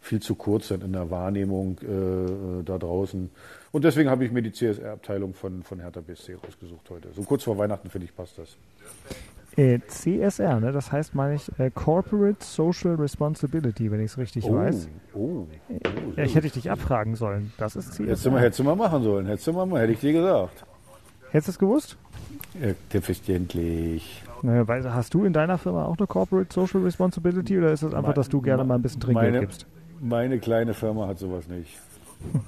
viel 0.00 0.20
zu 0.20 0.34
kurz 0.34 0.68
dann 0.68 0.82
in 0.82 0.92
der 0.92 1.10
Wahrnehmung 1.10 1.78
äh, 1.78 2.62
da 2.64 2.78
draußen. 2.78 3.30
Und 3.72 3.84
deswegen 3.84 4.10
habe 4.10 4.24
ich 4.24 4.32
mir 4.32 4.42
die 4.42 4.52
CSR-Abteilung 4.52 5.34
von, 5.34 5.62
von 5.62 5.80
Hertha 5.80 6.00
BSC 6.00 6.34
rausgesucht 6.34 6.90
heute. 6.90 7.08
So 7.14 7.22
kurz 7.22 7.44
vor 7.44 7.56
Weihnachten, 7.56 7.88
finde 7.88 8.06
ich, 8.06 8.14
passt 8.14 8.38
das. 8.38 8.56
Äh, 9.56 9.78
CSR, 9.86 10.58
ne? 10.58 10.72
das 10.72 10.90
heißt, 10.90 11.14
meine 11.14 11.36
ich, 11.36 11.48
äh, 11.58 11.70
Corporate 11.70 12.44
Social 12.44 12.96
Responsibility, 12.96 13.90
wenn 13.90 14.00
ich 14.00 14.12
es 14.12 14.18
richtig 14.18 14.44
oh, 14.46 14.56
weiß. 14.56 14.88
Oh, 15.14 15.18
oh, 15.18 15.46
ja, 16.16 16.24
ich 16.24 16.34
hätte 16.34 16.48
dich 16.50 16.70
abfragen 16.70 17.14
sollen. 17.14 17.52
Das 17.56 17.76
ist 17.76 17.92
CSR. 17.92 18.06
Hättest 18.06 18.26
du 18.26 18.30
mal, 18.32 18.40
hättest 18.40 18.58
du 18.58 18.64
mal 18.64 18.74
machen 18.74 19.02
sollen. 19.04 19.26
Hättest 19.26 19.46
du 19.46 19.52
mal, 19.52 19.80
hätte 19.80 19.92
ich 19.92 20.00
dir 20.00 20.12
gesagt. 20.12 20.64
Hättest 21.30 21.48
du 21.48 21.50
es 21.52 21.58
gewusst? 21.58 21.96
Ja, 22.60 22.70
selbstverständlich. 22.90 24.22
Naja, 24.42 24.66
hast 24.92 25.14
du 25.14 25.24
in 25.24 25.32
deiner 25.32 25.56
Firma 25.56 25.86
auch 25.86 25.96
eine 25.98 26.06
Corporate 26.06 26.52
Social 26.52 26.82
Responsibility 26.82 27.56
oder 27.56 27.72
ist 27.72 27.82
es 27.82 27.94
einfach, 27.94 28.12
dass 28.12 28.28
du 28.28 28.40
gerne 28.40 28.64
mal 28.64 28.74
ein 28.74 28.82
bisschen 28.82 29.00
Trinkgeld 29.00 29.32
meine, 29.32 29.40
gibst? 29.40 29.66
Meine 30.00 30.38
kleine 30.38 30.74
Firma 30.74 31.06
hat 31.06 31.18
sowas 31.18 31.48
nicht. 31.48 31.70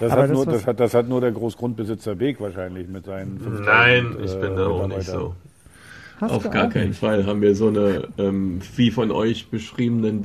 Das, 0.00 0.10
hat, 0.10 0.18
das, 0.18 0.30
nur, 0.30 0.46
das, 0.46 0.66
hat, 0.66 0.80
das 0.80 0.92
hat 0.92 1.08
nur 1.08 1.20
der 1.20 1.30
Großgrundbesitzer 1.30 2.16
Beek 2.16 2.40
wahrscheinlich 2.40 2.88
mit 2.88 3.04
seinen. 3.04 3.40
Nein, 3.64 4.16
ich 4.22 4.38
bin 4.40 4.56
da 4.56 4.66
auch 4.66 4.88
nicht 4.88 5.04
so. 5.04 5.34
Hast 6.20 6.32
Auf 6.32 6.50
gar 6.50 6.68
keinen 6.68 6.88
nicht. 6.88 7.00
Fall 7.00 7.26
haben 7.26 7.40
wir 7.40 7.54
so 7.54 7.68
eine, 7.68 8.08
ähm, 8.18 8.60
wie 8.76 8.90
von 8.90 9.10
euch 9.10 9.48
beschriebenen, 9.48 10.22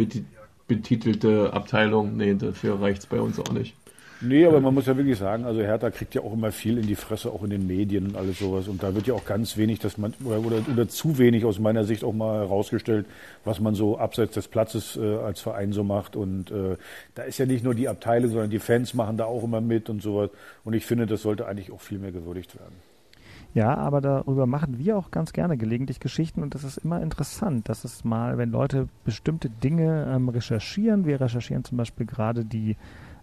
betitelte 0.67 1.52
Abteilung. 1.54 2.15
Nee, 2.15 2.36
dafür 2.36 2.80
reicht 2.82 2.99
es 2.99 3.06
bei 3.08 3.19
uns 3.19 3.39
auch 3.39 3.52
nicht. 3.52 3.75
Nee, 4.21 4.45
aber 4.45 4.60
man 4.60 4.73
muss 4.73 4.86
ja 4.86 4.97
wirklich 4.97 5.17
sagen, 5.17 5.45
also 5.45 5.62
Hertha 5.62 5.89
kriegt 5.91 6.13
ja 6.13 6.21
auch 6.21 6.34
immer 6.34 6.52
viel 6.52 6.78
in 6.78 6.86
die 6.86 6.95
Fresse, 6.95 7.32
auch 7.32 7.41
in 7.43 7.52
den 7.52 7.67
Medien 7.67 8.08
und 8.08 8.17
alles 8.17 8.39
sowas. 8.39 8.67
Und 8.67 8.84
da 8.84 8.93
wird 8.93 9.08
ja 9.08 9.13
auch 9.13 9.23
ganz 9.23 9.56
wenig, 9.56 9.80
dass 9.80 9.97
man, 9.97 10.13
oder, 10.25 10.39
oder, 10.39 10.58
oder 10.69 10.89
zu 10.89 11.17
wenig 11.17 11.45
aus 11.45 11.58
meiner 11.58 11.86
Sicht 11.86 12.04
auch 12.04 12.12
mal 12.12 12.39
herausgestellt, 12.39 13.06
was 13.45 13.62
man 13.62 13.75
so 13.75 13.97
abseits 13.97 14.34
des 14.34 14.49
Platzes 14.49 14.97
äh, 14.97 15.15
als 15.15 15.39
Verein 15.39 15.71
so 15.71 15.86
macht. 15.86 16.17
Und 16.17 16.52
äh, 16.52 16.75
da 17.15 17.23
ist 17.23 17.38
ja 17.38 17.45
nicht 17.45 17.63
nur 17.63 17.73
die 17.73 17.88
Abteilung, 17.88 18.30
sondern 18.30 18.49
die 18.49 18.60
Fans 18.60 18.93
machen 18.93 19.15
da 19.15 19.23
auch 19.23 19.43
immer 19.43 19.62
mit 19.62 19.89
und 19.89 20.02
sowas. 20.02 20.32
Und 20.65 20.73
ich 20.73 20.86
finde, 20.86 21.06
das 21.06 21.21
sollte 21.21 21.47
eigentlich 21.47 21.71
auch 21.71 21.82
viel 21.82 21.97
mehr 21.97 22.12
gewürdigt 22.12 22.60
werden. 22.60 22.75
Ja, 23.53 23.75
aber 23.75 23.99
darüber 23.99 24.45
machen 24.45 24.77
wir 24.77 24.97
auch 24.97 25.09
ganz 25.09 25.33
gerne 25.33 25.57
gelegentlich 25.57 25.99
Geschichten 25.99 26.43
und 26.43 26.53
das 26.53 26.63
ist 26.63 26.77
immer 26.77 27.01
interessant, 27.01 27.67
dass 27.67 27.83
es 27.83 28.03
mal, 28.03 28.38
wenn 28.38 28.51
Leute 28.51 28.88
bestimmte 29.05 29.49
Dinge 29.49 30.07
ähm, 30.13 30.29
recherchieren, 30.29 31.05
wir 31.05 31.19
recherchieren 31.19 31.63
zum 31.63 31.77
Beispiel 31.77 32.05
gerade 32.05 32.45
die 32.45 32.77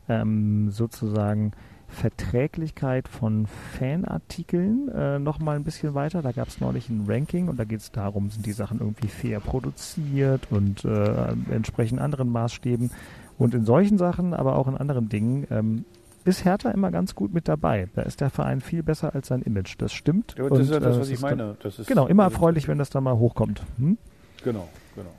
ähm, 0.09 0.71
sozusagen 0.71 1.53
Verträglichkeit 1.89 3.07
von 3.07 3.47
Fanartikeln 3.47 4.89
äh, 4.89 5.19
nochmal 5.19 5.57
ein 5.57 5.65
bisschen 5.65 5.95
weiter. 5.95 6.21
Da 6.21 6.33
gab 6.33 6.49
es 6.49 6.61
neulich 6.61 6.89
ein 6.89 7.05
Ranking 7.07 7.49
und 7.49 7.59
da 7.59 7.65
geht 7.65 7.81
es 7.81 7.93
darum, 7.93 8.31
sind 8.31 8.45
die 8.45 8.53
Sachen 8.53 8.81
irgendwie 8.81 9.09
fair 9.09 9.41
produziert 9.41 10.49
und 10.51 10.85
äh, 10.85 11.33
entsprechen 11.51 11.99
anderen 11.99 12.31
Maßstäben. 12.31 12.91
Und 13.39 13.55
in 13.55 13.65
solchen 13.65 13.99
Sachen, 13.99 14.35
aber 14.35 14.57
auch 14.57 14.67
in 14.67 14.77
anderen 14.77 15.09
Dingen, 15.09 15.47
ähm, 15.51 15.85
ist 16.27 16.45
Hertha 16.45 16.71
immer 16.71 16.91
ganz 16.91 17.15
gut 17.15 17.33
mit 17.33 17.49
dabei. 17.49 17.89
Da 17.95 18.03
ist 18.03 18.21
der 18.21 18.31
Verein 18.31 18.61
viel 18.61 18.83
besser 18.83 19.15
als 19.15 19.29
sein 19.29 19.43
Image. 19.43 19.77
Das 19.79 19.93
stimmt. 19.93 20.35
Ja, 20.37 20.49
das 20.49 20.59
ist 20.59 20.71
ja 20.71 20.81
das, 20.81 20.97
äh, 20.97 21.01
was 21.01 21.11
ich 21.11 21.21
meine. 21.21 21.57
Ist, 21.63 21.87
genau, 21.87 22.07
immer 22.07 22.25
erfreulich, 22.25 22.69
wenn 22.69 22.79
das 22.79 22.91
dann 22.91 23.05
mal 23.05 23.17
hochkommt. 23.17 23.63
Hm? 23.79 23.97
Genau, 24.43 24.69
genau. 24.95 25.11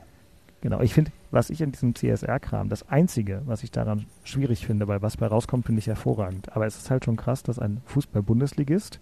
Genau, 0.60 0.80
ich 0.80 0.92
finde, 0.92 1.12
was 1.30 1.50
ich 1.50 1.60
in 1.60 1.70
diesem 1.70 1.94
CSR-Kram, 1.94 2.68
das 2.68 2.88
Einzige, 2.88 3.42
was 3.46 3.62
ich 3.62 3.70
daran 3.70 4.06
schwierig 4.24 4.66
finde, 4.66 4.88
weil 4.88 5.02
was 5.02 5.16
bei 5.16 5.26
rauskommt, 5.26 5.66
finde 5.66 5.78
ich 5.78 5.86
hervorragend. 5.86 6.54
Aber 6.54 6.66
es 6.66 6.76
ist 6.76 6.90
halt 6.90 7.04
schon 7.04 7.16
krass, 7.16 7.44
dass 7.44 7.58
ein 7.58 7.80
Fußball-Bundesligist 7.86 8.98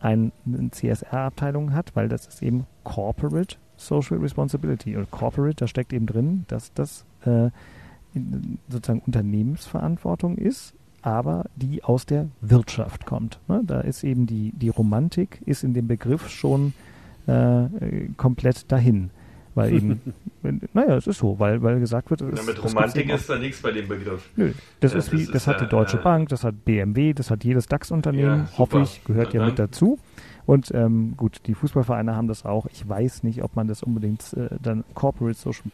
eine 0.00 0.30
CSR-Abteilung 0.70 1.74
hat, 1.74 1.96
weil 1.96 2.08
das 2.08 2.26
ist 2.26 2.42
eben 2.42 2.66
Corporate 2.84 3.56
Social 3.76 4.18
Responsibility. 4.18 4.96
Und 4.96 5.10
Corporate, 5.10 5.56
da 5.56 5.66
steckt 5.66 5.92
eben 5.92 6.06
drin, 6.06 6.44
dass 6.48 6.72
das 6.72 7.04
äh, 7.24 7.50
sozusagen 8.68 9.00
Unternehmensverantwortung 9.00 10.38
ist 10.38 10.75
aber 11.06 11.44
die 11.54 11.84
aus 11.84 12.04
der 12.04 12.26
Wirtschaft 12.40 13.06
kommt. 13.06 13.38
Ne? 13.46 13.62
Da 13.64 13.80
ist 13.80 14.02
eben 14.02 14.26
die, 14.26 14.50
die 14.56 14.70
Romantik 14.70 15.40
ist 15.46 15.62
in 15.62 15.72
dem 15.72 15.86
Begriff 15.86 16.28
schon 16.28 16.74
äh, 17.28 17.68
komplett 18.16 18.72
dahin. 18.72 19.10
Weil 19.54 19.72
eben, 19.72 20.00
naja, 20.74 20.96
es 20.96 21.06
ist 21.06 21.18
so, 21.18 21.38
weil, 21.38 21.62
weil 21.62 21.78
gesagt 21.78 22.10
wird, 22.10 22.22
es, 22.22 22.40
ja, 22.40 22.44
mit 22.44 22.62
Romantik 22.62 23.08
ist 23.08 23.30
da 23.30 23.38
nichts 23.38 23.62
bei 23.62 23.70
dem 23.70 23.86
Begriff. 23.86 24.28
Nö, 24.34 24.52
das, 24.80 24.92
das 24.92 25.06
ist 25.06 25.12
wie, 25.12 25.24
das, 25.24 25.32
das 25.32 25.46
hat 25.46 25.60
die 25.60 25.68
Deutsche 25.68 25.98
äh, 25.98 26.02
Bank, 26.02 26.28
das 26.28 26.42
hat 26.42 26.64
BMW, 26.64 27.12
das 27.12 27.30
hat 27.30 27.44
jedes 27.44 27.66
DAX-Unternehmen, 27.68 28.48
ja, 28.50 28.58
hoffe 28.58 28.80
ich, 28.80 29.04
gehört 29.04 29.32
ja, 29.32 29.40
ja 29.40 29.46
mit 29.46 29.60
dazu. 29.60 30.00
Und 30.44 30.72
ähm, 30.74 31.14
gut, 31.16 31.40
die 31.46 31.54
Fußballvereine 31.54 32.16
haben 32.16 32.26
das 32.26 32.44
auch. 32.44 32.66
Ich 32.66 32.86
weiß 32.86 33.22
nicht, 33.22 33.44
ob 33.44 33.54
man 33.54 33.68
das 33.68 33.84
unbedingt 33.84 34.32
äh, 34.32 34.48
dann 34.60 34.82
Corporate 34.94 35.38
Social 35.38 35.70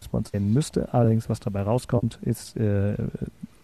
Response 0.00 0.30
nennen 0.32 0.54
müsste. 0.54 0.94
Allerdings, 0.94 1.28
was 1.28 1.40
dabei 1.40 1.62
rauskommt, 1.62 2.18
ist 2.22 2.56
äh, 2.56 2.94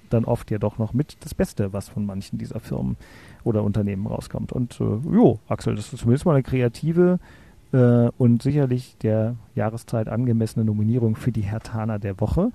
dann 0.09 0.25
oft 0.25 0.51
ja 0.51 0.59
doch 0.59 0.79
noch 0.79 0.93
mit 0.93 1.17
das 1.21 1.35
Beste, 1.35 1.73
was 1.73 1.89
von 1.89 2.07
manchen 2.07 2.39
dieser 2.39 2.61
Firmen 2.61 2.97
oder 3.45 3.63
Unternehmen 3.63 4.07
rauskommt. 4.07 4.53
Und 4.53 4.81
äh, 4.81 4.85
jo, 4.85 5.39
Axel, 5.49 5.75
das 5.75 5.93
ist 5.93 6.01
zumindest 6.01 6.27
mal 6.27 6.33
eine 6.33 6.43
kreative 6.43 7.19
äh, 7.73 8.09
und 8.19 8.43
sicherlich 8.43 8.97
der 9.03 9.37
Jahreszeit 9.55 10.09
angemessene 10.09 10.65
Nominierung 10.65 11.17
für 11.17 11.33
die 11.33 11.43
Hertaner 11.43 11.99
der 11.99 12.21
Woche. 12.21 12.51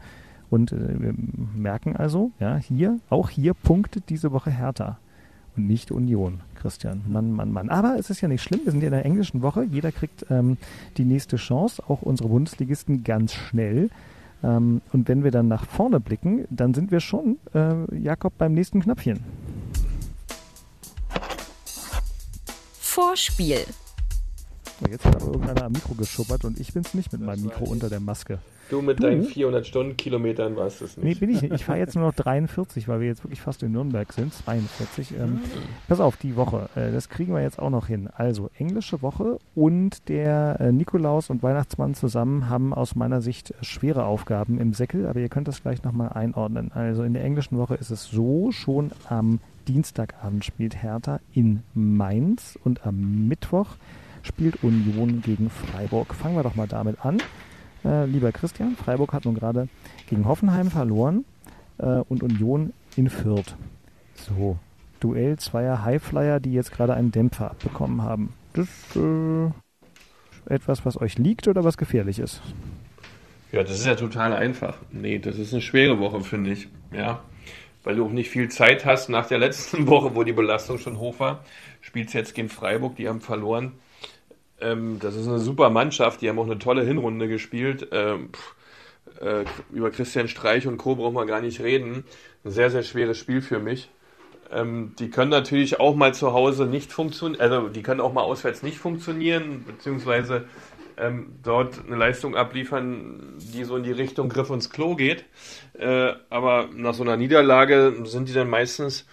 Und 0.49 0.71
äh, 0.71 0.99
wir 0.99 1.13
merken 1.55 1.95
also, 1.95 2.31
ja, 2.39 2.57
hier, 2.57 2.99
auch 3.09 3.29
hier 3.29 3.53
punktet 3.53 4.09
diese 4.09 4.31
Woche 4.31 4.51
Hertha 4.51 4.99
und 5.55 5.67
nicht 5.67 5.91
Union, 5.91 6.41
Christian. 6.55 7.01
Mann, 7.07 7.31
Mann, 7.31 7.51
Mann. 7.51 7.69
Aber 7.69 7.95
es 7.97 8.09
ist 8.09 8.21
ja 8.21 8.27
nicht 8.27 8.41
schlimm, 8.41 8.61
wir 8.63 8.71
sind 8.71 8.81
ja 8.81 8.87
in 8.87 8.93
der 8.93 9.05
englischen 9.05 9.41
Woche. 9.41 9.63
Jeder 9.63 9.91
kriegt 9.91 10.25
ähm, 10.29 10.57
die 10.97 11.05
nächste 11.05 11.37
Chance, 11.37 11.83
auch 11.87 12.01
unsere 12.01 12.29
Bundesligisten 12.29 13.03
ganz 13.03 13.33
schnell. 13.33 13.89
Ähm, 14.43 14.81
und 14.91 15.07
wenn 15.07 15.23
wir 15.23 15.31
dann 15.31 15.47
nach 15.47 15.65
vorne 15.65 15.99
blicken, 15.99 16.45
dann 16.49 16.73
sind 16.73 16.91
wir 16.91 16.99
schon, 16.99 17.37
äh, 17.53 17.95
Jakob, 17.97 18.37
beim 18.37 18.53
nächsten 18.53 18.81
Knöpfchen. 18.81 19.19
Vorspiel. 22.79 23.65
Jetzt 24.89 25.05
hat 25.05 25.15
aber 25.15 25.31
irgendeiner 25.31 25.63
am 25.65 25.71
Mikro 25.71 25.93
geschuppert 25.93 26.45
und 26.45 26.59
ich 26.59 26.73
bin's 26.73 26.93
nicht 26.93 27.11
mit 27.13 27.21
meinem 27.21 27.43
Mikro 27.43 27.65
unter 27.65 27.89
der 27.89 27.99
Maske. 27.99 28.39
Du 28.73 28.81
mit 28.81 28.99
Du? 28.99 29.03
deinen 29.03 29.23
400 29.23 29.65
Stundenkilometern 29.67 30.55
warst 30.55 30.81
es 30.81 30.97
Nee, 30.97 31.09
nicht. 31.09 31.19
bin 31.19 31.29
ich 31.29 31.41
nicht. 31.41 31.53
Ich 31.53 31.65
fahre 31.65 31.77
jetzt 31.79 31.95
nur 31.95 32.05
noch 32.05 32.13
43, 32.15 32.87
weil 32.87 32.99
wir 33.01 33.07
jetzt 33.07 33.23
wirklich 33.23 33.39
fast 33.41 33.61
in 33.63 33.71
Nürnberg 33.71 34.11
sind. 34.11 34.33
42. 34.33 35.13
Ähm, 35.19 35.39
pass 35.87 35.99
auf, 35.99 36.17
die 36.17 36.35
Woche. 36.35 36.69
Äh, 36.75 36.91
das 36.91 37.09
kriegen 37.09 37.33
wir 37.33 37.41
jetzt 37.41 37.59
auch 37.59 37.69
noch 37.69 37.87
hin. 37.87 38.09
Also, 38.15 38.49
englische 38.57 39.01
Woche 39.01 39.37
und 39.55 40.09
der 40.09 40.57
äh, 40.59 40.71
Nikolaus 40.71 41.29
und 41.29 41.43
Weihnachtsmann 41.43 41.93
zusammen 41.93 42.49
haben 42.49 42.73
aus 42.73 42.95
meiner 42.95 43.21
Sicht 43.21 43.51
äh, 43.51 43.53
schwere 43.63 44.05
Aufgaben 44.05 44.59
im 44.59 44.73
Säckel, 44.73 45.05
aber 45.07 45.19
ihr 45.19 45.29
könnt 45.29 45.47
das 45.47 45.61
gleich 45.61 45.83
nochmal 45.83 46.09
einordnen. 46.13 46.71
Also, 46.73 47.03
in 47.03 47.13
der 47.13 47.23
englischen 47.23 47.57
Woche 47.57 47.75
ist 47.75 47.91
es 47.91 48.05
so, 48.05 48.51
schon 48.51 48.91
am 49.07 49.39
Dienstagabend 49.67 50.43
spielt 50.43 50.81
Hertha 50.81 51.19
in 51.33 51.61
Mainz 51.75 52.57
und 52.63 52.85
am 52.85 53.27
Mittwoch 53.27 53.67
spielt 54.23 54.63
Union 54.63 55.21
gegen 55.21 55.49
Freiburg. 55.49 56.13
Fangen 56.15 56.35
wir 56.35 56.43
doch 56.43 56.55
mal 56.55 56.67
damit 56.67 57.05
an. 57.05 57.17
Äh, 57.85 58.05
lieber 58.05 58.31
Christian, 58.31 58.75
Freiburg 58.75 59.13
hat 59.13 59.25
nun 59.25 59.35
gerade 59.35 59.67
gegen 60.09 60.25
Hoffenheim 60.25 60.71
verloren 60.71 61.25
äh, 61.77 61.85
und 61.85 62.23
Union 62.23 62.73
in 62.95 63.09
Fürth. 63.09 63.55
So, 64.15 64.57
Duell 64.99 65.37
zweier 65.37 65.83
Highflyer, 65.83 66.39
die 66.39 66.53
jetzt 66.53 66.71
gerade 66.71 66.93
einen 66.93 67.11
Dämpfer 67.11 67.51
abbekommen 67.51 68.03
haben. 68.03 68.33
Das 68.53 68.67
ist 68.67 68.95
äh, 68.95 69.51
etwas, 70.53 70.85
was 70.85 70.99
euch 70.99 71.17
liegt 71.17 71.47
oder 71.47 71.65
was 71.65 71.77
gefährlich 71.77 72.19
ist. 72.19 72.41
Ja, 73.51 73.63
das 73.63 73.79
ist 73.79 73.85
ja 73.85 73.95
total 73.95 74.33
einfach. 74.33 74.77
Nee, 74.91 75.19
das 75.19 75.37
ist 75.37 75.51
eine 75.51 75.61
schwere 75.61 75.99
Woche, 75.99 76.21
finde 76.21 76.51
ich. 76.51 76.69
Ja. 76.91 77.21
Weil 77.83 77.97
du 77.97 78.05
auch 78.05 78.11
nicht 78.11 78.29
viel 78.29 78.49
Zeit 78.49 78.85
hast 78.85 79.09
nach 79.09 79.27
der 79.27 79.39
letzten 79.39 79.87
Woche, 79.87 80.15
wo 80.15 80.23
die 80.23 80.31
Belastung 80.31 80.77
schon 80.77 80.97
hoch 80.99 81.19
war. 81.19 81.43
Spielst 81.81 82.13
jetzt 82.13 82.33
gegen 82.33 82.49
Freiburg, 82.49 82.95
die 82.95 83.09
haben 83.09 83.19
verloren. 83.19 83.73
Ähm, 84.63 84.99
das 84.99 85.15
ist 85.15 85.27
eine 85.27 85.39
super 85.39 85.69
Mannschaft, 85.69 86.21
die 86.21 86.29
haben 86.29 86.39
auch 86.39 86.45
eine 86.45 86.59
tolle 86.59 86.83
Hinrunde 86.83 87.27
gespielt. 87.27 87.89
Ähm, 87.91 88.29
pff, 88.31 88.55
äh, 89.21 89.45
über 89.71 89.91
Christian 89.91 90.27
Streich 90.27 90.67
und 90.67 90.77
Co. 90.77 90.95
brauchen 90.95 91.15
wir 91.15 91.25
gar 91.25 91.41
nicht 91.41 91.61
reden. 91.61 92.03
Ein 92.43 92.51
sehr, 92.51 92.69
sehr 92.69 92.83
schweres 92.83 93.17
Spiel 93.17 93.41
für 93.41 93.59
mich. 93.59 93.89
Ähm, 94.51 94.93
die 94.99 95.09
können 95.09 95.31
natürlich 95.31 95.79
auch 95.79 95.95
mal 95.95 96.13
zu 96.13 96.33
Hause 96.33 96.65
nicht 96.65 96.91
funktionieren, 96.91 97.41
also 97.41 97.69
die 97.69 97.81
können 97.81 98.01
auch 98.01 98.13
mal 98.13 98.21
auswärts 98.21 98.61
nicht 98.61 98.77
funktionieren, 98.77 99.63
beziehungsweise 99.65 100.45
ähm, 100.97 101.39
dort 101.41 101.79
eine 101.87 101.95
Leistung 101.95 102.35
abliefern, 102.35 103.33
die 103.39 103.63
so 103.63 103.77
in 103.77 103.83
die 103.83 103.91
Richtung 103.91 104.29
Griff 104.29 104.49
ins 104.51 104.69
Klo 104.69 104.95
geht. 104.95 105.25
Äh, 105.73 106.13
aber 106.29 106.69
nach 106.75 106.93
so 106.93 107.03
einer 107.03 107.17
Niederlage 107.17 107.95
sind 108.05 108.29
die 108.29 108.33
dann 108.33 108.49
meistens 108.49 109.07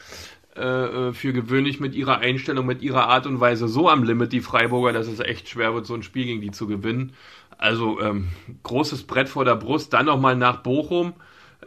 äh, 0.54 1.12
für 1.12 1.32
gewöhnlich 1.32 1.80
mit 1.80 1.94
ihrer 1.94 2.18
Einstellung, 2.18 2.66
mit 2.66 2.82
ihrer 2.82 3.08
Art 3.08 3.26
und 3.26 3.40
Weise 3.40 3.68
so 3.68 3.88
am 3.88 4.02
Limit, 4.02 4.32
die 4.32 4.40
Freiburger, 4.40 4.92
dass 4.92 5.06
es 5.06 5.20
echt 5.20 5.48
schwer 5.48 5.74
wird, 5.74 5.86
so 5.86 5.94
ein 5.94 6.02
Spiel 6.02 6.24
gegen 6.24 6.40
die 6.40 6.50
zu 6.50 6.66
gewinnen. 6.66 7.12
Also 7.56 8.00
ähm, 8.00 8.28
großes 8.62 9.04
Brett 9.04 9.28
vor 9.28 9.44
der 9.44 9.56
Brust, 9.56 9.92
dann 9.92 10.06
nochmal 10.06 10.34
nach 10.34 10.62
Bochum. 10.62 11.12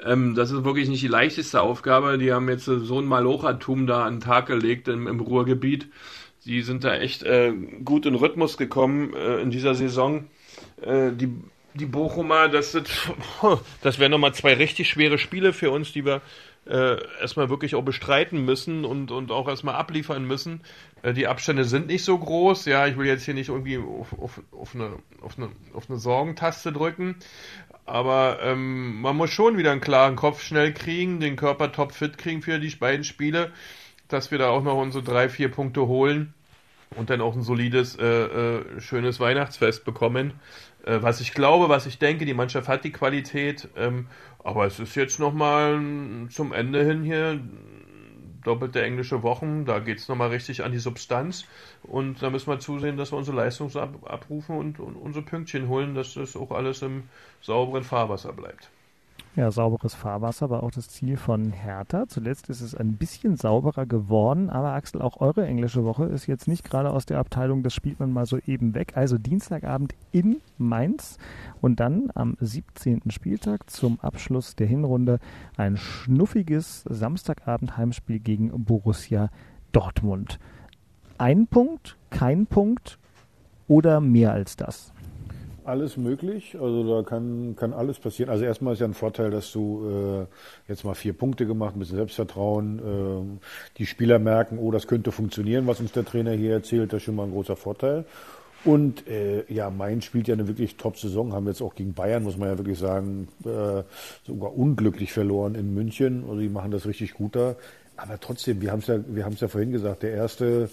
Ähm, 0.04 0.36
das 0.36 0.52
ist 0.52 0.64
wirklich 0.64 0.90
nicht 0.90 1.04
die 1.04 1.08
leichteste 1.08 1.62
Aufgabe. 1.62 2.18
Die 2.18 2.34
haben 2.34 2.50
jetzt 2.50 2.68
äh, 2.68 2.80
so 2.80 3.00
ein 3.00 3.06
Malochertum 3.06 3.88
da 3.88 4.06
an 4.06 4.16
den 4.16 4.22
Tag 4.22 4.48
gelegt 4.48 4.88
im, 4.88 5.08
im 5.08 5.20
Ruhrgebiet. 5.20 5.88
Die 6.46 6.62
sind 6.62 6.84
da 6.84 6.96
echt 6.96 7.24
äh, 7.24 7.54
gut 7.86 8.06
in 8.06 8.16
Rhythmus 8.16 8.58
gekommen 8.58 9.14
äh, 9.14 9.42
in 9.42 9.52
dieser 9.52 9.76
Saison. 9.76 10.26
Äh, 10.82 11.12
die, 11.12 11.30
die 11.74 11.86
Bochumer, 11.86 12.50
das, 12.50 12.72
sind, 12.72 12.90
das 13.82 14.00
wären 14.00 14.12
nochmal 14.12 14.34
zwei 14.34 14.56
richtig 14.56 14.90
schwere 14.90 15.18
Spiele 15.18 15.54
für 15.54 15.72
uns, 15.72 15.94
die 15.94 16.06
wir 16.06 16.22
äh, 16.66 16.98
erstmal 17.20 17.50
wirklich 17.50 17.76
auch 17.76 17.84
bestreiten 17.84 18.46
müssen 18.46 18.86
und, 18.86 19.12
und 19.12 19.32
auch 19.32 19.48
erstmal 19.48 19.76
abliefern 19.76 20.26
müssen. 20.26 20.62
Äh, 21.02 21.14
die 21.14 21.28
Abstände 21.28 21.66
sind 21.66 21.88
nicht 21.88 22.04
so 22.04 22.18
groß. 22.18 22.66
Ja, 22.66 22.88
ich 22.88 22.98
will 22.98 23.06
jetzt 23.06 23.26
hier 23.26 23.34
nicht 23.34 23.50
irgendwie 23.50 23.78
auf, 23.78 24.14
auf, 24.14 24.42
auf, 24.52 24.76
eine, 24.76 24.98
auf, 25.22 25.38
eine, 25.38 25.50
auf 25.74 25.90
eine 25.90 26.00
Sorgentaste 26.00 26.72
drücken. 26.72 27.16
Aber 27.86 28.40
ähm, 28.42 29.02
man 29.02 29.18
muss 29.18 29.32
schon 29.32 29.58
wieder 29.58 29.72
einen 29.72 29.82
klaren 29.82 30.16
Kopf 30.16 30.42
schnell 30.42 30.74
kriegen, 30.74 31.20
den 31.20 31.36
Körper 31.36 31.72
topfit 31.72 32.18
kriegen 32.18 32.42
für 32.42 32.60
die 32.60 32.70
beiden 32.70 33.04
Spiele, 33.04 33.52
dass 34.08 34.32
wir 34.32 34.38
da 34.38 34.50
auch 34.50 34.64
noch 34.64 34.78
unsere 34.78 35.04
drei, 35.04 35.28
vier 35.28 35.52
Punkte 35.52 35.88
holen 35.88 36.34
und 36.96 37.10
dann 37.10 37.22
auch 37.22 37.36
ein 37.36 37.42
solides, 37.42 37.98
äh, 37.98 38.06
äh, 38.06 38.80
schönes 38.80 39.20
Weihnachtsfest 39.20 39.86
bekommen. 39.86 40.34
Äh, 40.86 41.02
was 41.02 41.22
ich 41.22 41.34
glaube, 41.34 41.70
was 41.70 41.86
ich 41.86 42.00
denke, 42.00 42.26
die 42.26 42.34
Mannschaft 42.34 42.68
hat 42.68 42.84
die 42.84 42.92
Qualität, 42.92 43.70
ähm, 43.76 44.08
aber 44.44 44.66
es 44.66 44.80
ist 44.80 44.96
jetzt 44.96 45.20
nochmal 45.20 45.80
zum 46.30 46.54
Ende 46.54 46.84
hin 46.84 47.04
hier 47.04 47.40
doppelte 48.44 48.84
englische 48.84 49.24
Wochen, 49.24 49.66
da 49.66 49.80
geht 49.80 50.00
es 50.00 50.08
nochmal 50.10 50.30
richtig 50.30 50.64
an 50.64 50.72
die 50.72 50.80
Substanz 50.80 51.46
und 51.82 52.22
da 52.22 52.30
müssen 52.30 52.48
wir 52.48 52.60
zusehen, 52.60 52.98
dass 52.98 53.14
wir 53.14 53.18
unsere 53.18 53.38
Leistung 53.38 53.74
abrufen 53.76 54.58
und, 54.58 54.80
und 54.80 54.96
unsere 54.96 55.24
Pünktchen 55.24 55.70
holen, 55.70 55.96
dass 55.96 56.16
das 56.16 56.36
auch 56.36 56.52
alles 56.52 56.82
im 56.82 57.04
sauberen 57.42 57.84
Fahrwasser 57.84 58.34
bleibt. 58.34 58.70
Ja, 59.36 59.50
sauberes 59.50 59.96
Fahrwasser 59.96 60.52
war 60.52 60.62
auch 60.62 60.70
das 60.70 60.90
Ziel 60.90 61.18
von 61.18 61.52
Hertha. 61.52 62.08
Zuletzt 62.08 62.50
ist 62.50 62.62
es 62.62 62.76
ein 62.76 62.98
bisschen 62.98 63.36
sauberer 63.36 63.88
geworden, 63.88 64.52
aber 64.52 64.74
Axel, 64.74 65.02
auch 65.02 65.22
eure 65.22 65.48
englische 65.48 65.84
Woche 65.84 66.06
ist 66.06 66.28
jetzt 66.28 66.48
nicht 66.48 66.64
gerade 66.64 66.92
aus 66.92 67.08
der 67.08 67.18
Abteilung, 67.18 67.64
das 67.64 67.74
spielt 67.74 68.00
man 68.00 68.14
mal 68.14 68.28
so 68.28 68.38
eben 68.46 68.76
weg. 68.76 68.92
Also 68.96 69.18
Dienstagabend 69.18 69.96
in 70.12 70.38
Mainz 70.60 71.18
und 71.62 71.80
dann 71.80 72.12
am 72.14 72.38
17. 72.42 73.10
Spieltag 73.10 73.72
zum 73.72 74.00
Abschluss 74.02 74.56
der 74.56 74.68
Hinrunde 74.68 75.20
ein 75.58 75.78
schnuffiges 75.78 76.84
Samstagabend-Heimspiel 76.88 78.20
gegen 78.20 78.52
Borussia 78.66 79.32
Dortmund. 79.72 80.38
Ein 81.18 81.48
Punkt, 81.48 81.98
kein 82.12 82.46
Punkt 82.46 83.00
oder 83.68 84.00
mehr 84.00 84.32
als 84.32 84.58
das? 84.58 84.93
Alles 85.66 85.96
möglich, 85.96 86.58
also 86.60 86.84
da 86.84 87.08
kann, 87.08 87.56
kann 87.56 87.72
alles 87.72 87.98
passieren. 87.98 88.30
Also 88.30 88.44
erstmal 88.44 88.74
ist 88.74 88.80
ja 88.80 88.86
ein 88.86 88.94
Vorteil, 88.94 89.32
dass 89.32 89.52
du 89.54 90.28
äh, 90.28 90.70
jetzt 90.70 90.84
mal 90.84 90.94
vier 90.94 91.14
Punkte 91.14 91.46
gemacht, 91.46 91.76
ein 91.76 91.80
bisschen 91.80 91.96
Selbstvertrauen, 91.96 92.80
äh, 92.80 93.40
die 93.78 93.86
Spieler 93.86 94.20
merken, 94.20 94.58
oh, 94.60 94.72
das 94.72 94.88
könnte 94.88 95.14
funktionieren, 95.14 95.66
was 95.66 95.80
uns 95.80 95.94
der 95.94 96.04
Trainer 96.04 96.32
hier 96.32 96.52
erzählt, 96.52 96.92
das 96.92 96.98
ist 96.98 97.04
schon 97.04 97.16
mal 97.16 97.24
ein 97.24 97.32
großer 97.32 97.56
Vorteil. 97.56 98.04
Und 98.66 99.08
äh, 99.08 99.44
ja, 99.54 99.70
Mainz 99.70 100.06
spielt 100.06 100.28
ja 100.28 100.34
eine 100.34 100.48
wirklich 100.48 100.78
Top-Saison, 100.78 101.34
haben 101.34 101.48
jetzt 101.48 101.62
auch 101.62 101.76
gegen 101.76 101.94
Bayern, 101.94 102.24
muss 102.24 102.38
man 102.38 102.50
ja 102.50 102.58
wirklich 102.58 102.80
sagen, 102.80 103.28
äh, 103.46 103.84
sogar 104.26 104.58
unglücklich 104.58 105.12
verloren 105.12 105.56
in 105.56 105.74
München. 105.74 106.24
Also 106.28 106.40
die 106.40 106.50
machen 106.50 106.72
das 106.72 106.86
richtig 106.86 107.14
gut 107.14 107.36
da. 107.36 107.56
Aber 108.04 108.20
trotzdem, 108.20 108.62
wir 108.62 108.72
haben 108.72 108.80
es 108.80 108.88
ja, 108.88 109.00
wir 109.08 109.24
haben 109.24 109.34
es 109.34 109.40
ja 109.40 109.48
vorhin 109.48 109.72
gesagt, 109.72 110.04
der 110.04 110.12
erste, 110.12 110.70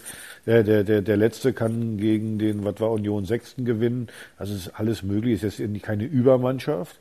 äh, 0.47 0.64
der, 0.64 0.83
der, 0.83 1.01
der 1.01 1.16
letzte 1.16 1.53
kann 1.53 1.97
gegen 1.97 2.41
den, 2.41 2.64
was 2.64 2.81
war 2.81 2.91
Union 2.91 3.24
Sechsten 3.24 3.64
gewinnen. 3.64 4.09
Also 4.37 4.53
es 4.55 4.66
ist 4.66 4.74
alles 4.74 5.05
möglich. 5.05 5.35
Es 5.45 5.59
ist 5.59 5.59
jetzt 5.61 5.83
keine 5.85 6.05
Übermannschaft. 6.05 6.99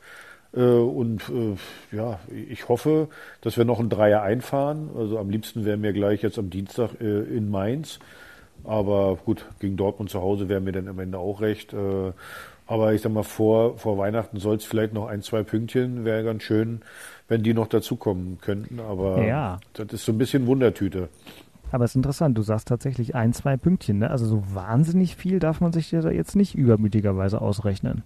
Äh, 0.54 0.60
und 0.60 1.22
äh, 1.30 1.96
ja, 1.96 2.20
ich 2.48 2.68
hoffe, 2.68 3.08
dass 3.40 3.56
wir 3.56 3.64
noch 3.64 3.80
ein 3.80 3.88
Dreier 3.88 4.22
einfahren. 4.22 4.90
Also 4.96 5.18
am 5.18 5.30
liebsten 5.30 5.64
wären 5.64 5.82
wir 5.82 5.92
gleich 5.92 6.22
jetzt 6.22 6.38
am 6.38 6.48
Dienstag 6.48 7.00
in 7.00 7.50
Mainz. 7.50 7.98
Aber 8.62 9.16
gut, 9.16 9.46
gegen 9.58 9.76
Dortmund 9.76 10.10
zu 10.10 10.20
Hause 10.20 10.48
wäre 10.48 10.60
mir 10.60 10.72
dann 10.72 10.86
am 10.86 11.00
Ende 11.00 11.18
auch 11.18 11.40
recht. 11.40 11.74
Aber 12.70 12.94
ich 12.94 13.02
sag 13.02 13.10
mal, 13.10 13.24
vor, 13.24 13.76
vor 13.78 13.98
Weihnachten 13.98 14.38
soll 14.38 14.54
es 14.54 14.64
vielleicht 14.64 14.94
noch 14.94 15.08
ein, 15.08 15.22
zwei 15.22 15.42
Pünktchen, 15.42 16.04
wäre 16.04 16.22
ganz 16.22 16.44
schön, 16.44 16.82
wenn 17.26 17.42
die 17.42 17.52
noch 17.52 17.66
dazukommen 17.66 18.38
könnten. 18.40 18.78
Aber 18.78 19.24
Ja. 19.24 19.58
das 19.72 19.88
ist 19.88 20.04
so 20.04 20.12
ein 20.12 20.18
bisschen 20.18 20.46
Wundertüte. 20.46 21.08
Aber 21.72 21.84
es 21.84 21.90
ist 21.90 21.96
interessant, 21.96 22.38
du 22.38 22.42
sagst 22.42 22.68
tatsächlich 22.68 23.16
ein, 23.16 23.32
zwei 23.32 23.56
Pünktchen, 23.56 23.98
ne? 23.98 24.10
Also 24.10 24.24
so 24.24 24.44
wahnsinnig 24.54 25.16
viel 25.16 25.40
darf 25.40 25.60
man 25.60 25.72
sich 25.72 25.90
ja 25.90 26.00
da 26.00 26.10
jetzt 26.12 26.36
nicht 26.36 26.54
übermütigerweise 26.54 27.40
ausrechnen. 27.40 28.04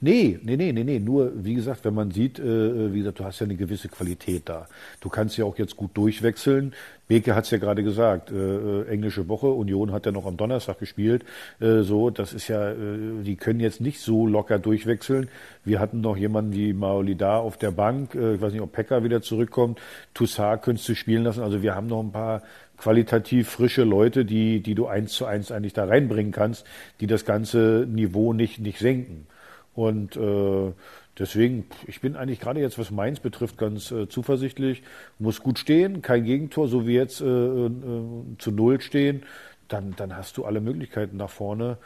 Nee, 0.00 0.38
nee, 0.42 0.56
nee, 0.56 0.72
nee, 0.72 0.84
nee. 0.84 0.98
Nur, 0.98 1.32
wie 1.44 1.54
gesagt, 1.54 1.84
wenn 1.84 1.94
man 1.94 2.10
sieht, 2.10 2.38
äh, 2.38 2.92
wie 2.92 2.98
gesagt, 2.98 3.18
du 3.18 3.24
hast 3.24 3.40
ja 3.40 3.46
eine 3.46 3.56
gewisse 3.56 3.88
Qualität 3.88 4.42
da. 4.48 4.66
Du 5.00 5.08
kannst 5.08 5.36
ja 5.36 5.44
auch 5.44 5.58
jetzt 5.58 5.76
gut 5.76 5.90
durchwechseln. 5.94 6.72
Beke 7.10 7.34
hat 7.34 7.44
es 7.44 7.50
ja 7.50 7.58
gerade 7.58 7.82
gesagt, 7.82 8.30
äh, 8.30 8.36
äh, 8.36 8.86
englische 8.86 9.26
Woche, 9.28 9.48
Union 9.48 9.90
hat 9.90 10.06
ja 10.06 10.12
noch 10.12 10.26
am 10.26 10.36
Donnerstag 10.36 10.78
gespielt. 10.78 11.24
Äh, 11.58 11.80
so, 11.80 12.10
das 12.10 12.32
ist 12.32 12.46
ja, 12.46 12.70
äh, 12.70 12.76
die 13.24 13.34
können 13.34 13.58
jetzt 13.58 13.80
nicht 13.80 14.00
so 14.00 14.28
locker 14.28 14.60
durchwechseln. 14.60 15.28
Wir 15.64 15.80
hatten 15.80 16.00
noch 16.00 16.16
jemanden 16.16 16.52
wie 16.52 16.72
Maolida 16.72 17.38
auf 17.38 17.56
der 17.56 17.72
Bank. 17.72 18.14
Äh, 18.14 18.34
ich 18.34 18.40
weiß 18.40 18.52
nicht, 18.52 18.62
ob 18.62 18.70
Pekka 18.70 19.02
wieder 19.02 19.22
zurückkommt. 19.22 19.80
Toussaint 20.14 20.62
könntest 20.62 20.88
du 20.88 20.94
spielen 20.94 21.24
lassen. 21.24 21.42
Also 21.42 21.62
wir 21.62 21.74
haben 21.74 21.88
noch 21.88 22.00
ein 22.00 22.12
paar 22.12 22.42
qualitativ 22.80 23.48
frische 23.48 23.82
Leute, 23.82 24.24
die, 24.24 24.60
die 24.60 24.74
du 24.74 24.86
eins 24.86 25.12
zu 25.12 25.26
eins 25.26 25.52
eigentlich 25.52 25.72
da 25.72 25.86
reinbringen 25.86 26.32
kannst, 26.32 26.64
die 27.00 27.06
das 27.06 27.24
ganze 27.24 27.86
Niveau 27.88 28.32
nicht, 28.32 28.58
nicht 28.60 28.78
senken. 28.78 29.26
Und 29.74 30.16
äh, 30.16 30.72
deswegen, 31.18 31.66
ich 31.86 32.00
bin 32.00 32.16
eigentlich 32.16 32.40
gerade 32.40 32.60
jetzt, 32.60 32.78
was 32.78 32.90
Mainz 32.90 33.20
betrifft, 33.20 33.56
ganz 33.58 33.90
äh, 33.90 34.08
zuversichtlich. 34.08 34.82
Muss 35.18 35.42
gut 35.42 35.58
stehen, 35.58 36.02
kein 36.02 36.24
Gegentor, 36.24 36.68
so 36.68 36.86
wie 36.86 36.94
jetzt 36.94 37.20
äh, 37.20 37.24
äh, 37.24 37.70
zu 38.38 38.50
Null 38.50 38.80
stehen. 38.80 39.22
Dann, 39.68 39.94
dann 39.96 40.16
hast 40.16 40.36
du 40.36 40.44
alle 40.44 40.60
Möglichkeiten 40.60 41.16
nach 41.16 41.30
vorne, 41.30 41.78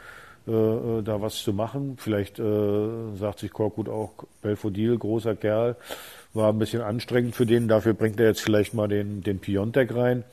äh, 0.47 0.51
äh, 0.51 1.01
da 1.03 1.21
was 1.21 1.43
zu 1.43 1.53
machen. 1.53 1.97
Vielleicht 1.97 2.39
äh, 2.39 3.15
sagt 3.15 3.39
sich 3.39 3.51
Korkut 3.51 3.89
auch, 3.89 4.13
Belfodil, 4.41 4.97
großer 4.97 5.35
Kerl, 5.35 5.75
war 6.33 6.51
ein 6.51 6.59
bisschen 6.59 6.81
anstrengend 6.81 7.35
für 7.35 7.45
den. 7.45 7.67
Dafür 7.67 7.93
bringt 7.93 8.19
er 8.19 8.27
jetzt 8.27 8.41
vielleicht 8.41 8.73
mal 8.73 8.87
den, 8.87 9.21
den 9.21 9.39
Piontek 9.39 9.95
rein. 9.95 10.23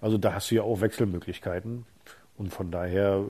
Also 0.00 0.18
da 0.18 0.34
hast 0.34 0.50
du 0.50 0.56
ja 0.56 0.62
auch 0.62 0.80
Wechselmöglichkeiten. 0.80 1.86
Und 2.36 2.52
von 2.52 2.70
daher, 2.70 3.22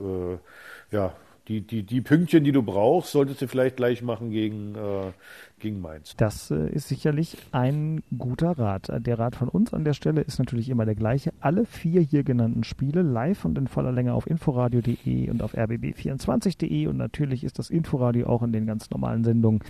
äh, 0.91 0.95
ja, 0.95 1.13
die, 1.47 1.61
die, 1.61 1.83
die 1.83 2.01
Pünktchen, 2.01 2.43
die 2.43 2.51
du 2.51 2.63
brauchst, 2.63 3.11
solltest 3.11 3.41
du 3.41 3.47
vielleicht 3.47 3.77
gleich 3.77 4.01
machen 4.01 4.31
gegen, 4.31 4.75
äh, 4.75 5.11
gegen 5.59 5.79
Mainz. 5.79 6.15
Das 6.17 6.49
äh, 6.49 6.69
ist 6.69 6.87
sicherlich 6.87 7.37
ein 7.51 8.01
guter 8.17 8.57
Rat. 8.57 8.91
Der 9.05 9.19
Rat 9.19 9.35
von 9.35 9.49
uns 9.49 9.73
an 9.73 9.83
der 9.83 9.93
Stelle 9.93 10.21
ist 10.21 10.39
natürlich 10.39 10.69
immer 10.69 10.85
der 10.85 10.95
gleiche. 10.95 11.33
Alle 11.39 11.65
vier 11.65 12.01
hier 12.01 12.23
genannten 12.23 12.63
Spiele 12.63 13.03
live 13.03 13.45
und 13.45 13.57
in 13.57 13.67
voller 13.67 13.91
Länge 13.91 14.13
auf 14.13 14.27
inforadio.de 14.27 15.29
und 15.29 15.43
auf 15.43 15.55
rbb24.de 15.55 16.87
und 16.87 16.97
natürlich 16.97 17.43
ist 17.43 17.59
das 17.59 17.69
Inforadio 17.69 18.27
auch 18.27 18.41
in 18.41 18.51
den 18.51 18.65
ganz 18.65 18.89
normalen 18.89 19.23
Sendungen 19.23 19.61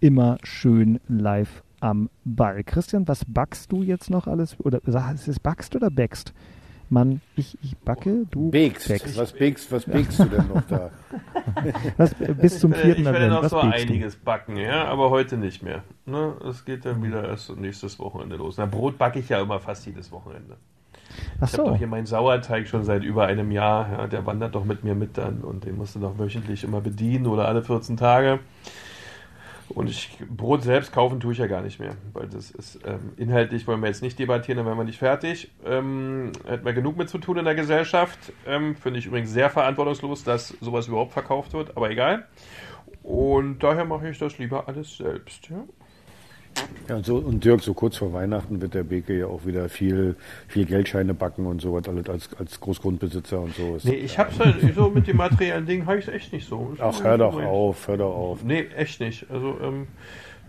immer 0.00 0.38
schön 0.42 0.98
live 1.08 1.62
am 1.80 2.10
Ball. 2.24 2.64
Christian, 2.64 3.06
was 3.08 3.24
backst 3.24 3.70
du 3.72 3.82
jetzt 3.82 4.10
noch 4.10 4.26
alles? 4.26 4.58
Oder 4.60 4.80
ist 5.14 5.28
es 5.28 5.38
backst 5.40 5.76
oder 5.76 5.90
backst? 5.90 6.34
Mann, 6.90 7.20
ich, 7.36 7.56
ich 7.62 7.76
backe, 7.78 8.26
du 8.30 8.50
backst. 8.50 8.90
Was 9.16 9.32
bekst, 9.32 9.70
was 9.70 9.84
bekst 9.84 10.18
du 10.18 10.24
denn 10.24 10.48
noch 10.48 10.62
da? 10.68 10.90
Was, 11.96 12.14
bis 12.14 12.58
zum 12.58 12.72
vierten 12.72 13.02
Ich 13.02 13.06
werde 13.06 13.28
noch 13.28 13.42
was 13.42 13.50
so 13.52 13.60
bakst 13.60 13.84
du? 13.84 13.92
einiges 13.92 14.16
backen, 14.16 14.56
ja, 14.56 14.84
aber 14.86 15.10
heute 15.10 15.36
nicht 15.36 15.62
mehr. 15.62 15.84
Ne? 16.06 16.34
Es 16.48 16.64
geht 16.64 16.84
dann 16.84 17.02
wieder 17.02 17.26
erst 17.28 17.56
nächstes 17.56 17.98
Wochenende 17.98 18.36
los. 18.36 18.56
Na, 18.58 18.66
Brot 18.66 18.98
backe 18.98 19.20
ich 19.20 19.28
ja 19.28 19.40
immer 19.40 19.60
fast 19.60 19.86
jedes 19.86 20.10
Wochenende. 20.10 20.56
Ach 21.40 21.46
Ich 21.46 21.52
habe 21.52 21.62
so, 21.62 21.64
doch 21.70 21.76
hier 21.76 21.86
meinen 21.86 22.06
Sauerteig 22.06 22.68
schon 22.68 22.84
seit 22.84 23.04
über 23.04 23.26
einem 23.26 23.50
Jahr. 23.52 23.90
Ja, 23.92 24.06
der 24.06 24.26
wandert 24.26 24.54
doch 24.54 24.64
mit 24.64 24.84
mir 24.84 24.94
mit 24.94 25.16
dann 25.16 25.42
und 25.42 25.64
den 25.64 25.76
musst 25.76 25.94
du 25.94 26.00
doch 26.00 26.18
wöchentlich 26.18 26.64
immer 26.64 26.80
bedienen 26.80 27.26
oder 27.26 27.46
alle 27.48 27.62
14 27.62 27.96
Tage. 27.96 28.40
Und 29.74 29.88
ich, 29.88 30.18
Brot 30.28 30.62
selbst 30.62 30.92
kaufen 30.92 31.20
tue 31.20 31.32
ich 31.32 31.38
ja 31.38 31.46
gar 31.46 31.62
nicht 31.62 31.78
mehr, 31.78 31.96
weil 32.12 32.28
das 32.28 32.50
ist 32.50 32.80
ähm, 32.84 33.12
inhaltlich 33.16 33.66
wollen 33.68 33.80
wir 33.80 33.86
jetzt 33.86 34.02
nicht 34.02 34.18
debattieren, 34.18 34.56
dann 34.56 34.66
wären 34.66 34.76
wir 34.76 34.84
nicht 34.84 34.98
fertig. 34.98 35.50
Ähm, 35.64 36.32
hätten 36.46 36.64
wir 36.64 36.72
genug 36.72 36.96
mit 36.96 37.08
zu 37.08 37.18
tun 37.18 37.38
in 37.38 37.44
der 37.44 37.54
Gesellschaft. 37.54 38.32
Ähm, 38.46 38.74
Finde 38.74 38.98
ich 38.98 39.06
übrigens 39.06 39.30
sehr 39.30 39.48
verantwortungslos, 39.48 40.24
dass 40.24 40.48
sowas 40.60 40.88
überhaupt 40.88 41.12
verkauft 41.12 41.52
wird, 41.52 41.76
aber 41.76 41.90
egal. 41.90 42.26
Und 43.02 43.60
daher 43.60 43.84
mache 43.84 44.08
ich 44.08 44.18
das 44.18 44.38
lieber 44.38 44.66
alles 44.68 44.96
selbst. 44.96 45.48
Ja? 45.48 45.64
Ja, 46.88 46.96
und, 46.96 47.06
so, 47.06 47.16
und 47.18 47.44
Dirk, 47.44 47.62
so 47.62 47.72
kurz 47.72 47.96
vor 47.96 48.12
Weihnachten 48.12 48.60
wird 48.60 48.74
der 48.74 48.82
Beke 48.82 49.16
ja 49.16 49.26
auch 49.26 49.46
wieder 49.46 49.68
viel, 49.68 50.16
viel 50.48 50.64
Geldscheine 50.64 51.14
backen 51.14 51.46
und 51.46 51.60
so 51.60 51.72
was 51.72 51.88
alles 51.88 52.08
als, 52.08 52.28
als 52.38 52.60
Großgrundbesitzer 52.60 53.40
und 53.40 53.54
so. 53.54 53.78
Nee, 53.84 53.94
ich 53.94 54.18
hab's 54.18 54.38
halt 54.40 54.56
so 54.74 54.90
mit 54.90 55.06
dem 55.06 55.16
materiellen 55.18 55.66
Ding, 55.66 55.86
habe 55.86 55.98
ich 55.98 56.08
es 56.08 56.12
echt 56.14 56.32
nicht 56.32 56.48
so. 56.48 56.72
Ist 56.74 56.80
Ach, 56.82 56.92
so 56.92 57.04
hör 57.04 57.16
doch 57.18 57.32
übrigens. 57.34 57.50
auf, 57.50 57.88
hör 57.88 57.96
doch 57.96 58.14
auf. 58.14 58.42
Nee, 58.42 58.66
echt 58.76 59.00
nicht. 59.00 59.30
Also, 59.30 59.56
ähm, 59.62 59.86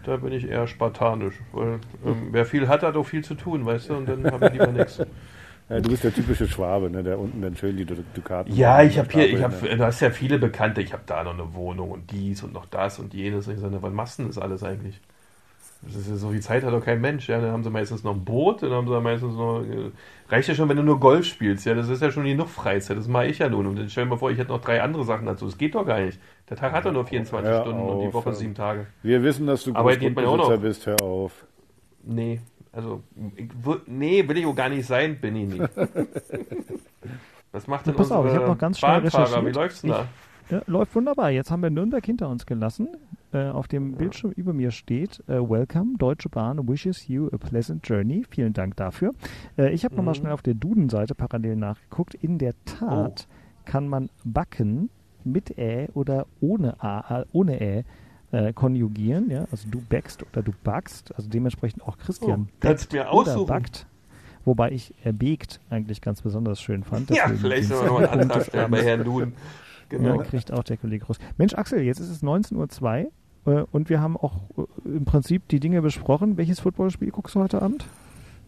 da 0.03 0.17
bin 0.17 0.33
ich 0.33 0.49
eher 0.49 0.65
spartanisch, 0.65 1.35
weil 1.51 1.79
ähm, 2.03 2.29
wer 2.31 2.45
viel 2.47 2.67
hat, 2.67 2.81
hat 2.81 2.95
auch 2.95 3.05
viel 3.05 3.23
zu 3.23 3.35
tun, 3.35 3.63
weißt 3.65 3.89
du, 3.91 3.95
und 3.97 4.09
dann 4.09 4.25
habe 4.31 4.47
ich 4.47 4.53
lieber 4.53 4.67
nichts. 4.67 4.99
Ja, 5.69 5.79
du 5.79 5.89
bist 5.91 6.03
der 6.03 6.13
typische 6.13 6.47
Schwabe, 6.47 6.89
ne, 6.89 7.03
der 7.03 7.19
unten 7.19 7.39
dann 7.43 7.55
schön 7.55 7.77
die 7.77 7.85
Du- 7.85 8.03
Dukaten. 8.15 8.53
Ja, 8.55 8.81
ich 8.81 8.97
habe 8.97 9.07
hier, 9.11 9.29
ich 9.29 9.39
ne? 9.39 9.77
du 9.77 9.85
hast 9.85 9.99
ja 10.01 10.09
viele 10.09 10.39
Bekannte, 10.39 10.81
ich 10.81 10.91
habe 10.91 11.03
da 11.05 11.23
noch 11.23 11.33
eine 11.35 11.53
Wohnung 11.53 11.91
und 11.91 12.11
dies 12.11 12.41
und 12.43 12.51
noch 12.51 12.65
das 12.65 12.97
und 12.97 13.13
jenes. 13.13 13.47
Und 13.47 13.53
ich 13.53 13.59
sage, 13.59 13.77
was 13.81 13.93
machst 13.93 14.17
du 14.17 14.23
denn 14.23 14.31
das 14.31 14.39
alles 14.39 14.63
eigentlich? 14.63 14.99
Das 15.84 15.95
ist 15.95 16.09
ja 16.09 16.15
so 16.15 16.29
viel 16.29 16.41
Zeit 16.41 16.63
hat 16.63 16.73
doch 16.73 16.84
kein 16.84 17.01
Mensch. 17.01 17.27
Ja, 17.27 17.41
dann 17.41 17.51
haben 17.51 17.63
sie 17.63 17.71
meistens 17.71 18.03
noch 18.03 18.13
ein 18.13 18.23
Boot, 18.23 18.61
dann 18.61 18.71
haben 18.71 18.88
sie 18.88 19.01
meistens 19.01 19.34
noch. 19.34 19.63
äh, 19.63 19.91
Reicht 20.29 20.47
ja 20.47 20.55
schon, 20.55 20.69
wenn 20.69 20.77
du 20.77 20.84
nur 20.84 20.99
Golf 20.99 21.25
spielst. 21.25 21.65
Ja, 21.65 21.73
das 21.73 21.89
ist 21.89 22.01
ja 22.01 22.11
schon 22.11 22.23
genug 22.23 22.49
Freizeit. 22.49 22.97
Das 22.97 23.07
mache 23.07 23.27
ich 23.27 23.39
ja 23.39 23.49
nun. 23.49 23.65
Und 23.65 23.79
dann 23.79 23.89
stell 23.89 24.03
dir 24.05 24.11
mal 24.11 24.17
vor, 24.17 24.32
ich 24.32 24.38
hätte 24.38 24.51
noch 24.51 24.61
drei 24.61 24.82
andere 24.82 25.03
Sachen 25.03 25.25
dazu. 25.25 25.45
Das 25.45 25.57
geht 25.57 25.75
doch 25.75 25.86
gar 25.86 25.99
nicht. 25.99 26.19
Der 26.49 26.57
Tag 26.57 26.71
hat 26.71 26.86
doch 26.86 26.93
nur 26.93 27.05
24 27.05 27.49
Hör 27.49 27.61
Stunden 27.61 27.82
und 27.82 27.99
die 27.99 28.07
auf, 28.07 28.13
Woche 28.13 28.25
hör 28.25 28.34
sieben 28.34 28.55
Tage. 28.55 28.88
Wir 29.01 29.23
wissen, 29.23 29.47
dass 29.47 29.63
du 29.63 29.73
Großgrundbesitzer 29.73 30.57
bist, 30.57 30.86
hör 30.86 31.01
auf. 31.01 31.45
Nee, 32.03 32.39
also, 32.71 33.03
ich, 33.36 33.49
nee, 33.88 34.27
will 34.27 34.38
ich 34.38 34.45
auch 34.45 34.55
gar 34.55 34.69
nicht 34.69 34.86
sein, 34.86 35.19
bin 35.19 35.36
ich 35.36 35.49
nicht. 35.49 35.69
Was 37.51 37.67
macht 37.67 37.86
denn 37.86 37.95
Pass 37.95 38.11
auf, 38.11 38.25
ich 38.25 38.32
unsere 38.32 38.43
hab 38.43 38.51
noch 38.53 38.57
ganz 38.57 38.79
schnell 38.79 39.01
Bahnfahrer? 39.01 39.45
Wie 39.45 39.51
läuft's 39.51 39.82
denn 39.82 39.89
da? 39.91 40.07
Ja, 40.51 40.61
läuft 40.67 40.93
wunderbar. 40.95 41.29
Jetzt 41.31 41.49
haben 41.49 41.63
wir 41.63 41.69
Nürnberg 41.69 42.05
hinter 42.05 42.27
uns 42.29 42.45
gelassen. 42.45 42.89
Äh, 43.31 43.45
auf 43.49 43.69
dem 43.69 43.93
Bildschirm 43.95 44.31
über 44.31 44.51
mir 44.51 44.71
steht 44.71 45.21
äh, 45.27 45.35
Welcome, 45.39 45.97
Deutsche 45.97 46.27
Bahn 46.27 46.67
wishes 46.67 47.07
you 47.07 47.29
a 47.31 47.37
pleasant 47.37 47.87
journey. 47.87 48.25
Vielen 48.29 48.51
Dank 48.51 48.75
dafür. 48.75 49.13
Äh, 49.57 49.69
ich 49.71 49.85
habe 49.85 49.95
nochmal 49.95 50.13
Mhm. 50.13 50.17
schnell 50.19 50.31
auf 50.33 50.41
der 50.41 50.53
Duden-Seite 50.55 51.15
parallel 51.15 51.55
nachgeguckt. 51.55 52.15
In 52.15 52.37
der 52.37 52.53
Tat 52.65 53.27
kann 53.63 53.87
man 53.87 54.09
backen 54.25 54.89
mit 55.23 55.57
Ä 55.57 55.87
oder 55.93 56.25
ohne 56.41 56.83
A, 56.83 57.21
äh, 57.21 57.25
ohne 57.31 57.61
Ä 57.61 57.83
äh, 58.33 58.51
konjugieren. 58.51 59.29
Ja? 59.29 59.45
Also 59.51 59.69
du 59.69 59.79
backst 59.81 60.23
oder 60.33 60.41
du 60.41 60.51
backst. 60.63 61.15
Also 61.15 61.29
dementsprechend 61.29 61.83
auch 61.87 61.97
Christian 61.97 62.49
Oh, 62.49 62.53
kannst 62.59 62.89
backt 62.89 62.93
mir 62.93 63.13
oder 63.13 63.31
aussuchen. 63.31 63.47
backt. 63.47 63.87
Wobei 64.43 64.71
ich 64.71 64.93
äh, 65.05 65.13
begt 65.13 65.61
eigentlich 65.69 66.01
ganz 66.01 66.21
besonders 66.21 66.59
schön 66.59 66.83
fand. 66.83 67.09
Ja, 67.11 67.29
vielleicht 67.29 67.69
sollen 67.69 67.85
wir 67.85 68.01
noch 68.01 68.11
einen 68.11 68.21
Antrag 68.23 68.43
stellen 68.47 68.71
bei. 68.71 68.83
Herrn 68.83 69.03
Duden. 69.05 69.33
Genau. 69.91 70.15
Ja, 70.15 70.23
kriegt 70.23 70.53
auch 70.53 70.63
der 70.63 70.77
Kollege 70.77 71.05
Groß. 71.05 71.17
Mensch, 71.37 71.53
Axel, 71.53 71.81
jetzt 71.81 71.99
ist 71.99 72.09
es 72.09 72.23
19.02 72.23 73.07
Uhr 73.45 73.53
äh, 73.53 73.65
und 73.71 73.89
wir 73.89 73.99
haben 73.99 74.15
auch 74.15 74.37
äh, 74.57 74.63
im 74.85 75.03
Prinzip 75.03 75.49
die 75.49 75.59
Dinge 75.59 75.81
besprochen. 75.81 76.37
Welches 76.37 76.61
Footballspiel 76.61 77.11
guckst 77.11 77.35
du 77.35 77.41
heute 77.41 77.61
Abend? 77.61 77.85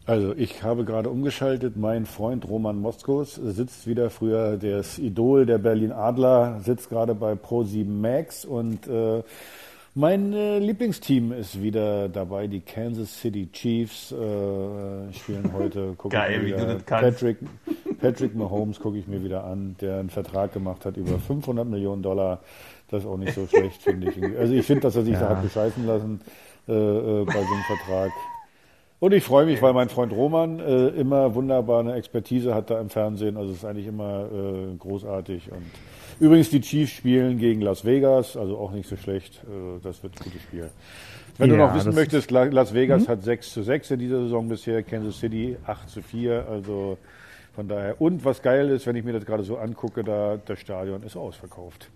Also 0.05 0.33
ich 0.35 0.63
habe 0.63 0.85
gerade 0.85 1.09
umgeschaltet. 1.09 1.75
Mein 1.75 2.05
Freund 2.05 2.47
Roman 2.47 2.79
Moskos 2.79 3.35
sitzt 3.35 3.87
wieder 3.87 4.09
früher 4.09 4.57
das 4.57 4.99
Idol 4.99 5.45
der 5.45 5.57
Berlin 5.57 5.91
Adler, 5.91 6.61
sitzt 6.61 6.89
gerade 6.89 7.13
bei 7.13 7.33
Pro7 7.33 7.85
Max 7.85 8.45
und 8.45 8.87
äh, 8.87 9.21
mein 9.95 10.33
äh, 10.33 10.57
Lieblingsteam 10.57 11.31
ist 11.33 11.61
wieder 11.61 12.09
dabei. 12.09 12.47
Die 12.47 12.61
Kansas 12.61 13.19
City 13.19 13.47
Chiefs 13.51 14.11
äh, 14.11 15.13
spielen 15.13 15.51
heute. 15.53 15.93
Guck 15.97 16.11
Geil, 16.11 16.45
wie 16.45 16.51
du 16.51 16.65
das 16.65 16.85
kannst. 16.85 17.19
Patrick, 17.19 17.37
Patrick 18.03 18.35
Mahomes 18.35 18.79
gucke 18.79 18.97
ich 18.97 19.07
mir 19.07 19.23
wieder 19.23 19.43
an, 19.45 19.75
der 19.81 19.99
einen 19.99 20.09
Vertrag 20.09 20.53
gemacht 20.53 20.85
hat 20.85 20.97
über 20.97 21.17
500 21.19 21.67
Millionen 21.67 22.03
Dollar. 22.03 22.39
Das 22.89 23.03
ist 23.03 23.09
auch 23.09 23.17
nicht 23.17 23.33
so 23.33 23.47
schlecht, 23.47 23.81
finde 23.81 24.09
ich. 24.11 24.37
Also 24.37 24.53
ich 24.53 24.65
finde, 24.65 24.81
dass 24.81 24.95
er 24.95 25.03
sich 25.03 25.15
da 25.15 25.21
Ja. 25.21 25.29
hat 25.29 25.41
bescheißen 25.41 25.85
lassen 25.87 26.21
äh, 26.67 26.71
äh, 26.73 27.25
bei 27.25 27.31
so 27.33 27.39
einem 27.39 27.63
Vertrag. 27.67 28.11
Und 28.99 29.13
ich 29.13 29.23
freue 29.23 29.45
mich, 29.45 29.61
weil 29.61 29.73
mein 29.73 29.89
Freund 29.89 30.13
Roman 30.13 30.59
äh, 30.59 30.87
immer 30.89 31.35
wunderbar 31.35 31.81
eine 31.81 31.93
Expertise 31.95 32.53
hat 32.55 32.69
da 32.69 32.79
im 32.79 32.89
Fernsehen. 32.89 33.35
Also 33.35 33.51
es 33.51 33.57
ist 33.57 33.65
eigentlich 33.65 33.87
immer 33.87 34.27
äh, 34.31 34.75
großartig. 34.77 35.51
Und 35.51 35.63
übrigens, 36.21 36.49
die 36.51 36.61
Chiefs 36.61 36.91
spielen 36.93 37.37
gegen 37.37 37.59
Las 37.61 37.83
Vegas, 37.83 38.37
also 38.37 38.57
auch 38.57 38.71
nicht 38.71 38.87
so 38.87 38.95
schlecht. 38.95 39.41
Äh, 39.43 39.81
das 39.83 40.03
wird 40.03 40.13
ein 40.19 40.23
gutes 40.23 40.41
Spiel. 40.43 40.69
Wenn 41.37 41.49
du 41.49 41.55
Ja, 41.57 41.67
noch 41.67 41.75
wissen 41.75 41.93
möchtest, 41.95 42.31
La- 42.31 42.43
Las 42.45 42.73
Vegas 42.73 43.09
hat 43.09 43.23
6 43.23 43.53
zu 43.53 43.63
6 43.63 43.91
in 43.91 43.99
dieser 43.99 44.21
Saison 44.21 44.47
bisher, 44.47 44.83
Kansas 44.83 45.19
City 45.19 45.57
8 45.65 45.89
zu 45.89 46.01
4. 46.01 46.45
Also 46.49 46.97
von 47.53 47.67
daher. 47.67 48.01
Und 48.01 48.25
was 48.25 48.41
geil 48.41 48.69
ist, 48.69 48.87
wenn 48.87 48.95
ich 48.95 49.03
mir 49.05 49.13
das 49.13 49.25
gerade 49.25 49.43
so 49.43 49.57
angucke, 49.57 50.03
da 50.03 50.37
das 50.43 50.59
Stadion 50.59 51.03
ist 51.03 51.15
ausverkauft. 51.15 51.91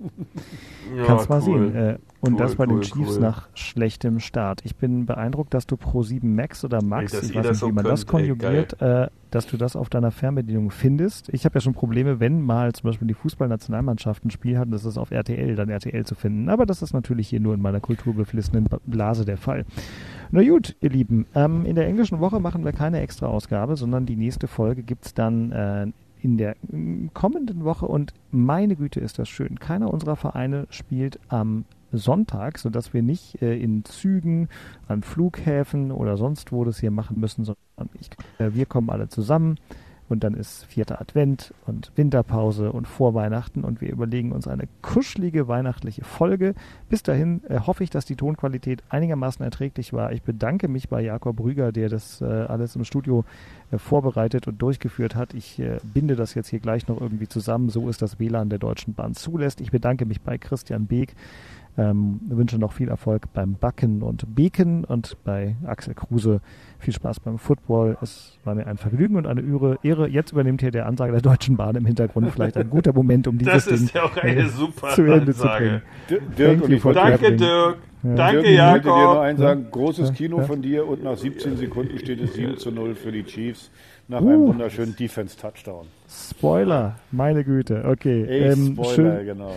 Ja, 0.95 1.03
Kannst 1.05 1.29
mal 1.29 1.41
cool. 1.45 1.71
sehen. 1.71 1.75
Äh, 1.75 1.97
und 2.21 2.33
Cool, 2.33 2.37
das 2.39 2.55
bei 2.55 2.65
den 2.65 2.75
cool, 2.77 2.81
Chiefs 2.83 3.15
cool. 3.15 3.19
nach 3.21 3.47
schlechtem 3.55 4.19
Start. 4.19 4.61
Ich 4.63 4.75
bin 4.75 5.05
beeindruckt, 5.05 5.53
dass 5.53 5.65
du 5.65 5.75
Pro7 5.75 6.25
Max 6.25 6.63
oder 6.63 6.81
Max, 6.83 7.13
Ey, 7.13 7.19
ich 7.19 7.35
weiß 7.35 7.43
das 7.43 7.51
nicht, 7.51 7.59
so 7.59 7.67
wie 7.67 7.71
man 7.71 7.85
das 7.85 8.05
könnt, 8.05 8.23
ey, 8.23 8.29
konjugiert, 8.35 8.81
äh, 8.81 9.07
dass 9.31 9.47
du 9.47 9.57
das 9.57 9.75
auf 9.75 9.89
deiner 9.89 10.11
Fernbedienung 10.11 10.71
findest. 10.71 11.29
Ich 11.33 11.43
habe 11.45 11.55
ja 11.55 11.61
schon 11.61 11.73
Probleme, 11.73 12.19
wenn 12.19 12.41
mal 12.41 12.71
zum 12.73 12.89
Beispiel 12.89 13.07
die 13.07 13.13
Fußballnationalmannschaft 13.13 14.23
ein 14.25 14.31
Spiel 14.31 14.57
hat, 14.57 14.71
das 14.71 14.85
ist 14.85 14.97
auf 14.97 15.11
RTL, 15.11 15.55
dann 15.55 15.69
RTL 15.69 16.05
zu 16.05 16.15
finden. 16.15 16.49
Aber 16.49 16.65
das 16.65 16.81
ist 16.81 16.93
natürlich 16.93 17.27
hier 17.29 17.39
nur 17.39 17.53
in 17.53 17.61
meiner 17.61 17.79
kulturbeflissenen 17.79 18.67
Blase 18.85 19.25
der 19.25 19.37
Fall. 19.37 19.65
Na 20.31 20.43
gut, 20.43 20.75
ihr 20.81 20.89
Lieben, 20.89 21.25
ähm, 21.35 21.65
in 21.65 21.75
der 21.75 21.87
englischen 21.87 22.19
Woche 22.19 22.39
machen 22.39 22.65
wir 22.65 22.73
keine 22.73 22.99
extra 22.99 23.27
Ausgabe, 23.27 23.77
sondern 23.77 24.05
die 24.05 24.15
nächste 24.15 24.47
Folge 24.47 24.83
gibt's 24.83 25.13
dann 25.13 25.51
äh, 25.51 25.87
in 26.21 26.37
der 26.37 26.55
mm, 26.69 27.07
kommenden 27.13 27.63
Woche 27.63 27.85
und 27.85 28.13
meine 28.31 28.75
Güte 28.75 28.99
ist 28.99 29.19
das 29.19 29.29
schön. 29.29 29.59
Keiner 29.59 29.93
unserer 29.93 30.15
Vereine 30.15 30.67
spielt 30.69 31.19
am 31.29 31.65
Sonntag, 31.93 32.59
sodass 32.59 32.93
wir 32.93 33.01
nicht 33.01 33.41
äh, 33.41 33.57
in 33.57 33.85
Zügen, 33.85 34.49
an 34.87 35.01
Flughäfen 35.01 35.91
oder 35.91 36.17
sonst 36.17 36.51
wo 36.51 36.65
das 36.65 36.79
hier 36.79 36.91
machen 36.91 37.19
müssen, 37.19 37.45
sondern 37.45 37.89
ich, 37.99 38.09
äh, 38.39 38.53
wir 38.53 38.65
kommen 38.65 38.89
alle 38.89 39.07
zusammen 39.07 39.57
und 40.09 40.23
dann 40.23 40.33
ist 40.33 40.65
vierter 40.65 41.01
Advent 41.01 41.53
und 41.65 41.91
Winterpause 41.95 42.71
und 42.71 42.87
Vorweihnachten 42.87 43.63
und 43.63 43.81
wir 43.81 43.91
überlegen 43.91 44.31
uns 44.31 44.47
eine 44.47 44.67
kuschelige 44.81 45.47
weihnachtliche 45.47 46.03
Folge. 46.03 46.55
Bis 46.89 47.03
dahin 47.03 47.41
äh, 47.49 47.59
hoffe 47.59 47.83
ich, 47.83 47.89
dass 47.89 48.05
die 48.05 48.15
Tonqualität 48.15 48.83
einigermaßen 48.89 49.43
erträglich 49.43 49.93
war. 49.93 50.11
Ich 50.11 50.23
bedanke 50.23 50.67
mich 50.67 50.89
bei 50.89 51.01
Jakob 51.01 51.39
Rüger, 51.39 51.71
der 51.71 51.89
das 51.89 52.21
äh, 52.21 52.25
alles 52.25 52.75
im 52.75 52.83
Studio 52.83 53.25
äh, 53.71 53.77
vorbereitet 53.77 54.47
und 54.47 54.61
durchgeführt 54.61 55.15
hat. 55.15 55.33
Ich 55.33 55.59
äh, 55.59 55.79
binde 55.83 56.15
das 56.15 56.33
jetzt 56.33 56.49
hier 56.49 56.59
gleich 56.59 56.87
noch 56.87 57.01
irgendwie 57.01 57.27
zusammen, 57.27 57.69
so 57.69 57.89
ist 57.89 58.01
das 58.01 58.19
WLAN 58.19 58.49
der 58.49 58.59
Deutschen 58.59 58.93
Bahn 58.93 59.13
zulässt. 59.13 59.61
Ich 59.61 59.71
bedanke 59.71 60.05
mich 60.05 60.21
bei 60.21 60.37
Christian 60.37 60.87
Beek. 60.87 61.15
Ähm, 61.79 62.19
wünsche 62.27 62.57
noch 62.57 62.71
viel 62.71 62.89
Erfolg 62.89 63.31
beim 63.33 63.53
Backen 63.53 64.01
und 64.01 64.33
Beken 64.33 64.83
und 64.83 65.15
bei 65.23 65.55
Axel 65.63 65.93
Kruse 65.93 66.41
viel 66.79 66.91
Spaß 66.93 67.19
beim 67.19 67.37
Football. 67.37 67.97
Es 68.01 68.39
war 68.45 68.55
mir 68.55 68.65
ein 68.65 68.77
Vergnügen 68.77 69.15
und 69.15 69.27
eine 69.27 69.41
Ehre. 69.41 69.77
Ehre. 69.83 70.07
Jetzt 70.09 70.31
übernimmt 70.31 70.61
hier 70.61 70.71
der 70.71 70.87
Ansager 70.87 71.11
der 71.11 71.21
Deutschen 71.21 71.55
Bahn 71.55 71.75
im 71.75 71.85
Hintergrund 71.85 72.31
vielleicht 72.31 72.57
ein 72.57 72.71
guter 72.71 72.93
Moment, 72.93 73.27
um 73.27 73.37
dieses 73.37 73.53
Das 73.65 73.67
ist 73.67 73.93
Ding 73.93 74.01
ja 74.01 74.03
auch 74.09 74.17
eine 74.17 74.35
äh, 74.41 74.45
super 74.47 74.89
zu 74.89 75.03
Ende 75.03 75.33
zu 75.35 75.43
Ansage. 75.43 75.81
bringen. 76.09 76.21
Dirk, 76.35 76.49
Thank 76.59 76.63
und 76.63 76.71
ich 76.71 76.81
Danke, 76.81 77.35
Dirk. 77.35 77.77
Ja. 78.03 78.15
Danke, 78.15 78.41
Dirk, 78.41 78.45
ich 78.45 78.59
wollte 78.59 78.81
dir 78.81 78.89
nur 78.89 78.99
Jakob. 78.99 79.19
eins 79.19 79.39
sagen, 79.39 79.65
großes 79.71 80.09
Ja, 80.09 80.15
Kino 80.15 80.37
ja. 80.37 80.43
von 80.45 80.61
dir 80.63 80.87
und 80.87 81.03
nach 81.03 81.17
17 81.17 81.57
Sekunden 81.57 81.99
steht 81.99 82.21
es 82.21 82.33
7 82.33 82.57
zu 82.57 82.71
0 82.71 82.95
für 82.95 83.11
die 83.11 83.23
Chiefs 83.23 83.69
nach 84.07 84.21
Uh. 84.21 84.29
einem 84.29 84.47
wunderschönen 84.47 84.95
Defense-Touchdown. 84.95 85.85
Spoiler, 86.09 86.95
meine 87.11 87.43
Güte. 87.43 87.83
Okay. 87.85 88.25
Ey, 88.27 88.51
ähm, 88.53 88.73
Spoiler, 88.73 88.89
schön, 88.95 89.25
genau. 89.25 89.51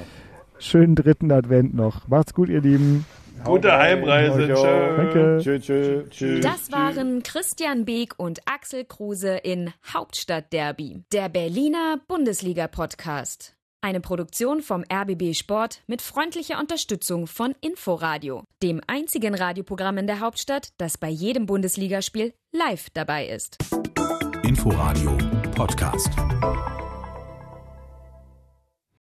Schönen 0.60 0.94
dritten 0.94 1.32
Advent 1.32 1.74
noch. 1.74 2.08
Macht's 2.08 2.34
gut, 2.34 2.48
ihr 2.48 2.60
Lieben. 2.60 3.04
Gute 3.44 3.72
Heimreise. 3.72 4.52
Tschö. 4.54 4.96
Danke. 4.96 5.38
Tschö, 5.40 5.58
tschö, 5.58 6.04
tschö. 6.10 6.40
Das 6.40 6.70
waren 6.72 7.22
Christian 7.22 7.84
Beek 7.84 8.14
und 8.18 8.40
Axel 8.44 8.84
Kruse 8.84 9.36
in 9.36 9.72
Hauptstadtderby, 9.92 11.04
der 11.12 11.28
Berliner 11.28 11.98
Bundesliga-Podcast. 12.06 13.54
Eine 13.82 14.00
Produktion 14.00 14.60
vom 14.60 14.84
RBB 14.92 15.34
Sport 15.34 15.82
mit 15.86 16.02
freundlicher 16.02 16.60
Unterstützung 16.60 17.26
von 17.26 17.54
Inforadio, 17.62 18.44
dem 18.62 18.82
einzigen 18.86 19.34
Radioprogramm 19.34 19.96
in 19.96 20.06
der 20.06 20.20
Hauptstadt, 20.20 20.68
das 20.76 20.98
bei 20.98 21.08
jedem 21.08 21.46
Bundesligaspiel 21.46 22.34
live 22.52 22.90
dabei 22.92 23.26
ist. 23.26 23.56
Inforadio 24.42 25.16
Podcast. 25.54 26.10